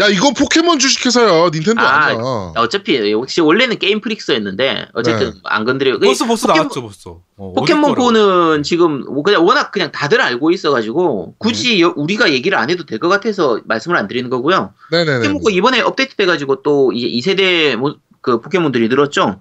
야, 0.00 0.06
이거 0.08 0.32
포켓몬 0.32 0.78
주식회사야. 0.78 1.50
닌텐도 1.52 1.80
아, 1.80 2.06
아, 2.06 2.12
니야 2.12 2.22
어차피 2.62 3.12
혹시 3.12 3.40
원래는 3.40 3.78
게임 3.78 4.00
프릭스였는데 4.00 4.88
어쨌든 4.94 5.30
네. 5.32 5.40
안 5.44 5.64
건드려요. 5.64 5.98
벌써 5.98 6.26
벌써 6.26 6.46
포켓몬- 6.48 6.56
나왔죠 6.68 6.82
벌써. 6.82 7.20
어, 7.36 7.52
포켓몬 7.54 7.90
어디 7.92 7.98
거라고. 8.00 8.02
고는 8.04 8.62
지금 8.62 9.00
뭐 9.04 9.22
그냥 9.22 9.44
워낙 9.46 9.70
그냥 9.70 9.90
다들 9.92 10.20
알고 10.20 10.50
있어가지고 10.50 11.34
굳이 11.38 11.80
여- 11.82 11.92
우리가 11.96 12.32
얘기를 12.32 12.56
안 12.58 12.70
해도 12.70 12.84
될 12.86 12.98
것 12.98 13.08
같아서 13.08 13.60
말씀을 13.66 13.96
안 13.96 14.08
드리는 14.08 14.28
거고요. 14.30 14.72
네네네. 14.90 15.18
포켓몬 15.18 15.42
고 15.42 15.50
이번에 15.50 15.80
업데이트 15.80 16.16
돼가지고 16.16 16.62
또 16.62 16.92
이제 16.92 17.06
2 17.06 17.20
세대 17.20 17.76
그 18.20 18.40
포켓몬들이 18.40 18.88
늘었죠. 18.88 19.40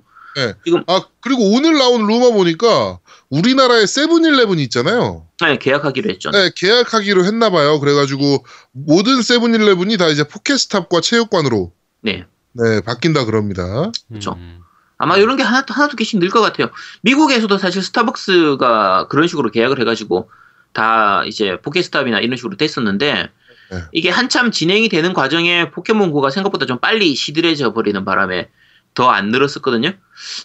아, 0.88 1.02
그리고 1.20 1.52
오늘 1.56 1.78
나온 1.80 2.06
루머 2.06 2.32
보니까 2.32 3.00
우리나라에 3.30 3.86
세븐일레븐이 3.86 4.64
있잖아요. 4.64 5.28
네, 5.42 5.58
계약하기로 5.58 6.10
했죠. 6.10 6.32
네, 6.32 6.50
계약하기로 6.56 7.26
했나 7.26 7.50
봐요. 7.50 7.80
그래가지고 7.80 8.46
모든 8.72 9.22
세븐일레븐이 9.22 9.98
다 9.98 10.08
이제 10.08 10.24
포켓스탑과 10.24 11.02
체육관으로 11.02 11.74
네. 12.02 12.26
네, 12.54 12.82
바뀐다 12.82 13.26
그럽니다. 13.26 13.92
음. 14.12 14.60
아마 14.98 15.18
이런 15.18 15.36
게 15.38 15.44
하나, 15.44 15.64
하나 15.68 15.88
두 15.88 15.96
개씩 15.96 16.20
늘 16.20 16.30
것 16.30 16.42
같아요. 16.42 16.70
미국에서도 17.04 17.56
사실 17.60 17.84
스타벅스가 17.84 19.08
그런 19.10 19.28
식으로 19.28 19.52
계약을 19.52 19.80
해가지고 19.82 20.32
다 20.74 21.24
이제 21.26 21.60
포켓스탑이나 21.62 22.20
이런 22.20 22.36
식으로 22.38 22.58
됐었는데 22.58 23.30
네. 23.70 23.78
이게 23.92 24.10
한참 24.10 24.50
진행이 24.52 24.90
되는 24.90 25.14
과정에 25.14 25.70
포켓몬고가 25.72 26.30
생각보다 26.32 26.66
좀 26.66 26.80
빨리 26.80 27.14
시들해져 27.14 27.74
버리는 27.74 28.04
바람에 28.06 28.50
더 28.96 29.12
안 29.12 29.30
늘었었거든요. 29.30 29.92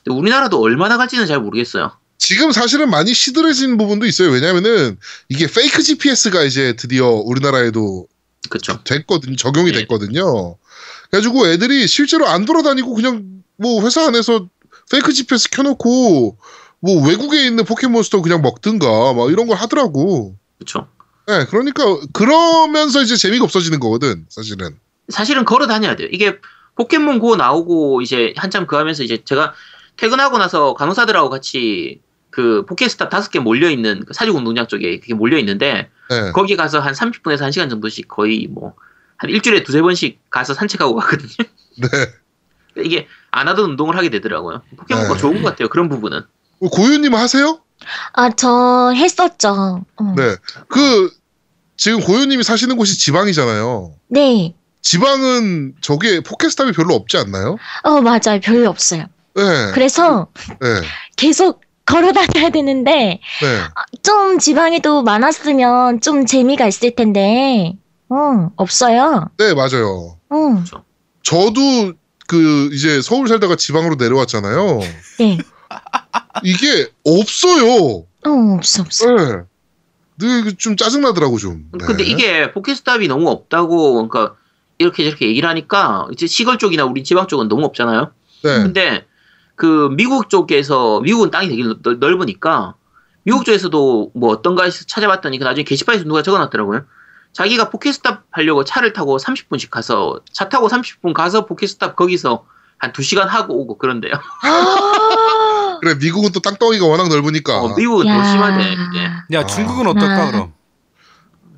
근데 0.05 0.19
우리나라도 0.19 0.61
얼마나 0.61 0.99
갈지는 0.99 1.25
잘 1.27 1.41
모르겠어요. 1.41 1.93
지금 2.23 2.53
사실은 2.53 2.89
많이 2.89 3.13
시들해진 3.15 3.77
부분도 3.77 4.07
있어요. 4.07 4.31
왜냐면은 4.31 4.97
이게 5.29 5.49
페이크 5.49 5.83
GPS가 5.83 6.45
이제 6.45 6.77
드디어 6.77 7.09
우리나라에도 7.09 8.07
그쵸. 8.49 8.79
됐거든 8.85 9.37
적용이 9.37 9.73
네. 9.73 9.81
됐거든요. 9.81 10.57
그래가지고 11.11 11.49
애들이 11.49 11.89
실제로 11.89 12.29
안 12.29 12.45
돌아다니고 12.45 12.95
그냥 12.95 13.43
뭐 13.57 13.83
회사 13.83 14.07
안에서 14.07 14.47
페이크 14.93 15.13
GPS 15.13 15.51
켜놓고 15.51 16.39
뭐 16.79 17.09
외국에 17.09 17.45
있는 17.45 17.65
포켓몬스터 17.65 18.23
그냥 18.23 18.41
먹든가 18.41 19.15
막 19.15 19.33
이런 19.33 19.49
걸 19.49 19.57
하더라고. 19.57 20.37
그쵸. 20.61 20.87
네, 21.27 21.45
그러니까 21.47 21.83
그러면서 22.13 23.03
이제 23.03 23.17
재미가 23.17 23.43
없어지는 23.43 23.81
거거든, 23.81 24.27
사실은. 24.29 24.79
사실은 25.09 25.45
걸어 25.45 25.67
다녀야 25.67 25.97
돼요. 25.97 26.09
이게 26.13 26.39
포켓몬 26.77 27.19
고 27.19 27.35
나오고 27.35 28.01
이제 28.03 28.33
한참 28.37 28.69
그 28.69 28.77
하면서 28.77 29.03
이제 29.03 29.25
제가 29.25 29.55
퇴근하고 29.97 30.39
나서 30.39 30.75
간호사들하고 30.75 31.29
같이 31.29 32.01
그 32.33 32.65
포켓스탑 32.67 33.11
다섯 33.11 33.31
개 33.31 33.39
몰려 33.39 33.71
있는 33.71 34.05
그 34.05 34.13
사직 34.13 34.35
운동장 34.35 34.67
쪽에 34.67 34.99
그게 34.99 35.15
몰려 35.15 35.39
있는데 35.39 35.89
네. 36.11 36.33
거기 36.33 36.57
가서 36.57 36.81
한 36.81 36.93
30분에서 36.93 37.43
1시간 37.49 37.71
정도씩 37.71 38.09
거의 38.09 38.49
뭐 38.51 38.75
한 39.23 39.31
일주일에 39.31 39.63
두세 39.63 39.81
번씩 39.81 40.19
가서 40.31 40.53
산책하고 40.53 40.97
가거든요. 40.97 41.49
네. 41.79 42.83
이게 42.83 43.07
안 43.31 43.47
하던 43.47 43.71
운동을 43.71 43.97
하게 43.97 44.11
되더라고요. 44.11 44.63
포켓몬고 44.77 45.15
네. 45.15 45.21
좋은 45.21 45.43
것 45.43 45.51
같아요. 45.51 45.69
그런 45.69 45.89
부분은. 45.89 46.23
고유님 46.59 47.15
하세요? 47.15 47.61
아, 48.15 48.31
저 48.31 48.93
했었죠. 48.93 49.85
어. 49.97 50.15
네. 50.17 50.35
그 50.67 51.13
지금 51.77 52.01
고유님이 52.01 52.43
사시는 52.43 52.77
곳이 52.77 52.99
지방이잖아요. 52.99 53.95
네. 54.09 54.57
지방은 54.81 55.77
저게 55.81 56.21
포켓스탑이 56.21 56.73
별로 56.73 56.95
없지 56.95 57.17
않나요? 57.17 57.59
어, 57.85 58.01
맞아요. 58.01 58.41
별로 58.43 58.69
없어요. 58.69 59.05
네. 59.37 59.71
그래서 59.73 60.27
네. 60.61 60.81
계속 61.17 61.63
걸어 61.93 62.13
다녀야 62.13 62.49
되는데, 62.49 63.21
네. 63.43 63.61
좀 64.03 64.39
지방에도 64.39 65.03
많았으면 65.03 66.01
좀 66.01 66.25
재미가 66.25 66.67
있을 66.67 66.95
텐데, 66.95 67.77
어, 68.09 68.51
없어요. 68.57 69.31
네, 69.37 69.53
맞아요. 69.53 70.17
어, 70.31 70.65
저도 71.23 71.93
그 72.27 72.71
이제 72.73 73.03
서울 73.03 73.29
살다가 73.29 73.57
지방으로 73.57 73.97
내려왔잖아요. 73.97 74.81
네. 75.19 75.39
이게 76.43 76.89
없어요. 77.05 78.07
어, 78.25 78.55
없어, 78.57 78.83
없어. 78.83 79.15
네. 79.15 79.43
늘좀 80.19 80.77
짜증나더라고 80.77 81.37
좀. 81.37 81.69
네. 81.73 81.85
근데 81.85 82.05
이게 82.05 82.53
포켓스탑이 82.53 83.09
너무 83.09 83.29
없다고 83.29 84.09
그러니까 84.09 84.35
이렇게 84.79 85.05
저렇게 85.05 85.27
얘기를 85.27 85.47
하니까 85.49 86.09
이제 86.13 86.27
시골 86.27 86.57
쪽이나 86.57 86.85
우리 86.85 87.05
지방 87.05 87.27
쪽은 87.27 87.49
너무 87.49 87.67
없잖아요. 87.67 88.13
네. 88.45 88.63
근데 88.63 89.05
그 89.63 89.89
미국 89.93 90.29
쪽에서 90.29 90.99
미국은 91.03 91.31
땅이 91.31 91.49
되게 91.49 91.63
넓- 91.63 91.99
넓으니까 92.01 92.75
미국 93.23 93.45
쪽에서도 93.45 94.11
뭐 94.13 94.31
어떤가 94.33 94.65
해서 94.65 94.85
찾아봤더니 94.89 95.39
그 95.39 95.45
나중에 95.45 95.63
게시판에서 95.63 96.03
누가 96.03 96.21
적어놨더라고요. 96.23 96.81
자기가 97.33 97.71
포켓스탑 97.71 98.25
하려고 98.33 98.65
차를 98.65 98.93
타고 98.93 99.19
30분씩 99.19 99.71
가서 99.71 100.19
차 100.33 100.49
타고 100.49 100.67
30분 100.67 101.13
가서 101.13 101.47
포켓스탑 101.47 101.95
거기서 101.95 102.45
한 102.77 102.91
2시간 102.93 103.27
하고 103.29 103.55
오고 103.61 103.79
그런데요. 103.79 104.15
아, 104.43 105.79
그래 105.81 105.95
미국은 105.95 106.33
또 106.33 106.41
땅덩이가 106.41 106.85
워낙 106.85 107.07
넓으니까 107.09 107.61
어, 107.63 107.77
미국은 107.77 108.07
더 108.07 108.25
심하대. 108.25 108.75
야 109.35 109.41
아. 109.43 109.47
중국은 109.47 109.87
어떨까 109.87 110.09
나- 110.25 110.31
그럼? 110.33 110.53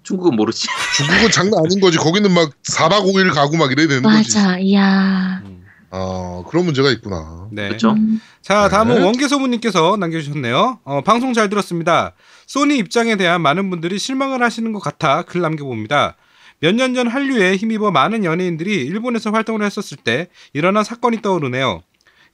중국은 0.02 0.36
모르지. 0.36 0.68
중국은 0.98 1.30
장난 1.30 1.64
아닌 1.64 1.80
거지. 1.80 1.96
거기는 1.96 2.30
막 2.34 2.50
4박 2.64 3.06
5일 3.06 3.32
가고 3.32 3.56
막 3.56 3.72
이래야 3.72 3.88
되는 3.88 4.02
거지. 4.02 4.36
맞아. 4.36 4.58
이야. 4.58 5.40
음, 5.46 5.53
아 5.96 6.42
그런 6.48 6.64
문제가 6.64 6.90
있구나. 6.90 7.48
네. 7.52 7.68
그렇죠. 7.68 7.90
음, 7.92 8.20
자, 8.42 8.68
다음은 8.68 8.96
네. 8.96 9.04
원개소문님께서 9.04 9.96
남겨주셨네요. 9.96 10.80
어, 10.82 11.00
방송 11.02 11.32
잘 11.32 11.48
들었습니다. 11.48 12.14
소니 12.46 12.76
입장에 12.78 13.14
대한 13.16 13.40
많은 13.42 13.70
분들이 13.70 13.98
실망을 13.98 14.42
하시는 14.42 14.72
것 14.72 14.80
같아 14.80 15.22
글 15.22 15.40
남겨봅니다. 15.40 16.16
몇 16.60 16.74
년 16.74 16.94
전 16.94 17.06
한류에 17.08 17.56
힘입어 17.56 17.90
많은 17.92 18.24
연예인들이 18.24 18.74
일본에서 18.86 19.30
활동을 19.30 19.62
했었을 19.64 19.96
때 19.98 20.28
일어난 20.52 20.82
사건이 20.82 21.22
떠오르네요. 21.22 21.82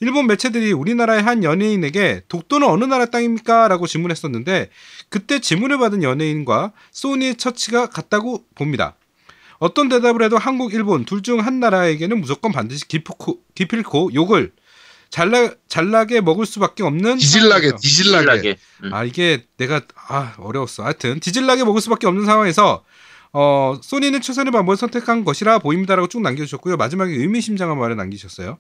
일본 0.03 0.27
매체들이 0.27 0.73
우리나라의 0.73 1.21
한 1.23 1.45
연예인에게 1.45 2.23
독도는 2.29 2.67
어느 2.67 2.85
나라 2.85 3.05
땅입니까? 3.07 3.69
라고 3.69 3.87
질문했었는데 3.87 4.71
그때 5.11 5.41
질문을 5.41 5.77
받은 5.79 6.03
연예인과 6.03 6.73
소니의 6.93 7.37
처치가 7.37 7.89
같다고 7.91 8.45
봅니다. 8.55 8.95
어떤 9.61 9.89
대답을 9.89 10.23
해도 10.23 10.39
한국, 10.39 10.73
일본 10.75 11.05
둘 11.05 11.23
중 11.23 11.41
한 11.41 11.61
나라에게는 11.61 12.21
무조건 12.21 12.51
반드시 12.51 12.89
기필코, 12.89 13.41
기필코 13.55 14.11
욕을 14.15 14.53
잘나, 15.11 15.53
잘나게 15.69 16.21
먹을 16.23 16.47
수밖에 16.47 16.83
없는 16.83 17.19
디질나게. 17.19 17.73
디질나게. 18.43 18.57
음. 18.85 18.95
아 18.95 19.05
이게 19.05 19.45
내가 19.59 19.83
아 20.09 20.35
어려웠어. 20.39 20.85
하여튼 20.85 21.21
디질나게 21.21 21.65
먹을 21.65 21.81
수밖에 21.81 22.07
없는 22.07 22.25
상황에서 22.27 22.85
어 23.33 23.79
소니는 23.83 24.23
최선의 24.23 24.51
방법을 24.53 24.77
선택한 24.77 25.25
것이라 25.25 25.59
보입니다라고 25.61 26.09
쭉 26.09 26.21
남겨주셨고요. 26.23 26.77
마지막에 26.77 27.13
의미심장한 27.13 27.79
말을 27.79 27.97
남기셨어요. 27.97 28.59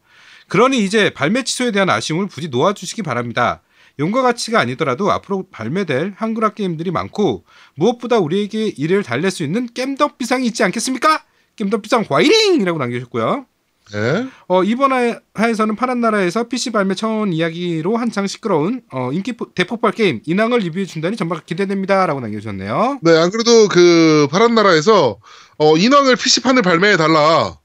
그러니 0.48 0.84
이제 0.84 1.10
발매 1.10 1.44
취소에 1.44 1.70
대한 1.70 1.88
아쉬움을 1.88 2.26
부디 2.28 2.48
놓아주시기 2.48 3.02
바랍니다. 3.02 3.62
용과 4.00 4.22
같이가 4.22 4.58
아니더라도 4.60 5.12
앞으로 5.12 5.44
발매될 5.50 6.14
한글화 6.16 6.50
게임들이 6.54 6.90
많고 6.90 7.44
무엇보다 7.76 8.18
우리에게 8.18 8.72
이를 8.76 9.02
달랠 9.04 9.30
수 9.30 9.44
있는 9.44 9.68
겜덕 9.72 10.18
비상이 10.18 10.46
있지 10.46 10.64
않겠습니까? 10.64 11.22
겜덕 11.56 11.82
비상 11.82 12.04
화이팅이라고 12.08 12.78
남겨주셨고요. 12.78 13.46
네. 13.92 14.26
어, 14.46 14.62
이번 14.62 14.92
하- 14.92 15.18
하에서는 15.34 15.74
파란 15.76 16.00
나라에서 16.00 16.44
PC 16.44 16.70
발매 16.70 16.94
처음 16.94 17.32
이야기로 17.32 17.96
한창 17.96 18.26
시끄러운 18.26 18.82
어, 18.92 19.10
인기 19.12 19.32
포- 19.32 19.52
대폭발 19.52 19.92
게임 19.92 20.20
인왕을 20.24 20.60
리뷰해 20.60 20.86
준다니 20.86 21.16
정말 21.16 21.40
기대됩니다라고 21.44 22.20
남겨주셨네요. 22.20 23.00
네, 23.02 23.18
안 23.18 23.30
그래도 23.30 23.68
그 23.68 24.28
파란 24.30 24.54
나라에서 24.54 25.18
어, 25.58 25.76
인왕을 25.76 26.16
PC판을 26.16 26.62
발매해 26.62 26.96
달라. 26.96 27.58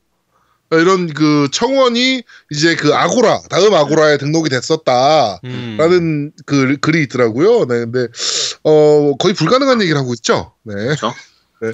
이런 0.71 1.07
그 1.13 1.47
청원이 1.51 2.23
이제 2.51 2.75
그 2.75 2.93
아고라 2.93 3.39
다음 3.49 3.73
아고라에 3.73 4.17
등록이 4.17 4.49
됐었다라는 4.49 5.41
음. 5.45 6.31
그 6.45 6.77
글이 6.77 7.03
있더라고요. 7.03 7.65
네, 7.65 7.79
근데 7.85 8.07
어 8.63 9.15
거의 9.17 9.33
불가능한 9.33 9.81
얘기를 9.81 9.99
하고 9.99 10.13
있죠. 10.13 10.53
네, 10.63 10.73
그렇죠. 10.73 11.13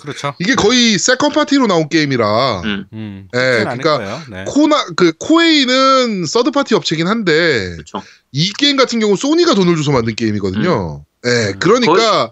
그렇죠. 0.01 0.33
이게 0.39 0.55
거의 0.55 0.97
second 0.97 1.31
party로 1.33 1.67
나온 1.67 1.89
게임이라. 1.89 2.61
음. 2.61 2.85
음. 2.93 3.27
네, 3.33 3.39
쉽진 3.39 3.67
않을 3.67 3.77
그러니까. 3.81 4.23
네. 4.29 4.45
코나 4.47 4.85
그 4.95 5.11
코에이는 5.19 6.25
third 6.25 6.51
party 6.51 6.75
업체긴 6.75 7.07
한데 7.07 7.71
그렇죠. 7.71 8.01
이 8.31 8.53
게임 8.53 8.77
같은 8.77 8.99
경우 8.99 9.15
소니가 9.15 9.53
돈을 9.55 9.75
줘서 9.77 9.91
만든 9.91 10.15
게임이거든요. 10.15 11.03
네, 11.23 11.29
음. 11.47 11.59
그러니까 11.59 12.31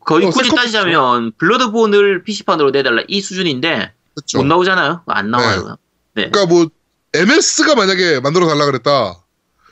거의 0.00 0.26
어, 0.26 0.30
굳이 0.30 0.48
세컨- 0.50 0.56
따지자면 0.56 1.32
블러드본을 1.38 2.22
PC판으로 2.24 2.70
내달라 2.70 3.02
이 3.06 3.20
수준인데 3.20 3.92
그렇죠. 4.14 4.38
못 4.38 4.44
나오잖아요. 4.44 5.02
안 5.06 5.30
나와요. 5.30 5.76
그러니까 6.26 6.46
뭐 6.46 6.68
MS가 7.14 7.74
만약에 7.74 8.20
만들어 8.20 8.46
달라 8.46 8.66
그랬다. 8.66 9.24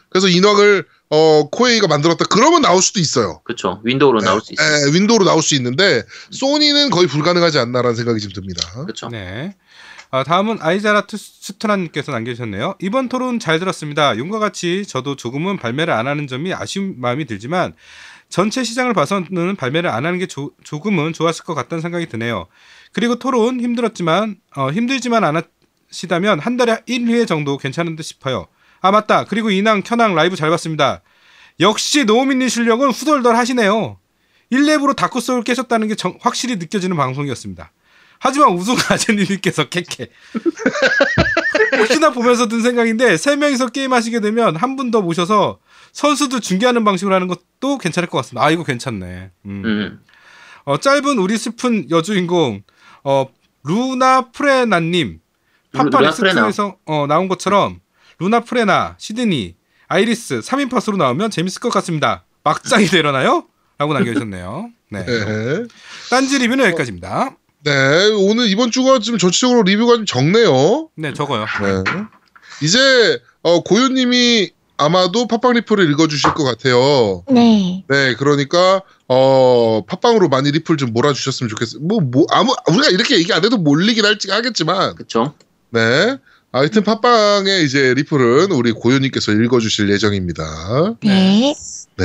그래서 0.09 0.29
인왕을 0.29 0.87
어 1.11 1.49
코에이가 1.51 1.87
만들었다. 1.87 2.25
그러면 2.31 2.63
나올 2.63 2.83
수도 2.83 3.01
있어요. 3.01 3.41
그렇죠. 3.45 3.81
윈도우로 3.85 4.21
나올 4.21 4.41
수 4.41 4.53
있어요. 4.53 4.67
예, 4.67 4.93
윈도우로 4.93 5.25
나올 5.25 5.43
수 5.43 5.55
있는데 5.55 6.03
소니는 6.31 6.91
거의 6.91 7.07
불가능하지 7.07 7.59
않나라는 7.59 7.95
생각이 7.95 8.21
좀 8.21 8.33
듭니다. 8.33 8.83
그렇죠. 8.83 9.09
네. 9.09 9.55
아, 10.11 10.25
다음은 10.25 10.59
아이자라트 10.61 11.17
스트란님께서 11.17 12.13
남겨주셨네요. 12.13 12.77
이번 12.81 13.09
토론 13.09 13.39
잘 13.39 13.59
들었습니다. 13.59 14.17
용과 14.17 14.39
같이 14.39 14.85
저도 14.87 15.17
조금은 15.17 15.59
발매를 15.59 15.93
안 15.93 16.07
하는 16.07 16.27
점이 16.27 16.55
아쉬운 16.55 16.95
마음이 16.99 17.27
들지만 17.27 17.75
전체 18.29 18.65
시장을 18.65 18.95
봐서는 18.95 19.57
발매를 19.57 19.91
안 19.91 20.07
하는 20.07 20.19
게 20.19 20.27
조, 20.27 20.53
조금은 20.65 21.13
좋았을 21.13 21.45
것 21.45 21.55
같다는 21.55 21.83
생각이 21.83 22.07
드네요. 22.07 22.47
그리고 22.93 23.19
토론 23.19 23.61
힘들었지만 23.61 24.37
어, 24.57 24.71
힘들지만 24.71 25.25
않으 25.25 25.43
시다면 25.91 26.39
한 26.41 26.57
달에 26.57 26.79
1회 26.89 27.27
정도 27.27 27.57
괜찮은 27.59 27.97
듯 27.97 28.03
싶어요. 28.03 28.47
아 28.81 28.91
맞다. 28.91 29.25
그리고 29.25 29.51
인왕 29.51 29.83
켜낭 29.83 30.15
라이브 30.15 30.37
잘 30.37 30.51
봤습니다. 30.51 31.03
역시 31.61 32.05
노우민님 32.05 32.49
실력은 32.49 32.91
후덜덜 32.91 33.37
하시네요. 33.37 33.99
1렙으로 34.53 34.95
다크소울 34.95 35.43
깨셨다는 35.43 35.89
게 35.89 35.95
정- 35.95 36.19
확실히 36.21 36.57
느껴지는 36.57 36.97
방송이었습니다. 36.97 37.73
하지만 38.19 38.51
우승 38.53 38.75
아재님께서 38.89 39.69
캐캐. 39.69 40.09
혹시나 41.79 42.11
보면서 42.11 42.49
든 42.49 42.63
생각인데 42.63 43.17
세 43.17 43.37
명이서 43.37 43.69
게임하시게 43.69 44.21
되면 44.21 44.57
한 44.57 44.77
분 44.77 44.91
더 44.91 45.01
모셔서 45.03 45.59
선수들 45.93 46.41
중계하는 46.41 46.85
방식으로 46.85 47.15
하는 47.15 47.27
것도 47.29 47.79
괜찮을 47.79 48.09
것 48.09 48.19
같습니다. 48.19 48.45
아 48.45 48.51
이거 48.51 48.63
괜찮네. 48.65 49.31
음. 49.47 49.63
음. 49.65 50.01
어, 50.65 50.79
짧은 50.79 51.19
우리 51.19 51.37
슬픈 51.39 51.89
여주인공 51.91 52.63
어, 53.05 53.27
루나 53.65 54.31
프레나님 54.33 55.21
파판 55.77 56.01
X에서 56.01 56.77
어, 56.87 57.07
나온 57.09 57.29
것처럼 57.29 57.81
루나 58.19 58.41
프레나, 58.41 58.97
시드니, 58.99 59.55
아이리스 59.89 60.41
3인 60.41 60.71
파티로 60.71 60.97
나오면 60.97 61.31
재밌을 61.31 61.61
것 61.61 61.69
같습니다. 61.71 62.25
막장이 62.45 62.87
되려나요? 62.87 63.45
라고 63.79 63.93
남겨주셨네요. 63.95 64.71
네. 64.91 65.05
네. 65.05 65.65
딴지 66.11 66.39
리뷰는 66.39 66.65
여기까지입니다. 66.67 67.37
네, 67.65 67.73
오늘 68.15 68.49
이번 68.49 68.71
주가 68.71 69.01
좀 69.01 69.19
전체적으로 69.19 69.63
리뷰가 69.63 69.97
좀 69.97 70.07
적네요. 70.07 70.89
네, 70.95 71.13
적어요. 71.13 71.45
네. 71.63 71.83
이제 72.63 73.21
어, 73.43 73.61
고유님이 73.63 74.53
아마도 74.79 75.27
팟빵 75.27 75.55
리플을 75.55 75.91
읽어주실 75.91 76.35
것 76.35 76.45
같아요. 76.45 77.25
네. 77.31 77.85
네, 77.89 78.15
그러니까 78.15 78.83
어 79.09 79.83
팟빵으로 79.87 80.29
많이 80.29 80.51
리플 80.51 80.77
좀 80.77 80.93
몰아주셨으면 80.93 81.49
좋겠어요. 81.49 81.81
뭐, 81.83 82.01
뭐 82.01 82.27
아무 82.31 82.55
우리가 82.69 82.89
이렇게 82.91 83.17
얘기 83.17 83.33
안 83.33 83.45
해도 83.45 83.57
몰리긴 83.57 84.05
할지 84.05 84.31
하겠지만, 84.31 84.95
그렇죠. 84.95 85.35
네. 85.71 86.17
하여튼 86.53 86.85
팟빵의 86.85 87.65
이제 87.65 87.93
리플은 87.95 88.53
우리 88.53 88.73
고유님께서 88.73 89.33
읽어주실 89.33 89.91
예정입니다. 89.91 90.95
네. 91.03 91.55
네, 91.99 92.05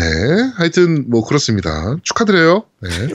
하여튼 0.55 1.09
뭐 1.09 1.25
그렇습니다. 1.25 1.97
축하드려요. 2.03 2.63
네, 2.79 2.89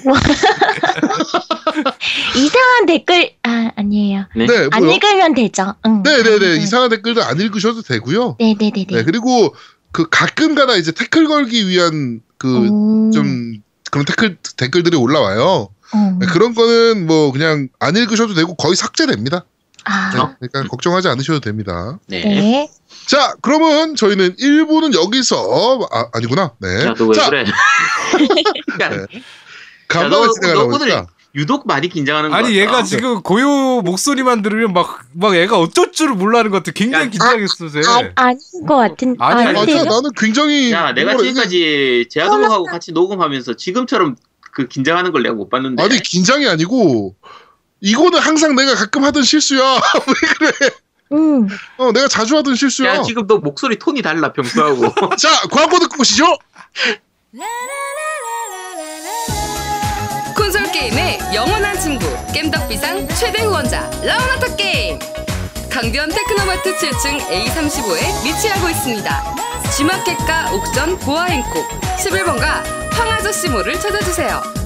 이상한 2.36 2.86
댓글, 2.86 3.30
아, 3.42 3.70
아니에요. 3.76 4.26
네. 4.36 4.46
네, 4.46 4.68
안 4.70 4.82
뭐요? 4.82 4.94
읽으면 4.94 5.34
되죠. 5.34 5.74
응. 5.86 6.02
네, 6.02 6.22
네, 6.22 6.38
네. 6.38 6.46
응. 6.52 6.60
이상한 6.60 6.90
댓글도 6.90 7.22
안 7.22 7.40
읽으셔도 7.40 7.82
되고요. 7.82 8.36
네네네네. 8.38 8.86
네, 8.90 9.04
그리고 9.04 9.54
그 9.90 10.08
가끔가다 10.10 10.76
이제 10.76 10.92
태클 10.92 11.28
걸기 11.28 11.68
위한 11.68 12.20
그 12.36 12.68
오. 12.68 13.10
좀 13.10 13.54
그런 13.90 14.04
댓글 14.04 14.36
댓글들이 14.56 14.96
올라와요. 14.96 15.70
어. 15.94 16.16
네, 16.20 16.26
그런 16.26 16.54
거는 16.54 17.06
뭐 17.06 17.32
그냥 17.32 17.68
안 17.78 17.96
읽으셔도 17.96 18.34
되고 18.34 18.54
거의 18.54 18.76
삭제됩니다. 18.76 19.46
아, 19.88 20.10
네, 20.40 20.48
그러니까 20.48 20.70
걱정하지 20.70 21.08
않으셔도 21.08 21.40
됩니다. 21.40 21.98
네. 22.08 22.22
네. 22.24 22.70
자, 23.06 23.34
그러면 23.40 23.94
저희는 23.94 24.36
1부는 24.36 24.94
여기서 24.94 25.88
아, 25.92 26.06
아니구나. 26.12 26.52
네. 26.58 26.86
야, 26.86 26.94
너왜 26.98 27.14
자, 27.14 27.30
그래? 27.30 27.44
야, 28.80 28.88
네. 28.88 28.96
야, 28.96 29.06
간만에 29.88 30.10
너, 30.10 30.32
진행하다 30.32 31.06
유독 31.36 31.66
많이 31.66 31.88
긴장하는 31.88 32.30
거 32.30 32.36
아니 32.36 32.56
얘가 32.56 32.82
지금 32.82 33.20
고요 33.20 33.82
목소리만 33.82 34.40
들으면 34.42 34.72
막 34.72 35.06
막 35.12 35.36
얘가 35.36 35.58
어쩔 35.58 35.92
줄을 35.92 36.14
몰라는 36.14 36.50
것 36.50 36.58
같아. 36.58 36.72
굉장히 36.72 37.06
야, 37.06 37.10
긴장했어, 37.10 37.68
쟤. 37.68 37.80
아, 37.86 38.10
아닌 38.16 38.38
것 38.66 38.76
같은. 38.76 39.16
아니, 39.18 39.46
아니, 39.46 39.58
아닌데요? 39.58 39.76
맞아, 39.78 39.90
나는 39.90 40.10
굉장히 40.16 40.70
야, 40.72 40.92
내가 40.92 41.16
지금까지 41.16 42.06
제아동하고 42.10 42.64
같이 42.64 42.92
녹음하면서 42.92 43.56
지금처럼 43.56 44.16
그 44.52 44.68
긴장하는 44.68 45.12
걸 45.12 45.22
내가 45.22 45.34
못 45.34 45.48
봤는데. 45.48 45.82
아니 45.82 46.00
긴장이 46.00 46.46
아니고 46.48 47.16
이거는 47.80 48.18
항상 48.18 48.54
내가 48.56 48.74
가끔 48.74 49.04
하던 49.04 49.22
실수야. 49.22 49.62
왜 50.06 50.28
그래? 50.38 50.70
음. 51.12 51.48
어, 51.76 51.92
내가 51.92 52.08
자주 52.08 52.36
하던 52.36 52.54
실수야. 52.56 52.96
야, 52.96 53.02
지금 53.02 53.26
너 53.26 53.38
목소리 53.38 53.78
톤이 53.78 54.02
달라, 54.02 54.32
평소하고. 54.32 54.92
자, 55.16 55.28
광고 55.50 55.78
듣고 55.78 56.00
오시죠. 56.00 56.24
콘솔 60.34 60.70
게임의 60.72 61.18
영원한 61.34 61.78
친구 61.78 62.06
겜덕비상 62.32 63.08
최대 63.08 63.42
후원자 63.42 63.88
라운하터 64.02 64.56
게임 64.56 64.98
강변 65.70 66.08
테크노마트 66.08 66.74
7층 66.76 67.18
A35에 67.28 68.24
위치하고 68.24 68.68
있습니다. 68.70 69.34
G마켓과 69.76 70.52
옥션 70.52 70.98
보아행콕 71.00 71.68
11번가 71.98 72.62
황아저씨몰을 72.92 73.78
찾아주세요. 73.78 74.65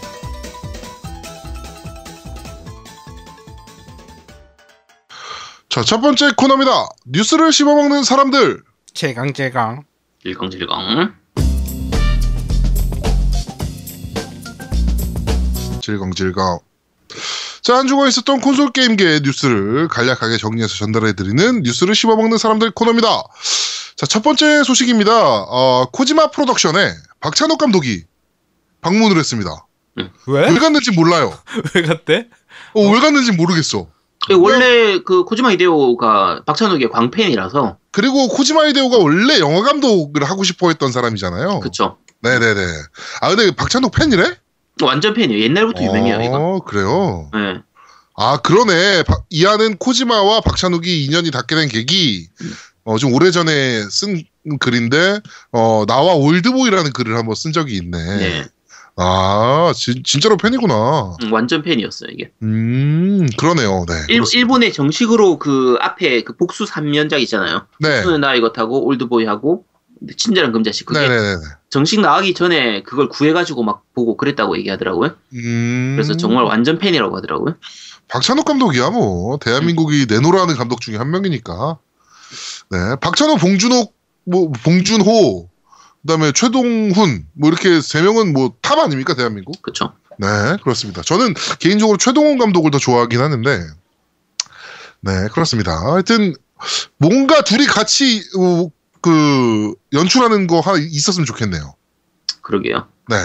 자, 5.69 5.83
첫 5.83 6.01
번째 6.01 6.31
코너입니다. 6.37 6.87
뉴스를 7.07 7.53
씹어먹는 7.53 8.05
사람들. 8.05 8.63
제강 8.93 9.33
제강. 9.33 9.83
질겅질겅. 10.23 11.24
질겅질겅. 15.85 16.61
자, 17.63 17.77
한 17.77 17.87
주간 17.87 18.09
있었던 18.09 18.41
콘솔 18.41 18.73
게임계의 18.73 19.21
뉴스를 19.21 19.89
간략하게 19.89 20.39
정리해서 20.39 20.75
전달해드리는 20.77 21.63
뉴스를 21.63 21.95
씹어먹는 21.95 22.39
사람들 22.39 22.71
코너입니다. 22.73 23.23
자, 23.97 24.07
첫 24.07 24.23
번째 24.23 24.65
소식입니다. 24.65 25.13
어, 25.13 25.89
코지마 25.93 26.29
프로덕션에 26.31 26.95
박찬욱 27.21 27.59
감독이 27.59 28.05
방문을 28.81 29.19
했습니다. 29.19 29.67
왜? 29.97 30.51
왜 30.51 30.59
갔는지 30.59 30.91
몰라요. 30.91 31.39
왜 31.75 31.83
갔대? 31.83 32.29
어, 32.75 32.91
왜 32.91 33.01
갔는지 33.01 33.33
모르겠어. 33.33 33.87
그 34.27 34.41
원래 34.41 34.99
그 35.05 35.25
코지마 35.25 35.53
히데오가 35.53 36.43
박찬욱의 36.47 36.91
광팬이라서 36.91 37.77
그리고 37.93 38.29
코지마 38.29 38.67
히데오가 38.69 38.97
원래 38.97 39.39
영화 39.39 39.63
감독을 39.63 40.25
하고 40.25 40.45
싶어 40.45 40.69
했던 40.69 40.91
사람이잖아요. 40.93 41.61
그쵸. 41.61 41.99
네네네. 42.21 42.61
아, 43.21 43.29
근데 43.29 43.55
박찬욱 43.55 43.93
팬이래? 43.93 44.35
완전 44.83 45.15
팬이에요. 45.15 45.43
옛날부터 45.45 45.83
유명해요, 45.85 46.21
이거. 46.23 46.37
어, 46.37 46.61
그래요? 46.61 47.31
네. 47.33 47.61
아, 48.17 48.39
그러네. 48.39 49.03
바- 49.05 49.23
이하는 49.31 49.77
코지마와 49.77 50.41
박찬욱이 50.41 51.05
인연이 51.05 51.31
닿게 51.31 51.55
된 51.55 51.69
계기, 51.69 52.29
어, 52.85 52.99
좀 52.99 53.13
오래전에 53.13 53.83
쓴 53.91 54.23
글인데, 54.61 55.21
어, 55.53 55.85
나와 55.87 56.15
올드보이라는 56.15 56.93
글을 56.93 57.17
한번 57.17 57.35
쓴 57.35 57.53
적이 57.53 57.77
있네. 57.77 57.99
네. 58.19 58.45
아, 58.97 59.73
진, 59.75 60.03
진짜로 60.05 60.37
팬이구나. 60.37 61.17
음, 61.25 61.33
완전 61.33 61.63
팬이었어요, 61.63 62.11
이게. 62.13 62.31
음, 62.43 63.27
그러네요. 63.37 63.85
네. 63.89 63.95
일, 64.09 64.17
그렇습니다. 64.19 64.39
일본에 64.39 64.71
정식으로 64.71 65.39
그 65.41 65.77
앞에 65.81 66.23
그 66.23 66.37
복수 66.37 66.65
3연작 66.65 67.21
있잖아요. 67.23 67.67
네. 67.81 68.03
나 68.19 68.35
이것 68.37 68.57
하고 68.59 68.85
올드보이 68.87 69.25
하고 69.25 69.65
친절한 70.17 70.53
금자씨 70.53 70.87
그게 70.87 71.01
네네네. 71.01 71.37
정식 71.71 72.01
나가기 72.01 72.35
전에 72.35 72.83
그걸 72.83 73.09
구해가지고 73.09 73.63
막 73.63 73.83
보고 73.95 74.17
그랬다고 74.17 74.57
얘기하더라고요. 74.59 75.17
음. 75.35 75.95
그래서 75.97 76.17
정말 76.17 76.45
완전 76.45 76.79
팬이라고 76.79 77.17
하더라고요. 77.17 77.57
박찬욱 78.09 78.45
감독이야, 78.45 78.91
뭐. 78.91 79.39
대한민국이 79.39 80.07
내노라는 80.09 80.57
감독 80.57 80.81
중에 80.81 80.97
한 80.97 81.11
명이니까. 81.11 81.79
네. 82.71 82.97
박찬욱, 83.01 83.39
봉준호, 83.39 83.93
뭐, 84.25 84.53
봉준호, 84.63 85.49
그 86.03 86.07
다음에 86.07 86.33
최동훈, 86.33 87.27
뭐, 87.33 87.49
이렇게 87.49 87.81
세 87.81 88.03
명은 88.03 88.33
뭐, 88.33 88.55
탑 88.61 88.79
아닙니까, 88.79 89.15
대한민국? 89.15 89.61
그쵸? 89.63 89.93
네, 90.19 90.27
그렇습니다. 90.63 91.03
저는 91.03 91.35
개인적으로 91.59 91.99
최동훈 91.99 92.39
감독을 92.39 92.71
더 92.71 92.79
좋아하긴 92.79 93.21
하는데, 93.21 93.67
네, 95.01 95.29
그렇습니다. 95.33 95.73
하여튼, 95.93 96.35
뭔가 96.99 97.43
둘이 97.43 97.67
같이, 97.67 98.23
어, 98.39 98.69
그, 99.05 99.75
연출하는 99.93 100.47
거 100.47 100.61
하나 100.61 100.79
있었으면 100.79 101.27
좋겠네요. 101.27 101.75
그러게요. 102.41 102.89
네. 103.11 103.17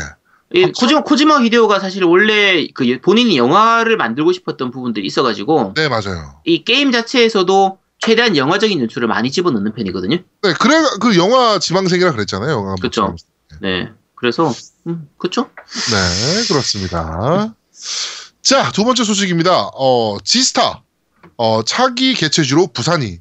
이 0.54 0.66
아, 0.66 0.72
코지마, 0.78 1.04
코지마 1.04 1.42
히데오가 1.44 1.80
사실 1.80 2.04
원래 2.04 2.68
그 2.74 2.86
예- 2.90 3.00
본인이 3.00 3.38
영화를 3.38 3.96
만들고 3.96 4.34
싶었던 4.34 4.72
부분들이 4.72 5.06
있어가지고 5.06 5.74
네, 5.76 5.88
맞아요. 5.88 6.42
이 6.44 6.66
게임 6.66 6.92
자체에서도 6.92 7.78
최대한 8.00 8.36
영화적인 8.36 8.82
연출을 8.82 9.08
많이 9.08 9.32
집어넣는 9.32 9.74
편이거든요. 9.74 10.18
네, 10.18 10.54
그래, 10.60 10.76
그 11.00 11.16
영화 11.18 11.60
지망생이라 11.60 12.12
그랬잖아요, 12.12 12.52
영화. 12.52 12.76
그쵸. 12.82 13.16
네. 13.62 13.90
그래서 14.16 14.52
음, 14.88 15.08
그쵸? 15.18 15.50
네, 15.92 16.48
그렇습니다. 16.48 17.54
자, 18.42 18.72
두 18.72 18.84
번째 18.84 19.06
소식입니다. 19.06 19.70
어, 19.74 20.18
지스타, 20.26 20.84
어, 21.38 21.64
차기 21.64 22.14
개최지로 22.16 22.68
부산이 22.68 23.20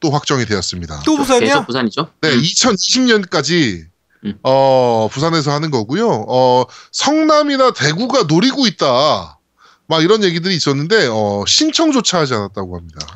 또 0.00 0.10
확정이 0.10 0.46
되었습니다. 0.46 1.02
또 1.04 1.16
부산이야? 1.16 1.46
계속 1.54 1.66
부산이죠. 1.66 2.08
네, 2.22 2.30
2020년까지 2.36 3.84
음. 4.24 4.34
어, 4.42 5.08
부산에서 5.12 5.52
하는 5.52 5.70
거고요. 5.70 6.08
어, 6.28 6.64
성남이나 6.92 7.72
대구가 7.72 8.24
노리고 8.24 8.66
있다. 8.66 9.38
막 9.86 10.02
이런 10.02 10.22
얘기들이 10.24 10.54
있었는데 10.54 11.08
어, 11.10 11.44
신청조차 11.46 12.20
하지 12.20 12.34
않았다고 12.34 12.76
합니다. 12.76 13.06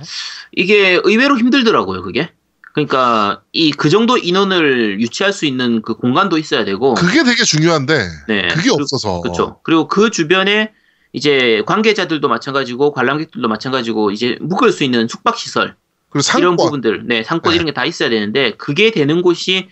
이게 0.53 1.01
의외로 1.05 1.39
힘들더라고요, 1.39 2.03
그게. 2.03 2.31
그러니까 2.75 3.43
이 3.53 3.71
그 3.71 3.89
정도 3.89 4.19
인원을 4.19 5.01
유치할 5.01 5.33
수 5.33 5.47
있는 5.47 5.81
그 5.83 5.95
공간도 5.95 6.39
있어야 6.39 6.65
되고, 6.65 6.95
그게 6.95 7.23
되게 7.23 7.45
중요한데 7.45 8.09
네. 8.29 8.49
그게 8.49 8.63
그리고- 8.63 8.75
없어서 8.83 9.21
그렇죠. 9.21 9.61
그리고 9.63 9.87
그 9.87 10.11
주변에 10.11 10.73
이제 11.13 11.63
관계자들도 11.67 12.27
마찬가지고 12.27 12.93
관람객들도 12.93 13.47
마찬가지고 13.47 14.11
이제 14.11 14.37
묵을 14.41 14.73
수 14.73 14.83
있는 14.83 15.07
숙박 15.07 15.39
시설 15.39 15.77
그리고 16.15 16.39
이런 16.39 16.51
상권 16.53 16.57
부분들, 16.57 17.07
네 17.07 17.23
상권 17.25 17.51
네. 17.51 17.57
이런 17.57 17.67
게 17.67 17.73
다 17.73 17.85
있어야 17.85 18.09
되는데 18.09 18.53
그게 18.57 18.91
되는 18.93 19.21
곳이 19.21 19.69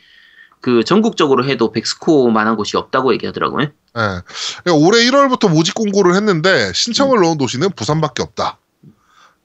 그 0.61 0.84
전국적으로 0.84 1.45
해도 1.45 1.72
백스코만한 1.72 2.57
곳이 2.57 2.76
없다고 2.76 3.12
얘기하더라고요. 3.14 3.62
예. 3.66 3.70
그러니까 3.95 4.74
올해 4.74 5.01
1월부터 5.07 5.49
모집 5.51 5.74
공고를 5.74 6.14
했는데 6.14 6.72
신청을 6.74 7.18
음. 7.18 7.22
넣은 7.22 7.38
도시는 7.38 7.70
부산밖에 7.76 8.22
없다. 8.22 8.59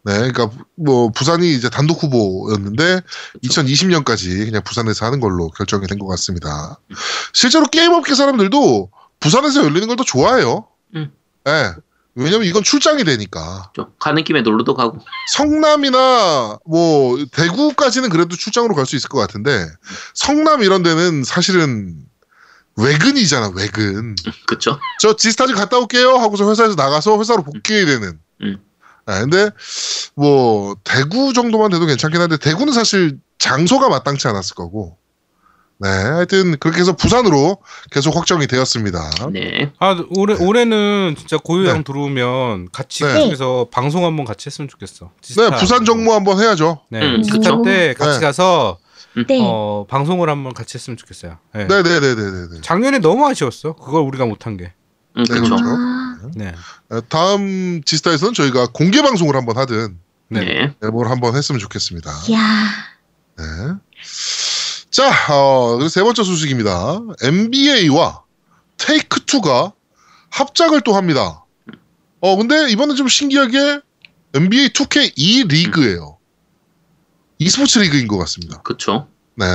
네, 0.03 0.13
그러니까 0.31 0.49
뭐 0.75 1.09
부산이 1.11 1.51
이제 1.53 1.69
단독 1.69 2.01
후보였는데 2.01 3.01
2020년까지 3.43 4.45
그냥 4.45 4.61
부산에서 4.63 5.05
하는 5.05 5.19
걸로 5.19 5.49
결정이 5.49 5.85
된 5.87 5.97
것 5.99 6.07
같습니다. 6.07 6.77
음. 6.89 6.95
실제로 7.33 7.65
게임업계 7.65 8.13
사람들도 8.15 8.89
부산에서 9.19 9.65
열리는 9.65 9.87
걸 9.87 9.97
더 9.97 10.03
좋아해요. 10.03 10.67
음. 10.95 11.11
예. 11.47 11.71
왜냐면 12.17 12.47
이건 12.47 12.63
출장이 12.63 13.03
되니까. 13.03 13.71
좀 13.73 13.85
가는 13.99 14.23
김에 14.23 14.41
놀러도 14.41 14.73
가고. 14.73 14.97
성남이나 15.33 16.57
뭐 16.65 17.17
대구까지는 17.31 18.09
그래도 18.09 18.35
출장으로 18.35 18.73
갈 18.75 18.87
수 18.87 18.95
있을 18.95 19.09
것 19.09 19.19
같은데 19.19 19.67
성남 20.13 20.63
이런 20.63 20.81
데는 20.81 21.23
사실은 21.25 21.95
외근이잖아, 22.77 23.51
외근. 23.55 24.15
그쵸? 24.47 24.79
저 24.99 25.15
지스타즈 25.15 25.53
갔다 25.53 25.77
올게요 25.77 26.15
하고서 26.15 26.49
회사에서 26.49 26.75
나가서 26.75 27.19
회사로 27.19 27.43
복귀해야 27.43 27.85
되는. 27.85 28.19
음. 28.43 28.57
아, 29.05 29.19
근데 29.21 29.49
뭐 30.15 30.75
대구 30.83 31.33
정도만 31.33 31.69
돼도 31.71 31.85
괜찮긴 31.85 32.19
한데 32.21 32.37
대구는 32.37 32.73
사실 32.73 33.19
장소가 33.39 33.89
마땅치 33.89 34.27
않았을 34.27 34.55
거고. 34.55 34.96
네, 35.79 35.89
하여튼 35.89 36.57
그렇게 36.59 36.79
해서 36.81 36.95
부산으로 36.95 37.57
계속 37.91 38.15
확정이 38.15 38.47
되었습니다. 38.47 39.29
네. 39.31 39.71
아 39.79 39.95
올해 40.15 40.33
올해는 40.33 41.15
진짜 41.17 41.37
고유 41.37 41.63
네. 41.63 41.69
형 41.69 41.83
들어오면 41.83 42.69
같이 42.71 43.03
네. 43.03 43.13
그쪽에서 43.13 43.67
방송 43.71 44.03
한번 44.05 44.25
같이 44.25 44.47
했으면 44.47 44.67
좋겠어. 44.67 45.05
네, 45.05 45.21
지스타. 45.21 45.55
부산 45.57 45.85
정모 45.85 46.13
한번 46.13 46.39
해야죠. 46.39 46.81
네, 46.89 47.01
음, 47.01 47.21
지스타 47.21 47.57
그쵸. 47.57 47.61
때 47.63 47.93
같이 47.93 48.19
네. 48.19 48.25
가서 48.25 48.79
네. 49.27 49.39
어, 49.41 49.85
방송을 49.87 50.29
한번 50.29 50.53
같이 50.53 50.77
했으면 50.77 50.97
좋겠어요. 50.97 51.37
네. 51.53 51.67
네, 51.67 51.83
네, 51.83 51.99
네, 51.99 52.15
네, 52.15 52.15
네. 52.15 52.47
네. 52.53 52.61
작년에 52.61 52.99
너무 52.99 53.27
아쉬웠어. 53.27 53.73
그걸 53.73 54.01
우리가 54.01 54.25
못한 54.25 54.57
게. 54.57 54.73
음, 55.15 55.23
네. 55.25 55.33
그렇죠. 55.35 55.55
아, 55.59 56.17
네. 56.35 56.53
어, 56.89 57.01
다음 57.07 57.81
지스타에서는 57.83 58.33
저희가 58.33 58.67
공개 58.73 59.01
방송을 59.01 59.35
한번 59.35 59.57
하든 59.57 59.97
네. 60.29 60.39
네. 60.39 60.75
네, 60.81 60.89
뭘 60.89 61.07
한번 61.07 61.35
했으면 61.35 61.59
좋겠습니다. 61.59 62.11
이야. 62.29 62.39
네. 63.37 63.43
자, 64.89 65.09
어, 65.33 65.75
그리고 65.75 65.89
세 65.89 66.01
번째 66.01 66.23
소식입니다. 66.23 67.01
NBA와 67.21 68.23
테이크 68.77 69.21
투가 69.25 69.73
합작을 70.29 70.81
또 70.81 70.93
합니다. 70.93 71.43
어, 72.21 72.35
근데 72.35 72.69
이번엔 72.71 72.95
좀 72.95 73.07
신기하게 73.07 73.81
NBA 74.33 74.69
2K 74.69 75.13
2 75.15 75.43
리그예요. 75.43 76.17
e스포츠 77.39 77.79
리그인 77.79 78.07
것 78.07 78.17
같습니다. 78.17 78.61
그쵸. 78.61 79.07
네. 79.35 79.45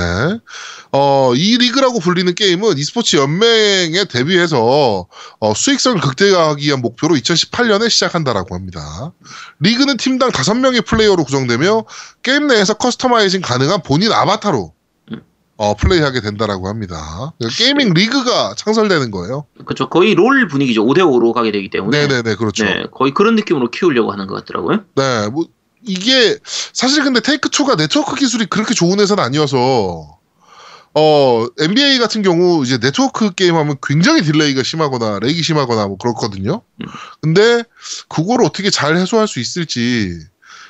어, 0.93 1.33
이 1.35 1.57
리그라고 1.57 1.99
불리는 1.99 2.33
게임은 2.35 2.77
e스포츠 2.77 3.17
연맹에 3.17 4.05
대비해서 4.05 5.07
어, 5.39 5.53
수익성을 5.53 5.99
극대화하기 5.99 6.65
위한 6.65 6.81
목표로 6.81 7.15
2018년에 7.15 7.89
시작한다라고 7.89 8.55
합니다. 8.55 9.11
리그는 9.59 9.97
팀당 9.97 10.31
5명의 10.31 10.85
플레이어로 10.85 11.25
구성되며 11.25 11.83
게임 12.21 12.47
내에서 12.47 12.75
customizing 12.75 13.41
가능한 13.41 13.83
본인 13.83 14.13
아바타로 14.13 14.73
음. 14.73 14.82
어, 15.63 15.75
플레이하게 15.75 16.19
된다라고 16.19 16.67
합니다. 16.67 17.33
게이밍 17.57 17.93
리그가 17.93 18.53
창설되는 18.57 19.11
거예요. 19.11 19.45
그쵸. 19.65 19.87
거의 19.87 20.13
롤 20.13 20.47
분위기죠. 20.49 20.85
5대5로 20.85 21.31
가게 21.31 21.51
되기 21.51 21.69
때문에. 21.69 22.05
네네네, 22.05 22.35
그렇죠. 22.35 22.65
네, 22.65 22.83
거의 22.91 23.13
그런 23.13 23.35
느낌으로 23.35 23.71
키우려고 23.71 24.11
하는 24.11 24.27
것 24.27 24.35
같더라고요. 24.35 24.83
네, 24.95 25.29
뭐 25.29 25.45
이게 25.85 26.37
사실 26.43 27.03
근데 27.03 27.21
테이크 27.21 27.49
투가 27.49 27.77
네트워크 27.77 28.15
기술이 28.15 28.45
그렇게 28.47 28.73
좋은 28.73 28.99
회사는 28.99 29.23
아니어서 29.23 30.19
어 30.95 31.45
NBA 31.59 31.97
같은 31.99 32.21
경우 32.21 32.63
이제 32.63 32.77
네트워크 32.77 33.33
게임 33.33 33.55
하면 33.55 33.77
굉장히 33.81 34.21
딜레이가 34.21 34.63
심하거나 34.63 35.19
렉이 35.19 35.41
심하거나 35.41 35.87
뭐 35.87 35.97
그렇거든요. 35.97 36.61
음. 36.81 36.85
근데 37.21 37.63
그걸 38.09 38.43
어떻게 38.43 38.69
잘 38.69 38.95
해소할 38.95 39.27
수 39.27 39.39
있을지 39.39 40.19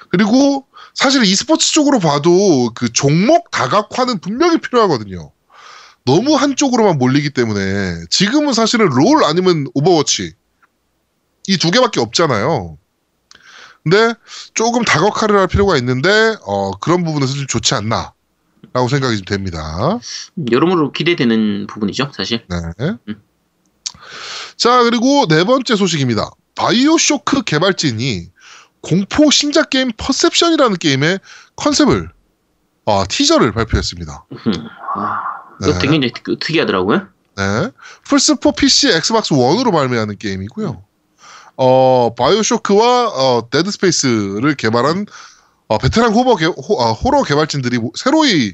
그리고 0.10 0.66
사실 0.94 1.24
e스포츠 1.24 1.72
쪽으로 1.74 2.00
봐도 2.00 2.72
그 2.76 2.92
종목 2.92 3.50
다각화는 3.52 4.20
분명히 4.20 4.60
필요하거든요. 4.60 5.32
너무 6.06 6.36
한쪽으로만 6.36 6.98
몰리기 6.98 7.32
때문에 7.32 7.96
지금은 8.10 8.54
사실은 8.54 8.88
롤 8.88 9.24
아니면 9.24 9.66
오버워치 9.74 10.34
이 11.48 11.58
두 11.58 11.72
개밖에 11.72 12.00
없잖아요. 12.00 12.78
근데 13.84 14.14
조금 14.54 14.84
다각화를 14.86 15.38
할 15.38 15.48
필요가 15.48 15.76
있는데 15.78 16.36
어, 16.46 16.72
그런 16.80 17.04
부분에서 17.04 17.34
좀 17.34 17.48
좋지 17.48 17.74
않나 17.76 18.14
라고 18.72 18.88
생각이 18.88 19.18
좀 19.18 19.26
됩니다. 19.26 20.00
음, 20.38 20.46
여러모로 20.52 20.94
기대되는 20.94 21.68
부분이죠, 21.68 22.12
사실. 22.16 22.46
네. 22.50 22.92
음. 23.10 23.22
자 24.56 24.84
그리고 24.84 25.26
네 25.28 25.44
번째 25.44 25.76
소식입니다. 25.76 26.30
바이오쇼크 26.56 27.44
개발진이 27.44 28.30
공포 28.88 29.32
신작 29.32 29.70
게임 29.70 29.92
퍼셉션이라는 29.98 30.78
게임의 30.78 31.20
컨셉을 31.56 32.10
아, 32.86 33.06
티저를 33.08 33.54
발표했습니다. 33.54 34.26
음, 34.32 34.54
아, 34.96 35.22
이거 35.62 35.72
네. 35.74 35.80
되게 35.80 35.92
굉장히 35.92 36.12
특- 36.14 36.40
특이하더라고요. 36.40 37.08
네. 37.38 37.70
플스4 38.06 38.56
PC, 38.56 38.90
엑스박스 38.90 39.34
1으로 39.34 39.72
발매하는 39.72 40.18
게임이고요. 40.18 40.84
어, 41.56 42.14
바이오쇼크와 42.16 43.08
어, 43.10 43.50
데드스페이스를 43.50 44.56
개발한 44.56 45.06
어, 45.68 45.78
베테랑 45.78 46.14
호버 46.14 46.36
개, 46.36 46.46
호, 46.46 46.82
아, 46.84 46.92
호러 46.92 47.24
개발진들이 47.24 47.78
모- 47.80 47.92
새로이 47.96 48.54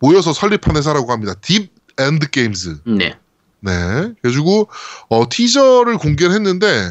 모여서 0.00 0.32
설립한 0.32 0.76
회사라고 0.76 1.12
합니다. 1.12 1.34
딥 1.42 1.70
엔드 1.98 2.30
게임즈. 2.30 2.78
네. 2.86 3.18
네. 3.60 3.72
그래가지고 4.22 4.68
어, 5.10 5.28
티저를 5.28 5.98
공개를 5.98 6.32
했는데 6.34 6.88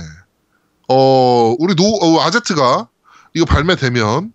어, 0.88 1.56
우리 1.60 1.76
노 1.76 1.84
어, 1.84 2.22
아제트가 2.22 2.88
이거 3.34 3.46
발매되면 3.46 4.34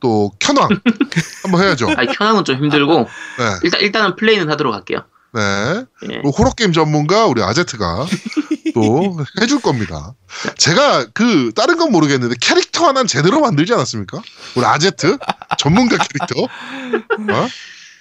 또 0.00 0.30
켠왕 0.38 0.68
한번 1.42 1.62
해야죠. 1.62 1.88
아, 1.90 2.04
켠왕은 2.04 2.44
좀 2.44 2.56
힘들고 2.56 2.98
네. 2.98 3.44
일단 3.62 3.80
일단은 3.80 4.16
플레이는 4.16 4.50
하도록 4.50 4.74
할게요. 4.74 5.04
네. 5.32 5.84
예. 6.10 6.22
호러 6.38 6.50
게임 6.52 6.72
전문가 6.72 7.26
우리 7.26 7.42
아제트가 7.42 8.06
또 8.74 9.16
해줄 9.40 9.60
겁니다. 9.60 10.14
제가 10.58 11.06
그 11.12 11.52
다른 11.54 11.76
건 11.76 11.90
모르겠는데 11.90 12.36
캐릭터 12.40 12.86
하나는 12.86 13.06
제대로 13.06 13.40
만들지 13.40 13.72
않았습니까? 13.72 14.22
우리 14.54 14.64
아제트 14.64 15.18
전문가 15.58 15.96
캐릭터. 15.96 16.42
어? 16.42 17.48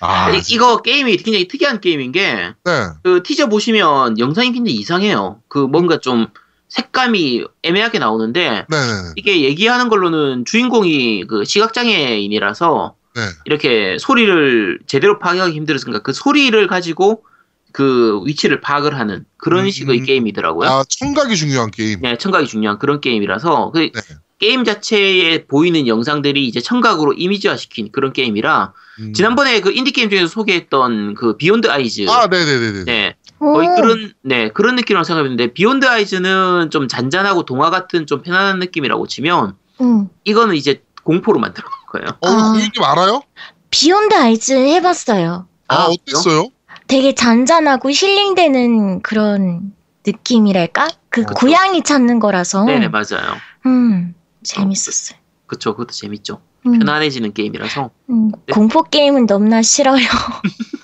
아, 0.02 0.30
이, 0.32 0.42
이거 0.50 0.82
게임이 0.82 1.18
굉장히 1.18 1.48
특이한 1.48 1.80
게임인 1.80 2.12
게그 2.12 2.54
네, 2.66 3.24
티저 3.24 3.48
보시면 3.48 4.20
영상이 4.20 4.52
굉장히 4.52 4.76
이상해요. 4.76 5.40
그 5.48 5.60
뭔가 5.60 6.00
좀 6.00 6.28
색감이 6.74 7.46
애매하게 7.62 8.00
나오는데 8.00 8.66
네, 8.68 8.78
네, 8.78 9.14
이게 9.16 9.44
얘기하는 9.44 9.90
걸로는 9.90 10.44
주인공이 10.46 11.26
그 11.28 11.46
시각장애인이라서 11.46 12.96
네. 13.16 13.22
이렇게 13.46 13.98
소리를 14.00 14.80
제대로 14.88 15.20
파악하기 15.20 15.56
힘들었으니까 15.56 16.00
그 16.00 16.14
소리를 16.14 16.66
가지고 16.66 17.24
그 17.72 18.22
위치를 18.26 18.60
파악을 18.60 18.98
하는 18.98 19.24
그런 19.38 19.66
음, 19.66 19.70
식의 19.70 20.00
음. 20.00 20.06
게임이더라고요. 20.06 20.68
아, 20.68 20.84
청각이 20.88 21.36
중요한 21.36 21.70
게임. 21.70 22.02
네, 22.02 22.18
청각이 22.18 22.48
중요한 22.48 22.80
그런 22.80 23.02
게임이라서 23.02 23.72
그 23.72 23.92
네. 23.94 24.02
게임 24.40 24.64
자체에 24.64 25.46
보이는 25.46 25.88
영상들이 25.88 26.48
이제 26.48 26.60
청각으로 26.60 27.14
이미지화 27.14 27.56
시킨 27.56 27.92
그런 27.92 28.14
게임이라 28.14 28.74
음. 29.00 29.14
지난번에 29.14 29.62
그 29.62 29.72
인디 29.72 29.92
게임 29.92 30.10
중에서 30.10 30.28
소개했던 30.28 31.14
그 31.14 31.38
비욘드 31.38 31.70
아이즈 31.70 32.10
아, 32.10 32.28
네, 32.28 32.44
네, 32.44 32.60
네, 32.60 32.84
네. 32.84 33.13
네 33.44 33.54
거의 33.54 33.68
오. 33.68 33.76
그런 33.76 34.14
네 34.22 34.50
그런 34.50 34.76
느낌이라고 34.76 35.04
생각했는데 35.04 35.54
비욘드 35.54 35.86
아이즈는 35.86 36.70
좀 36.72 36.88
잔잔하고 36.88 37.44
동화 37.46 37.70
같은 37.70 38.06
좀 38.06 38.22
편안한 38.22 38.60
느낌이라고 38.60 39.08
치면 39.08 39.56
응. 39.82 40.10
이거는 40.24 40.56
이제 40.56 40.84
공포로 41.04 41.40
만들어 41.40 41.68
놓은 41.68 42.06
거예요. 42.06 42.18
어, 42.22 42.28
아. 42.28 42.52
고객님 42.54 42.84
알아요? 42.84 43.22
비욘드 43.70 44.16
아이즈 44.16 44.54
해봤어요. 44.54 45.48
아, 45.68 45.76
아, 45.76 45.88
어땠어요? 45.88 46.50
되게 46.88 47.14
잔잔하고 47.14 47.90
힐링되는 47.90 49.02
그런 49.02 49.74
느낌이랄까? 50.06 50.90
그 51.10 51.22
어. 51.22 51.26
고양이 51.36 51.82
찾는 51.82 52.20
거라서. 52.20 52.66
네네 52.66 52.90
맞아요. 52.90 53.36
음, 53.66 54.14
재밌었어요. 54.44 55.18
그쵸 55.48 55.72
그것도 55.74 55.92
재밌죠. 55.92 56.42
음, 56.66 56.80
편안해지는 56.80 57.34
게임이라서 57.34 57.90
음, 58.10 58.32
공포 58.52 58.84
게임은 58.84 59.26
너무나 59.26 59.62
싫어요. 59.62 60.06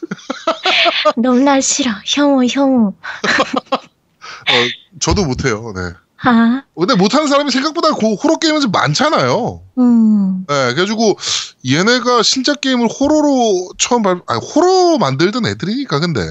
너무나 1.18 1.60
싫어. 1.62 1.92
혐오, 2.06 2.44
혐오. 2.46 2.88
어, 2.88 4.54
저도 5.00 5.26
못해요. 5.26 5.74
네. 5.76 5.94
아, 6.22 6.64
근데 6.78 6.96
못하는 6.96 7.28
사람이 7.28 7.50
생각보다 7.52 7.92
고, 7.92 8.16
호러 8.16 8.38
게임은 8.38 8.60
좀 8.60 8.72
많잖아요. 8.72 9.62
음, 9.78 10.46
네, 10.48 10.74
그래가지고 10.74 11.18
얘네가 11.66 12.24
신작 12.24 12.60
게임을 12.62 12.88
호러로 12.88 13.70
처음 13.78 14.02
발, 14.02 14.22
아니 14.28 14.40
호러 14.40 14.98
만들던 14.98 15.46
애들이니까 15.46 16.00
근데 16.00 16.22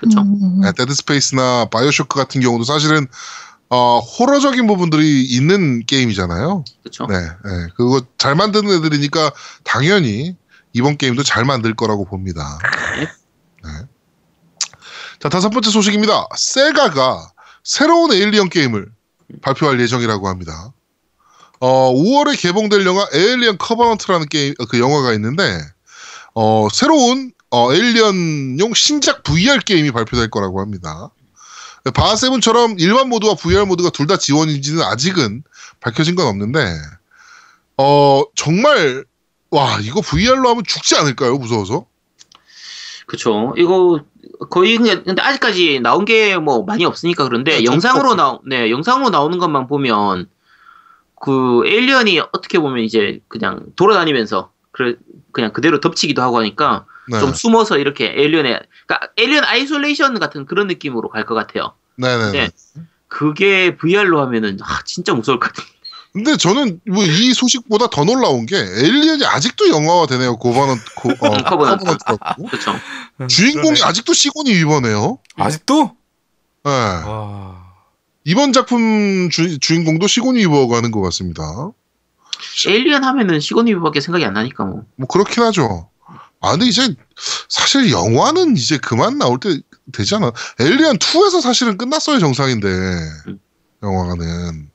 그쵸. 0.00 0.20
음, 0.20 0.60
네, 0.60 0.72
데드 0.72 0.94
스페이스나 0.94 1.66
바이오쇼크 1.70 2.18
같은 2.18 2.42
경우도 2.42 2.64
사실은 2.64 3.06
어, 3.70 3.98
호러적인 3.98 4.66
부분들이 4.66 5.24
있는 5.24 5.84
게임이잖아요. 5.86 6.64
그쵸. 6.82 7.06
네, 7.06 7.16
네, 7.16 7.68
그거 7.74 8.02
잘 8.18 8.34
만드는 8.34 8.70
애들이니까 8.70 9.32
당연히 9.64 10.36
이번 10.74 10.96
게임도 10.96 11.22
잘 11.22 11.44
만들 11.44 11.74
거라고 11.74 12.04
봅니다. 12.04 12.58
네. 13.64 13.70
자 15.20 15.28
다섯 15.28 15.50
번째 15.50 15.70
소식입니다. 15.70 16.26
세가가 16.36 17.32
새로운 17.64 18.12
에일리언 18.12 18.48
게임을 18.48 18.90
발표할 19.42 19.80
예정이라고 19.80 20.28
합니다. 20.28 20.72
어, 21.60 21.92
5월에 21.92 22.40
개봉될 22.40 22.86
영화 22.86 23.06
에일리언 23.12 23.58
커버넌트라는 23.58 24.28
게임 24.28 24.54
그 24.70 24.78
영화가 24.78 25.12
있는데 25.14 25.60
어, 26.34 26.68
새로운 26.72 27.32
어, 27.50 27.72
에일리언용 27.72 28.74
신작 28.74 29.22
VR 29.24 29.58
게임이 29.60 29.90
발표될 29.90 30.30
거라고 30.30 30.60
합니다. 30.60 31.10
바하세븐처럼 31.94 32.76
일반 32.78 33.08
모드와 33.08 33.34
VR 33.34 33.64
모드가 33.64 33.90
둘 33.90 34.06
다 34.06 34.16
지원인지는 34.18 34.82
아직은 34.82 35.42
밝혀진 35.80 36.14
건 36.16 36.26
없는데 36.26 36.76
어 37.78 38.22
정말 38.34 39.04
와 39.50 39.78
이거 39.80 40.00
VR로 40.02 40.48
하면 40.50 40.64
죽지 40.66 40.96
않을까요 40.96 41.36
무서워서 41.38 41.86
그쵸. 43.08 43.54
이거 43.56 44.00
거의 44.50 44.76
근데 44.78 45.20
아직까지 45.20 45.80
나온 45.80 46.04
게 46.04 46.36
뭐 46.38 46.62
많이 46.64 46.84
없으니까 46.84 47.24
그런데 47.24 47.58
네, 47.58 47.64
영상으로. 47.64 48.14
나오 48.14 48.40
네 48.46 48.70
영상으로 48.70 49.10
나오는 49.10 49.38
것만 49.38 49.66
보면 49.66 50.28
그 51.20 51.62
에일리언이 51.66 52.20
어떻게 52.20 52.58
보면 52.60 52.84
이제 52.84 53.20
그냥 53.28 53.64
돌아다니면서 53.76 54.52
그래 54.70 54.94
그냥 55.32 55.52
그대로 55.52 55.80
덮치기도 55.80 56.22
하고 56.22 56.38
하니까 56.38 56.84
네. 57.10 57.18
좀 57.18 57.32
숨어서 57.32 57.78
이렇게 57.78 58.12
에일리언의 58.16 58.60
그러니까 58.86 59.10
에일리언 59.16 59.44
아이솔레이션 59.44 60.18
같은 60.20 60.44
그런 60.46 60.66
느낌으로 60.68 61.08
갈 61.08 61.24
것 61.24 61.34
같아요. 61.34 61.72
네네. 61.96 62.30
네. 62.32 62.50
그게 63.08 63.76
VR로 63.76 64.20
하면은 64.20 64.58
아, 64.62 64.82
진짜 64.84 65.14
무서울 65.14 65.40
것 65.40 65.50
같아요. 65.52 65.66
근데 66.24 66.36
저는 66.36 66.80
뭐 66.88 67.04
이 67.04 67.32
소식보다 67.34 67.88
더 67.90 68.04
놀라운 68.04 68.46
게 68.46 68.56
에일리언이 68.56 69.24
아직도 69.24 69.68
영화화 69.70 70.06
되네요. 70.06 70.36
고버넌트 70.36 70.82
고, 70.96 71.10
어, 71.10 71.12
음, 71.12 71.42
커버넌트. 71.44 71.84
커버넌트라고. 71.84 72.46
그렇죠. 72.46 72.72
주인공이 73.28 73.74
그러네. 73.76 73.82
아직도 73.84 74.12
시고니 74.12 74.52
위버네요. 74.54 75.18
아직도? 75.36 75.96
네. 76.64 76.70
와. 76.70 77.66
이번 78.24 78.52
작품 78.52 79.30
주, 79.30 79.58
주인공도 79.58 80.06
시고니 80.06 80.40
위버가 80.40 80.76
하는 80.76 80.90
것 80.90 81.00
같습니다. 81.02 81.42
에일리언 82.66 83.02
하면은 83.04 83.40
시고니 83.40 83.63
위버밖에 83.63 84.00
생각이 84.00 84.24
안 84.24 84.34
나니까 84.34 84.64
뭐. 84.64 84.82
뭐 84.96 85.08
그렇긴 85.08 85.42
하죠. 85.44 85.88
아 86.40 86.52
근데 86.52 86.66
이제 86.66 86.94
사실 87.48 87.90
영화는 87.90 88.56
이제 88.56 88.78
그만 88.78 89.18
나올 89.18 89.40
때 89.40 89.58
되지 89.92 90.14
않아? 90.16 90.32
에일리언 90.60 90.98
2에서 90.98 91.40
사실은 91.40 91.76
끝났어야 91.78 92.18
정상인데 92.20 92.68
음. 92.68 93.40
영화는 93.82 94.70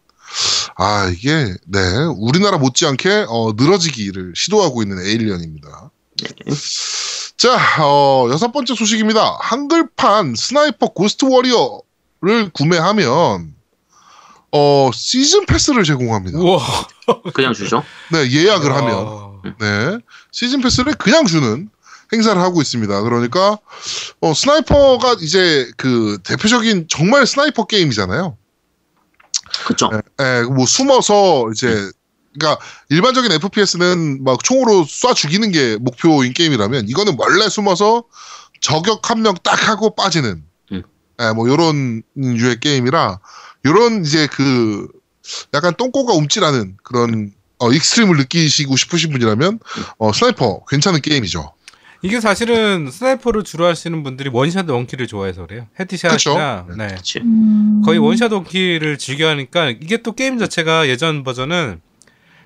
아 0.76 1.10
이게 1.10 1.54
네 1.68 1.80
우리나라 2.18 2.58
못지않게 2.58 3.26
어, 3.30 3.54
늘어지기를 3.56 4.34
시도하고 4.36 4.82
있는 4.82 5.06
에일리언입니다. 5.06 5.92
네. 6.24 6.30
자 7.38 7.84
어, 7.84 8.28
여섯 8.32 8.52
번째 8.52 8.76
소식입니다. 8.76 9.38
한글판 9.42 10.36
스나이퍼 10.36 10.88
고스트 10.94 11.26
워리어를 11.26 12.50
구매하면 12.54 13.54
어 14.52 14.92
시즌 14.94 15.46
패스를 15.46 15.84
제공합니다. 15.84 16.40
우와. 16.40 16.60
그냥 17.34 17.54
주죠. 17.54 17.84
네 18.12 18.32
예약을 18.32 18.74
하면 18.74 18.94
아. 18.94 19.34
네. 19.60 19.98
시즌 20.32 20.62
패스를 20.62 20.94
그냥 20.94 21.26
주는 21.26 21.70
행사를 22.14 22.40
하고 22.40 22.62
있습니다. 22.62 23.02
그러니까 23.02 23.58
어, 24.22 24.34
sniper가 24.34 25.18
이제 25.22 25.70
그 25.78 26.20
대표적인 26.24 26.88
정말 26.88 27.26
sniper 27.26 27.66
게임이잖아요. 27.66 28.38
그쵸. 29.68 29.90
예, 29.94 30.24
예, 30.24 30.42
뭐 30.44 30.66
숨어서 30.66 31.50
이제 31.52 31.92
그러니까 32.38 32.64
일반적인 32.90 33.32
FPS는 33.32 34.24
막 34.24 34.44
총으로 34.44 34.86
쏴 34.86 35.16
죽이는 35.16 35.52
게 35.52 35.78
목표인 35.78 36.34
게임이라면 36.34 36.88
이거는 36.90 37.16
원래 37.18 37.48
숨어서 37.50 38.04
저격 38.62 39.10
한 39.10 39.22
명 39.22 39.36
딱 39.44 39.68
하고 39.68 39.94
빠지는 39.96 40.44
음. 40.72 40.84
예, 41.22 41.32
뭐 41.34 41.48
요런 41.48 42.02
유의 42.18 42.60
게임이라 42.60 43.20
요런 43.66 44.04
이제 44.06 44.28
그 44.32 44.88
약간 45.54 45.74
똥꼬가 45.76 46.14
움찔하는 46.14 46.78
그런 46.84 47.32
어, 47.60 47.72
extreme을 47.72 48.18
느끼시고 48.18 48.76
싶으신 48.76 49.12
분이라면 49.12 49.60
어, 49.98 50.12
스나이퍼 50.12 50.66
괜찮은 50.66 51.02
게임이죠. 51.02 51.53
이게 52.04 52.20
사실은 52.20 52.92
sniper를 52.92 53.44
주로 53.44 53.66
하시는 53.66 54.04
분들이 54.04 54.30
one 54.32 54.48
shot 54.48 54.70
one 54.70 54.81
kill을 54.81 55.08
좋아해서 55.08 55.48
그래요. 55.48 55.68
headshot이나 55.80 56.66
그쵸. 56.66 56.76
네. 56.78 56.88
그치. 56.96 57.20
음. 57.20 57.82
거의 57.86 57.98
one 57.98 58.12
shot 58.12 58.32
one 58.32 58.51
kill을 58.51 58.98
즐겨 58.98 59.30
하니까 59.30 59.70
이게 59.70 59.98
또 59.98 60.12
게임 60.12 60.38
자체가 60.38 60.90
예전 60.90 61.24
버전은 61.24 61.82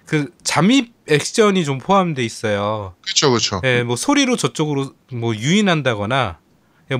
그 0.06 0.32
잠입 0.44 0.94
액션이 1.08 1.66
좀 1.66 1.80
포함돼 1.80 2.24
있어요. 2.24 2.94
그렇죠, 3.02 3.30
그렇죠. 3.30 3.62
예, 3.64 3.84
뭐 3.84 3.96
소리로 3.96 4.38
저쪽으로 4.38 4.94
뭐 5.12 5.36
유인한다거나 5.36 6.38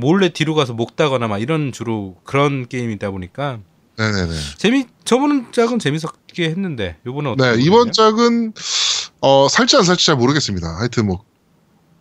몰래 0.02 0.30
뒤로 0.30 0.56
가서 0.56 0.74
목다거나 0.74 1.28
막 1.28 1.38
이런 1.40 1.72
주로 1.72 2.18
그런 2.24 2.68
게임이다 2.68 3.12
보니까 3.12 3.60
네네네. 3.98 4.34
재미 4.58 4.86
저번 5.06 5.52
짝은 5.52 5.80
재밌었게 5.80 6.44
했는데 6.50 6.98
요번은 7.06 7.32
어떻게 7.32 7.56
네, 7.56 7.64
이번 7.64 7.92
짝은 7.92 8.54
어, 9.22 9.48
살지 9.48 9.78
안 9.78 9.84
살지 9.84 10.06
잘 10.06 10.16
모르겠습니다. 10.16 10.78
하여튼 10.78 11.06
뭐 11.06 11.24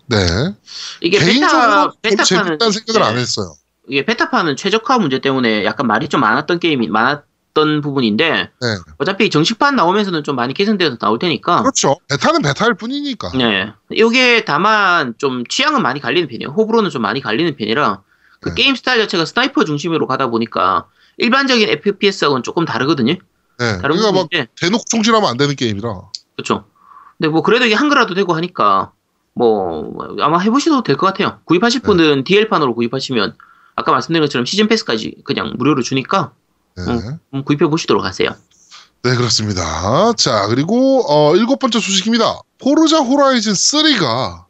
네. 0.06 0.54
이게 1.00 1.18
베타 1.18 1.90
좀 1.90 1.92
베타판은 2.02 2.58
생각을 2.58 3.00
네. 3.00 3.06
안 3.06 3.16
했어요. 3.16 3.54
이게 3.88 4.04
베타판은 4.04 4.56
최적화 4.56 4.98
문제 4.98 5.20
때문에 5.20 5.64
약간 5.64 5.86
말이 5.86 6.08
좀 6.08 6.20
많았던 6.20 6.58
게임이 6.58 6.88
많았던 6.88 7.80
부분인데 7.82 8.50
네. 8.60 8.66
어차피 8.98 9.30
정식판 9.30 9.76
나오면서는 9.76 10.24
좀 10.24 10.36
많이 10.36 10.54
개선되어서 10.54 10.98
나올 10.98 11.18
테니까 11.18 11.62
그렇죠. 11.62 11.96
베타는 12.08 12.42
베타일 12.42 12.74
뿐이니까. 12.74 13.32
네. 13.36 13.72
이게 13.90 14.44
다만 14.44 15.14
좀 15.18 15.44
취향은 15.46 15.82
많이 15.82 16.00
갈리는 16.00 16.28
편이에요. 16.28 16.50
호불호는 16.50 16.90
좀 16.90 17.02
많이 17.02 17.20
갈리는 17.20 17.56
편이라 17.56 18.02
그 18.40 18.50
네. 18.50 18.54
게임 18.54 18.76
스타일 18.76 19.00
자체가 19.02 19.24
sniper 19.24 19.64
중심으로 19.64 20.06
가다 20.06 20.28
보니까 20.28 20.86
일반적인 21.18 21.68
FPS하고는 21.68 22.42
조금 22.42 22.64
다르거든요. 22.64 23.14
네. 23.58 23.78
다른 23.78 23.96
그러니까 23.96 24.12
막 24.12 24.28
대놓고 24.30 24.84
총질하면 24.90 25.30
안 25.30 25.36
되는 25.36 25.56
게임이라. 25.56 26.00
그렇죠. 26.36 26.64
근데 27.16 27.28
뭐 27.28 27.42
그래도 27.42 27.64
이게 27.64 27.74
한글화도 27.74 28.14
되고 28.14 28.34
하니까 28.34 28.92
뭐 29.36 29.92
아마 30.20 30.38
해보셔도 30.38 30.82
될 30.82 30.96
것 30.96 31.06
같아요. 31.06 31.38
구입하실 31.44 31.82
네. 31.82 31.86
분은 31.86 32.24
DL판으로 32.24 32.74
구입하시면 32.74 33.36
아까 33.76 33.92
말씀드린 33.92 34.22
것처럼 34.22 34.46
시즌 34.46 34.66
패스까지 34.66 35.16
그냥 35.24 35.52
무료로 35.56 35.82
주니까 35.82 36.32
네. 36.76 36.84
음, 37.34 37.44
구입해 37.44 37.66
보시도록 37.68 38.04
하세요. 38.04 38.30
네, 39.02 39.14
그렇습니다. 39.14 40.12
자, 40.14 40.46
그리고 40.48 41.04
어, 41.08 41.36
일곱 41.36 41.58
번째 41.58 41.78
소식입니다. 41.78 42.40
포르자 42.58 42.98
호라이즌 43.00 43.52
3가 43.52 44.46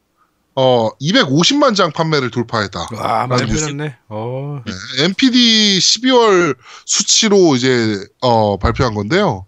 어, 0.54 0.88
250만 1.00 1.74
장 1.74 1.90
판매를 1.92 2.30
돌파했다. 2.30 2.88
와 2.94 3.26
많이. 3.26 3.44
팔렸네. 3.46 3.96
어. 4.08 4.62
네, 4.64 4.72
NPD 5.04 5.78
12월 5.78 6.56
수치로 6.86 7.56
이제 7.56 7.98
어, 8.22 8.56
발표한 8.56 8.94
건데요. 8.94 9.46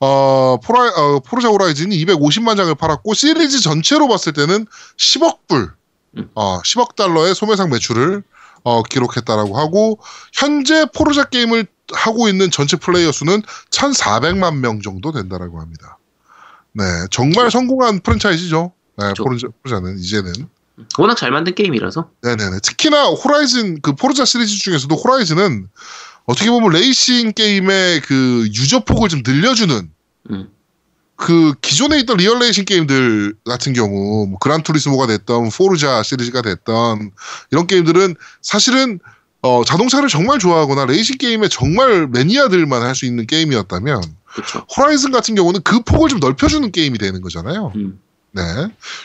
어, 0.00 0.58
포라, 0.62 0.90
어, 0.90 1.20
포르자 1.20 1.48
호라이즌이 1.48 2.04
250만 2.04 2.56
장을 2.56 2.74
팔았고 2.74 3.14
시리즈 3.14 3.60
전체로 3.60 4.08
봤을 4.08 4.32
때는 4.32 4.66
10억 4.98 5.38
불, 5.48 5.72
음. 6.16 6.30
어, 6.34 6.60
10억 6.60 6.96
달러의 6.96 7.34
소매상 7.34 7.70
매출을 7.70 8.22
어, 8.64 8.82
기록했다라고 8.82 9.58
하고 9.58 10.00
현재 10.32 10.86
포르자 10.94 11.24
게임을 11.24 11.66
하고 11.92 12.28
있는 12.28 12.50
전체 12.50 12.76
플레이어 12.76 13.12
수는 13.12 13.42
1,400만 13.70 14.56
명 14.56 14.80
정도 14.80 15.12
된다라고 15.12 15.60
합니다. 15.60 15.98
네, 16.72 16.84
정말 17.10 17.50
성공한 17.50 18.00
프랜차이즈죠. 18.00 18.72
네, 18.98 19.04
그렇죠. 19.04 19.24
포르자, 19.24 19.48
포르자는 19.62 19.98
이제는. 19.98 20.32
워낙 20.98 21.14
잘 21.14 21.30
만든 21.30 21.54
게임이라서 21.54 22.10
네네네. 22.22 22.58
특히나 22.62 23.04
호라이즌 23.06 23.80
그 23.80 23.94
포르자 23.94 24.24
시리즈 24.24 24.58
중에서도 24.58 24.94
호라이즌은 24.94 25.68
어떻게 26.26 26.50
보면 26.50 26.70
레이싱 26.72 27.32
게임의 27.32 28.00
그 28.02 28.48
유저 28.54 28.80
폭을 28.84 29.08
좀 29.08 29.22
늘려주는 29.24 29.90
음. 30.30 30.48
그 31.14 31.54
기존에 31.62 31.98
있던 32.00 32.18
리얼 32.18 32.38
레이싱 32.40 32.64
게임들 32.64 33.34
같은 33.44 33.72
경우 33.72 34.26
뭐 34.26 34.38
그란 34.38 34.62
투리스모가 34.62 35.06
됐던 35.06 35.50
포르자 35.50 36.02
시리즈가 36.02 36.42
됐던 36.42 37.12
이런 37.52 37.66
게임들은 37.66 38.16
사실은 38.42 38.98
어, 39.42 39.62
자동차를 39.64 40.08
정말 40.08 40.38
좋아하거나 40.38 40.86
레이싱 40.86 41.16
게임에 41.18 41.48
정말 41.48 42.08
매니아들만 42.08 42.82
할 42.82 42.94
수 42.94 43.06
있는 43.06 43.26
게임이었다면 43.26 44.02
그렇죠. 44.24 44.66
호라이즌 44.76 45.12
같은 45.12 45.34
경우는 45.36 45.60
그 45.62 45.80
폭을 45.82 46.08
좀 46.08 46.18
넓혀주는 46.20 46.70
게임이 46.72 46.98
되는 46.98 47.20
거잖아요. 47.20 47.72
음. 47.76 48.00
네, 48.32 48.42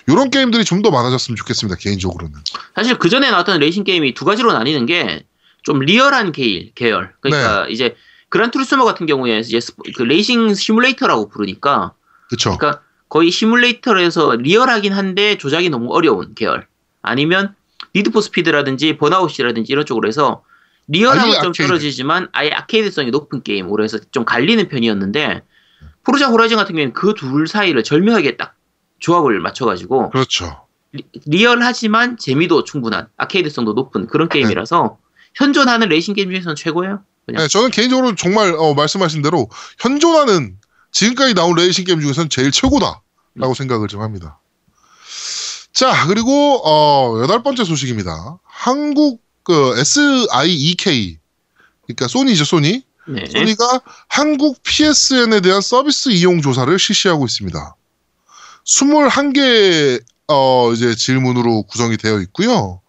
이런 0.08 0.30
게임들이 0.30 0.66
좀 0.66 0.82
더 0.82 0.90
많아졌으면 0.92 1.38
좋겠습니다. 1.38 1.78
개인적으로는. 1.80 2.34
사실 2.76 2.98
그 2.98 3.08
전에 3.08 3.30
나왔던 3.30 3.60
레이싱 3.60 3.84
게임이 3.86 4.14
두 4.16 4.26
가지로 4.26 4.52
나뉘는 4.52 4.86
게 4.88 5.24
좀 5.64 5.80
리얼한 5.80 6.32
계열, 6.32 6.72
계열. 6.76 7.14
그러니까 7.20 7.66
네. 7.66 7.72
이제 7.72 7.96
그란 8.30 8.52
투리스모 8.52 8.86
같은 8.86 9.06
경우에 9.06 9.40
이제 9.40 9.60
그 9.96 10.04
레이싱 10.04 10.54
시뮬레이터라고 10.54 11.30
부르니까 11.30 11.94
그렇죠. 12.30 12.58
그러니까 12.58 12.82
거의 13.10 13.30
시뮬레이터에서 13.30 14.36
리얼하긴 14.38 14.94
한데 14.94 15.38
조작이 15.38 15.70
너무 15.70 15.94
어려운 15.94 16.34
계열. 16.34 16.68
아니면 17.02 17.56
니드포 17.94 18.22
스피드라든지 18.22 18.98
번아웃이라든지 18.98 19.72
이런 19.72 19.86
쪽으로 19.86 20.08
해서 20.08 20.44
리얼함은 20.88 21.24
아예 21.26 21.42
좀 21.42 21.50
아케이드. 21.50 21.68
떨어지지만 21.68 22.30
아예 22.32 22.52
아케이드성이 22.52 23.12
높은 23.12 23.44
게임으로 23.44 23.84
해서 23.84 24.00
좀 24.12 24.24
갈리는 24.26 24.68
편이었는데 24.70 25.42
포르자 26.04 26.28
호라이즌 26.30 26.58
같은 26.58 26.74
경우에는 26.74 26.94
그 26.94 27.14
둘 27.14 27.48
사이를 27.48 27.84
절묘하게 27.84 28.38
딱 28.38 28.56
조합을 29.00 29.40
맞춰가지고 29.42 30.10
그렇죠. 30.12 30.66
리, 30.94 31.04
리얼하지만 31.26 32.18
재미도 32.18 32.64
충분한 32.64 33.08
아케이드성도 33.18 33.74
높은 33.74 34.08
그런 34.08 34.30
게임이라서 34.30 34.98
현존하는 35.36 35.90
레이싱 35.90 36.14
게임 36.14 36.30
중에서는 36.30 36.56
최고예요. 36.56 37.04
그냥 37.26 37.42
네, 37.44 37.48
저는 37.48 37.72
개인적으로 37.72 38.16
정말 38.16 38.54
어, 38.58 38.74
말씀하신 38.74 39.22
대로 39.22 39.50
현존하는 39.80 40.58
지금까지 40.92 41.34
나온 41.34 41.56
레이싱 41.56 41.86
게임 41.86 42.02
중에서는 42.02 42.30
제일 42.30 42.52
최고다라고 42.52 43.02
음. 43.38 43.54
생각을 43.54 43.88
좀 43.88 44.02
합니다. 44.02 44.40
자 45.74 46.08
그리고 46.08 46.62
어, 46.66 47.22
여덟 47.22 47.44
번째 47.44 47.64
소식입니다. 47.64 48.40
한국 48.44 49.22
그 49.44 49.76
SIEK 49.78 51.18
그러니까 51.84 52.08
소니죠 52.08 52.44
소니 52.46 52.84
네. 53.08 53.26
소니가 53.26 53.82
한국 54.08 54.62
PSN에 54.64 55.42
대한 55.42 55.62
서비스 55.62 56.10
이용 56.10 56.42
조사를 56.42 56.78
실시하고 56.78 57.26
있습니다. 57.26 57.76
21개 58.66 60.02
어, 60.28 60.72
이제 60.74 60.96
질문으로 60.96 61.64
구성이 61.64 61.98
되어 61.98 62.20
있고요. 62.22 62.82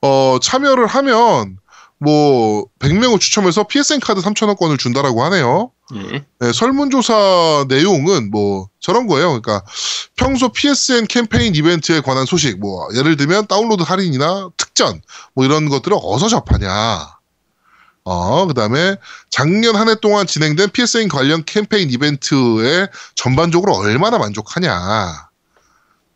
어, 0.00 0.38
참여를 0.40 0.86
하면 0.86 1.58
뭐 1.98 2.66
100명을 2.78 3.18
추첨해서 3.20 3.64
PSN 3.64 4.00
카드 4.00 4.20
3,000원권을 4.20 4.78
준다라고 4.78 5.22
하네요. 5.24 5.70
네. 5.94 6.24
네, 6.40 6.52
설문조사 6.52 7.66
내용은 7.68 8.30
뭐 8.30 8.68
저런 8.80 9.06
거예요. 9.06 9.40
그러니까 9.40 9.64
평소 10.16 10.48
PSN 10.50 11.06
캠페인 11.06 11.54
이벤트에 11.54 12.00
관한 12.00 12.26
소식, 12.26 12.58
뭐 12.58 12.88
예를 12.94 13.16
들면 13.16 13.46
다운로드 13.46 13.82
할인이나 13.82 14.50
특전, 14.56 15.00
뭐 15.34 15.44
이런 15.44 15.68
것들을 15.68 15.96
어디서 16.00 16.28
접하냐. 16.28 17.16
어, 18.04 18.46
그 18.46 18.54
다음에 18.54 18.96
작년 19.30 19.74
한 19.74 19.88
해 19.88 19.94
동안 20.00 20.26
진행된 20.26 20.70
PSN 20.70 21.08
관련 21.08 21.44
캠페인 21.44 21.90
이벤트에 21.90 22.86
전반적으로 23.14 23.74
얼마나 23.74 24.18
만족하냐. 24.18 25.28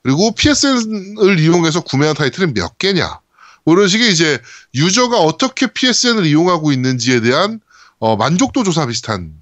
그리고 0.02 0.32
PSN을 0.34 1.38
이용해서 1.40 1.80
구매한 1.82 2.14
타이틀은 2.14 2.54
몇 2.54 2.78
개냐. 2.78 3.20
뭐 3.64 3.74
이런 3.74 3.88
식의 3.88 4.10
이제 4.10 4.40
유저가 4.74 5.18
어떻게 5.18 5.66
PSN을 5.66 6.26
이용하고 6.26 6.72
있는지에 6.72 7.20
대한 7.20 7.60
어, 7.98 8.16
만족도 8.16 8.64
조사 8.64 8.86
비슷한 8.86 9.34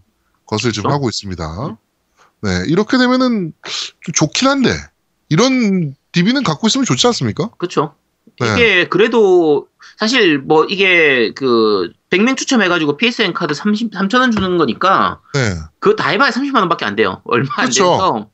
것을 0.47 0.73
지금 0.73 0.89
그렇죠. 0.89 0.95
하고 0.95 1.09
있습니다. 1.09 1.77
네, 2.43 2.64
이렇게 2.66 2.99
되면은 2.99 3.53
좀 4.01 4.12
좋긴 4.12 4.49
한데 4.49 4.71
이런 5.29 5.95
DB는 6.12 6.43
갖고 6.43 6.66
있으면 6.66 6.85
좋지 6.85 7.07
않습니까? 7.09 7.51
그렇죠. 7.59 7.95
네. 8.41 8.53
이게 8.53 8.89
그래도 8.89 9.69
사실 9.99 10.39
뭐 10.39 10.64
이게 10.64 11.33
그 11.35 11.93
100명 12.11 12.37
추첨해가지고 12.37 12.97
PSN 12.97 13.33
카드 13.33 13.55
30, 13.55 13.93
3,000원 13.93 14.33
주는 14.33 14.57
거니까 14.57 15.21
네, 15.35 15.55
그거 15.79 15.97
다 15.97 16.11
해봐야 16.11 16.31
30만 16.31 16.57
원밖에 16.57 16.85
안 16.85 16.97
돼요. 16.97 17.21
얼마 17.25 17.49
안 17.57 17.66
그쵸. 17.66 17.85
돼서 17.85 18.31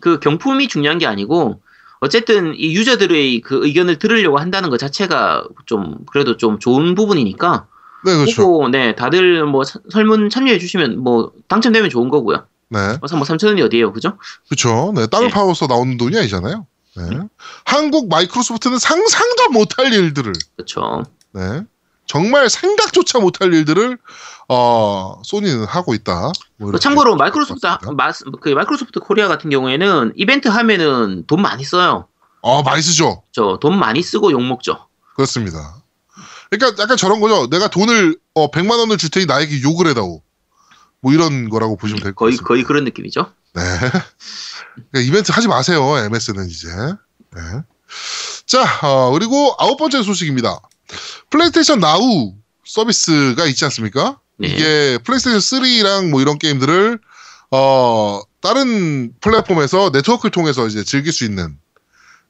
그 0.00 0.20
경품이 0.20 0.68
중요한 0.68 0.98
게 0.98 1.06
아니고 1.06 1.60
어쨌든 2.00 2.54
이 2.56 2.74
유저들의 2.74 3.40
그 3.40 3.64
의견을 3.66 3.98
들으려고 3.98 4.38
한다는 4.38 4.70
것 4.70 4.78
자체가 4.78 5.44
좀 5.66 5.98
그래도 6.10 6.36
좀 6.36 6.58
좋은 6.58 6.94
부분이니까 6.94 7.66
네, 8.04 8.14
그렇죠. 8.14 8.42
보고 8.42 8.68
네 8.68 8.94
다들 8.94 9.44
뭐 9.44 9.64
사- 9.64 9.80
설문 9.90 10.30
참여해 10.30 10.58
주시면 10.58 10.98
뭐 11.02 11.32
당첨되면 11.48 11.90
좋은 11.90 12.08
거고요. 12.08 12.44
네, 12.70 12.78
그래서 13.00 13.16
뭐 13.16 13.24
3천 13.26 13.46
원이 13.48 13.62
어디예요, 13.62 13.92
그죠? 13.92 14.18
그렇죠. 14.48 14.92
네, 14.94 15.06
땅을 15.06 15.28
네. 15.28 15.32
파서 15.34 15.66
나오는 15.66 15.96
돈이 15.96 16.16
아니잖아요. 16.18 16.66
네. 16.96 17.18
한국 17.64 18.08
마이크로소프트는 18.08 18.78
상상도 18.78 19.50
못할 19.52 19.92
일들을, 19.92 20.32
그렇죠. 20.56 21.04
네, 21.32 21.62
정말 22.08 22.48
생각조차 22.50 23.20
못할 23.20 23.52
일들을 23.54 23.98
어 24.48 25.20
소니는 25.24 25.64
하고 25.66 25.94
있다. 25.94 26.32
뭐 26.56 26.70
이렇게 26.70 26.82
참고로 26.82 27.16
마이크로소프트. 27.16 27.66
마스- 27.96 28.24
그 28.40 28.48
마이크로소프트 28.48 29.00
코리아 29.00 29.28
같은 29.28 29.50
경우에는 29.50 30.14
이벤트 30.16 30.48
하면은 30.48 31.24
돈 31.26 31.42
많이 31.42 31.62
써요. 31.64 32.08
어 32.40 32.62
많이 32.62 32.82
쓰죠. 32.82 33.22
저돈 33.32 33.78
많이 33.78 34.02
쓰고 34.02 34.32
욕 34.32 34.42
먹죠. 34.42 34.86
그렇습니다. 35.14 35.76
그러니까 36.50 36.82
약간 36.82 36.96
저런 36.96 37.20
거죠. 37.20 37.48
내가 37.50 37.68
돈을 37.68 38.18
어 38.34 38.50
100만 38.50 38.78
원을 38.78 38.96
줄 38.96 39.10
테니 39.10 39.26
나에게 39.26 39.60
욕을 39.62 39.86
해다오. 39.88 40.22
뭐 41.00 41.12
이런 41.12 41.48
거라고 41.50 41.76
보시면 41.76 42.02
될 42.02 42.14
것 42.14 42.24
같습니다. 42.24 42.44
거의 42.44 42.64
그런 42.64 42.84
느낌이죠. 42.84 43.30
네. 43.54 43.62
그러니까 44.90 45.00
이벤트 45.00 45.30
하지 45.32 45.46
마세요. 45.46 45.80
MS는 45.98 46.48
이제. 46.48 46.68
네. 47.34 47.40
자, 48.46 48.64
어, 48.82 49.10
그리고 49.12 49.54
아홉 49.58 49.76
번째 49.76 50.02
소식입니다. 50.02 50.58
플레이스테이션 51.30 51.80
나우 51.80 52.34
서비스가 52.64 53.46
있지 53.46 53.64
않습니까? 53.66 54.18
네. 54.38 54.48
이게 54.48 54.98
플레이스테이션 55.04 55.40
3랑 55.40 56.10
뭐 56.10 56.20
이런 56.20 56.38
게임들을 56.38 56.98
어, 57.50 58.20
다른 58.40 59.12
플랫폼에서 59.20 59.90
네트워크를 59.92 60.30
통해서 60.30 60.66
이제 60.66 60.84
즐길 60.84 61.12
수 61.12 61.24
있는 61.24 61.58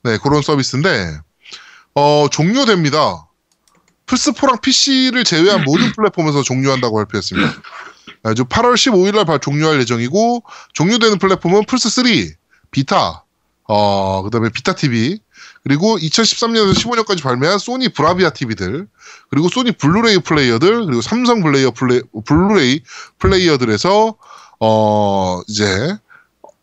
네, 0.05 0.16
그런 0.22 0.42
서비스인데 0.42 1.18
어, 1.94 2.28
종료됩니다. 2.30 3.26
플스4랑 4.07 4.62
PC를 4.62 5.24
제외한 5.24 5.64
모든 5.64 5.92
플랫폼에서 5.92 6.42
종료한다고 6.42 6.96
발표했습니다. 6.96 7.53
아주 8.22 8.44
8월 8.44 8.74
15일 8.74 9.14
날 9.14 9.24
발- 9.26 9.38
종료할 9.38 9.78
예정이고 9.80 10.42
종료되는 10.72 11.18
플랫폼은 11.18 11.64
플스3, 11.64 12.32
비타, 12.70 13.24
어, 13.64 14.22
그 14.22 14.30
다음에 14.30 14.49
비타 14.49 14.74
TV, 14.74 15.18
그리고 15.64 15.98
2013년에서 15.98 16.72
15년까지 16.74 17.22
발매한 17.22 17.59
소니 17.59 17.90
브라비아 17.90 18.30
TV들, 18.30 18.86
그리고 19.30 19.48
소니 19.48 19.72
블루레이 19.72 20.18
플레이어들, 20.18 20.86
그리고 20.86 21.02
삼성 21.02 21.42
블레이어 21.42 21.72
플레이, 21.72 22.00
블루레이 22.24 22.80
플레이어들에서, 23.18 24.14
어, 24.61 25.40
이제, 25.48 25.96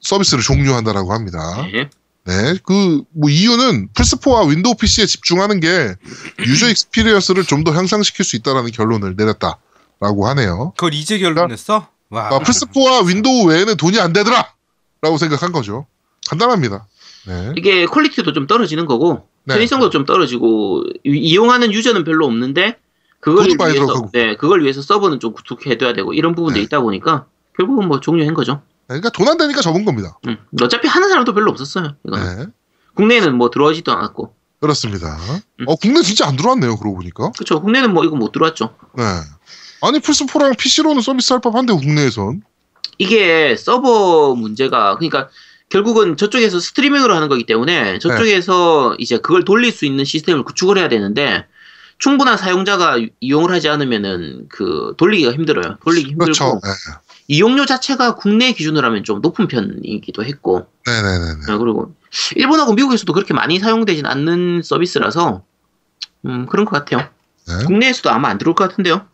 서비스를 0.02 0.44
종료한다라고 0.44 1.14
합니다. 1.14 1.40
네. 1.72 1.90
네, 2.28 2.58
그, 2.64 3.04
뭐, 3.12 3.30
이유는 3.30 3.90
플스4와 3.94 4.50
윈도우 4.50 4.76
PC에 4.76 5.06
집중하는 5.06 5.60
게 5.60 5.94
user 6.40 6.70
experience를 6.70 7.44
좀 7.46 7.64
더 7.64 7.72
향상시킬 7.72 8.26
수 8.26 8.36
있다라는 8.38 8.72
결론을 8.72 9.16
내렸다라고 9.16 10.28
하네요. 10.30 10.72
그걸 10.76 10.94
이제 10.96 11.20
결론냈어? 11.20 11.88
와. 12.10 12.28
아, 12.28 12.40
플스4와 12.40 13.08
윈도우 13.08 13.46
외에는 13.46 13.78
돈이 13.78 14.00
안 14.00 14.12
되더라! 14.14 14.54
라고 15.02 15.18
생각한 15.20 15.52
거죠. 15.52 15.86
간단합니다. 16.30 16.88
네. 17.28 17.54
이게 17.56 17.86
quality도 17.86 18.34
좀 18.34 18.48
떨어지는 18.48 18.86
거고 18.86 19.28
네. 19.46 19.54
편의성도 19.56 19.90
좀 19.90 20.06
떨어지고 20.06 20.84
이- 21.06 21.18
이용하는 21.18 21.72
유저는 21.74 22.04
별로 22.04 22.26
없는데 22.26 22.78
그걸 23.20 23.46
위해서 23.48 23.74
들어가고. 23.74 24.10
네 24.14 24.36
그걸 24.36 24.62
위해서 24.64 24.82
서버는 24.82 25.20
좀 25.20 25.34
구축해둬야 25.34 25.94
되고 25.94 26.14
이런 26.14 26.36
부분도 26.36 26.60
네. 26.60 26.64
있다 26.64 26.82
보니까 26.82 27.26
결국은 27.58 27.88
뭐 27.88 28.00
종료한 28.00 28.34
거죠. 28.34 28.62
그러니까 28.88 29.10
돈 29.10 29.28
안 29.28 29.38
되니까 29.38 29.62
접은 29.62 29.84
겁니다. 29.86 30.18
음. 30.28 30.38
어차피 30.62 30.88
하는 30.88 31.10
사람도 31.10 31.34
별로 31.34 31.50
없었어요. 31.52 31.96
이거는 32.08 32.38
네. 32.38 32.46
국내에는 32.96 33.36
뭐 33.36 33.50
들어오지도 33.50 33.92
않았고 33.92 34.34
그렇습니다. 34.62 35.18
음. 35.60 35.66
어, 35.68 35.76
국내 35.76 36.02
진짜 36.02 36.28
안 36.28 36.36
들어왔네요, 36.36 36.78
그러고 36.78 36.96
보니까. 36.98 37.32
그렇죠. 37.32 37.62
국내는 37.62 37.94
뭐 37.94 38.04
이거 38.06 38.16
못 38.16 38.32
들어왔죠. 38.32 38.74
네. 38.98 39.04
아니, 39.82 40.00
플스4랑 40.00 40.58
PC로는 40.58 41.02
서비스 41.04 41.34
할 41.34 41.40
법한데, 41.42 41.74
국내에선. 41.74 42.42
이게 42.98 43.56
서버 43.58 44.34
문제가 44.34 44.96
그러니까 44.96 45.30
결국은 45.70 46.16
저쪽에서 46.18 46.60
스트리밍으로 46.60 47.16
하는 47.16 47.28
거기 47.28 47.46
때문에 47.46 48.00
저쪽에서 48.00 48.96
이제 49.00 49.18
그걸 49.18 49.44
돌릴 49.44 49.72
수 49.72 49.86
있는 49.86 50.06
시스템을 50.06 50.44
구축을 50.44 50.78
해야 50.78 50.90
되는데 50.90 51.46
충분한 51.98 52.38
사용자가 52.38 52.98
이- 52.98 53.10
이용을 53.20 53.52
하지 53.52 53.70
않으면은 53.70 54.48
그 54.50 54.94
돌리기가 54.98 55.32
힘들어요. 55.34 55.78
돌리기 55.84 56.12
힘들고 56.12 56.24
그렇죠. 56.26 56.60
네. 56.64 56.70
이용료 57.28 57.66
자체가 57.66 58.16
국내 58.16 58.52
기준으로 58.52 58.86
하면 58.88 59.04
좀 59.04 59.22
높은 59.22 59.48
편이기도 59.48 60.24
했고 60.24 60.68
네네네네. 60.86 61.42
아, 61.50 61.58
그리고 61.58 61.96
일본하고 62.36 62.74
미국에서도 62.74 63.12
그렇게 63.14 63.34
많이 63.34 63.58
사용되진 63.60 64.06
않는 64.06 64.62
서비스라서 64.64 65.44
음, 66.26 66.46
그런 66.46 66.66
것 66.66 66.72
같아요. 66.72 67.10
네. 67.48 67.66
국내에서도 67.66 68.10
아마 68.12 68.30
안 68.30 68.38
들어올 68.38 68.56
것 68.56 68.70
같은데요. 68.70 69.08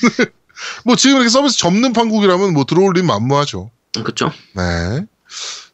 뭐, 0.84 0.94
지금 0.96 1.16
이렇게 1.16 1.28
서비스 1.30 1.58
접는 1.58 1.92
판국이라면 1.92 2.52
뭐, 2.52 2.64
들어올 2.64 2.96
일 2.96 3.04
만무하죠. 3.04 3.70
그렇죠. 3.94 4.32
네. 4.54 5.06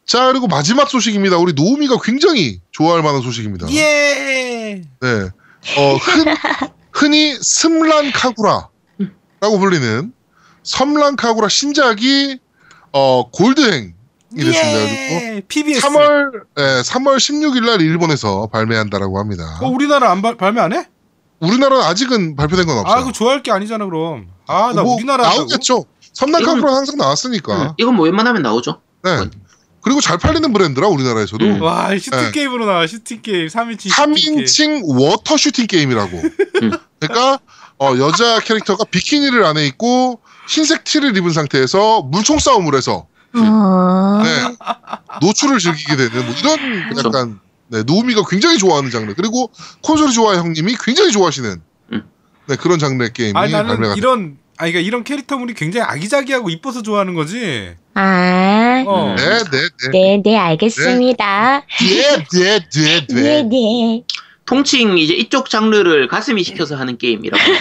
자, 0.07 0.27
그리고 0.27 0.47
마지막 0.47 0.89
소식입니다. 0.89 1.37
우리 1.37 1.51
노우미가 1.53 1.97
굉장히 2.01 2.61
좋아할 2.71 3.03
만한 3.03 3.21
소식입니다. 3.21 3.69
예. 3.73 4.81
네. 5.01 5.29
어, 5.77 5.95
흔, 5.97 6.25
흔히 6.93 7.35
스ම්란 7.35 8.13
카구라라고 8.13 9.59
불리는 9.59 10.13
섬란 10.63 11.17
카구라 11.17 11.49
신작이 11.49 12.39
어, 12.93 13.29
골드행이 13.31 13.91
됐습니다. 14.37 14.79
그리고 14.79 15.25
예. 15.25 15.41
PBS. 15.45 15.81
3월 15.85 16.31
예, 16.57 16.61
3월 16.83 17.17
16일 17.17 17.65
날 17.65 17.81
일본에서 17.81 18.47
발매한다라고 18.47 19.19
합니다. 19.19 19.59
어, 19.61 19.67
우리나라 19.67 20.09
안 20.11 20.21
발, 20.21 20.37
발매 20.37 20.61
안 20.61 20.71
해? 20.73 20.87
우리나라는 21.41 21.83
아직은 21.83 22.35
발표된 22.37 22.65
건 22.65 22.77
없어요. 22.77 22.95
아, 22.95 22.99
그거 22.99 23.11
좋아할 23.11 23.43
게 23.43 23.51
아니잖아, 23.51 23.83
그럼. 23.85 24.27
아, 24.47 24.71
나 24.73 24.83
뭐 24.83 24.95
우리나라? 24.95 25.23
나오겠죠. 25.27 25.85
섬란 26.13 26.41
이건- 26.41 26.55
카구라 26.55 26.75
항상 26.77 26.97
나왔으니까. 26.97 27.61
음, 27.63 27.69
이건 27.77 27.95
뭐 27.95 28.05
웬만하면 28.05 28.41
나오죠. 28.41 28.81
네. 29.03 29.17
그리고 29.87 30.01
잘 30.01 30.17
팔리는 30.17 30.51
브랜드라 30.51 30.89
우리나라에서도 30.89 31.45
음. 31.45 31.61
와, 31.61 31.97
슈팅 31.97 32.19
네. 32.19 32.31
게임으로 32.31 32.65
나와. 32.65 32.85
슈팅 32.85 33.21
게임. 33.21 33.47
3인칭 33.47 33.89
슈팅 33.89 34.13
게임. 34.13 34.35
3인칭 34.43 34.81
water 34.83 35.37
슈팅 35.37 35.65
게임이라고. 35.65 36.17
음. 36.63 36.71
그러니까 36.99 37.39
어, 37.79 37.93
여자 37.97 38.41
캐릭터가 38.41 38.83
비키니를 38.83 39.45
안에 39.45 39.65
입고 39.67 40.19
흰색 40.49 40.83
티를 40.83 41.15
입은 41.15 41.31
상태에서 41.31 42.01
물총 42.01 42.39
싸움을 42.39 42.75
해서 42.75 43.07
어... 43.33 44.21
네, 44.23 44.57
노출을 45.21 45.59
즐기게 45.59 45.95
되는 45.95 46.25
뭐 46.25 46.35
이런 46.37 46.89
그렇죠. 46.89 47.07
약간 47.07 47.39
네, 47.67 47.83
노우미가 47.83 48.23
굉장히 48.29 48.57
좋아하는 48.57 48.91
장르 48.91 49.13
그리고 49.13 49.51
콘솔이 49.83 50.11
좋아하는 50.11 50.43
형님이 50.43 50.75
굉장히 50.83 51.11
좋아하시는 51.11 51.61
음. 51.93 52.03
네, 52.47 52.55
그런 52.57 52.77
장르의 52.77 53.13
게임이 53.13 53.37
아니, 53.37 53.53
발매가 53.53 53.79
나는. 53.79 53.95
이런 53.95 54.37
아니 54.59 54.71
그러니까 54.71 54.87
이런 54.87 55.03
캐릭터물이 55.03 55.53
굉장히 55.53 55.85
아기자기하고 55.87 56.49
이뻐서 56.49 56.81
좋아하는 56.81 57.13
거지. 57.13 57.75
아, 57.93 58.83
어. 58.87 59.13
네, 59.15 59.23
네, 59.23 59.43
네. 59.51 59.89
네, 59.91 60.21
네, 60.23 60.37
알겠습니다. 60.37 61.63
네, 61.79 62.17
네, 62.17 62.25
네, 62.31 62.59
네, 63.07 63.07
네. 63.07 63.43
네. 63.43 64.03
통칭 64.45 64.97
이제 64.97 65.13
이쪽 65.13 65.49
장르를 65.49 66.07
가슴이 66.07 66.43
시켜서 66.43 66.75
하는 66.75 66.97
게임이라고. 66.97 67.43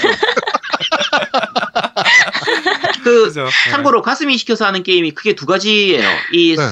그 3.05 3.25
그죠? 3.27 3.47
참고로 3.71 4.03
가슴이 4.03 4.37
시켜서 4.39 4.65
하는 4.67 4.83
게임이 4.83 5.13
크게 5.13 5.35
두 5.35 5.47
가지예요. 5.47 6.03
이, 6.33 6.57
네. 6.57 6.63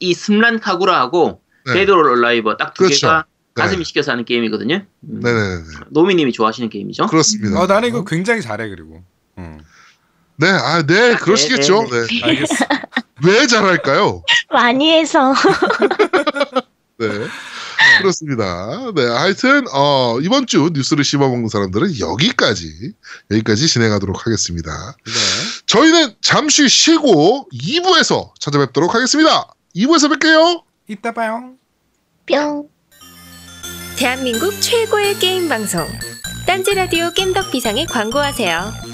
이 0.00 0.14
섬란 0.14 0.60
카구라하고 0.60 1.40
네. 1.66 1.72
Dead 1.74 1.90
or 1.90 2.20
Alive 2.20 2.56
딱 2.56 2.74
두 2.74 2.84
그렇죠. 2.84 3.06
개가 3.06 3.24
가슴이 3.54 3.84
시켜서 3.84 4.12
하는 4.12 4.24
게임이거든요. 4.24 4.76
음, 4.76 5.20
네네네. 5.20 5.62
노미님이 5.90 6.32
좋아하시는 6.32 6.68
게임이죠. 6.70 7.06
그렇습니다. 7.06 7.60
어 7.60 7.66
나는 7.66 7.88
이거 7.88 8.04
굉장히 8.04 8.40
잘해 8.42 8.68
그리고. 8.68 9.02
응. 9.38 9.60
네, 10.36 10.48
아, 10.48 10.82
네, 10.82 11.14
그러시겠죠. 11.16 11.84
네, 11.90 12.06
네. 12.06 12.22
알겠어. 12.24 12.54
왜 13.24 13.46
잘할까요? 13.46 14.22
많이 14.52 14.92
해서. 14.92 15.32
네. 16.98 17.08
그렇습니다. 17.98 18.92
네, 18.94 19.04
하여튼 19.06 19.64
어, 19.72 20.18
이번 20.20 20.46
주 20.46 20.70
뉴스를 20.72 21.04
씹어먹는 21.04 21.48
사람들은 21.48 21.98
여기까지 22.00 22.92
여기까지 23.30 23.68
진행하도록 23.68 24.26
하겠습니다. 24.26 24.96
네. 25.06 25.12
저희는 25.66 26.14
잠시 26.20 26.68
쉬고 26.68 27.48
2부에서 27.52 28.30
찾아뵙도록 28.40 28.94
하겠습니다. 28.94 29.48
2부에서 29.76 30.12
뵐게요. 30.12 30.62
이따 30.88 31.12
봐요. 31.12 31.54
뿅. 32.26 32.68
대한민국 33.96 34.60
최고의 34.60 35.18
게임 35.18 35.48
방송 35.48 35.86
딴지 36.46 36.74
라디오 36.74 37.12
겜덕 37.12 37.52
비상에 37.52 37.86
광고하세요. 37.86 38.93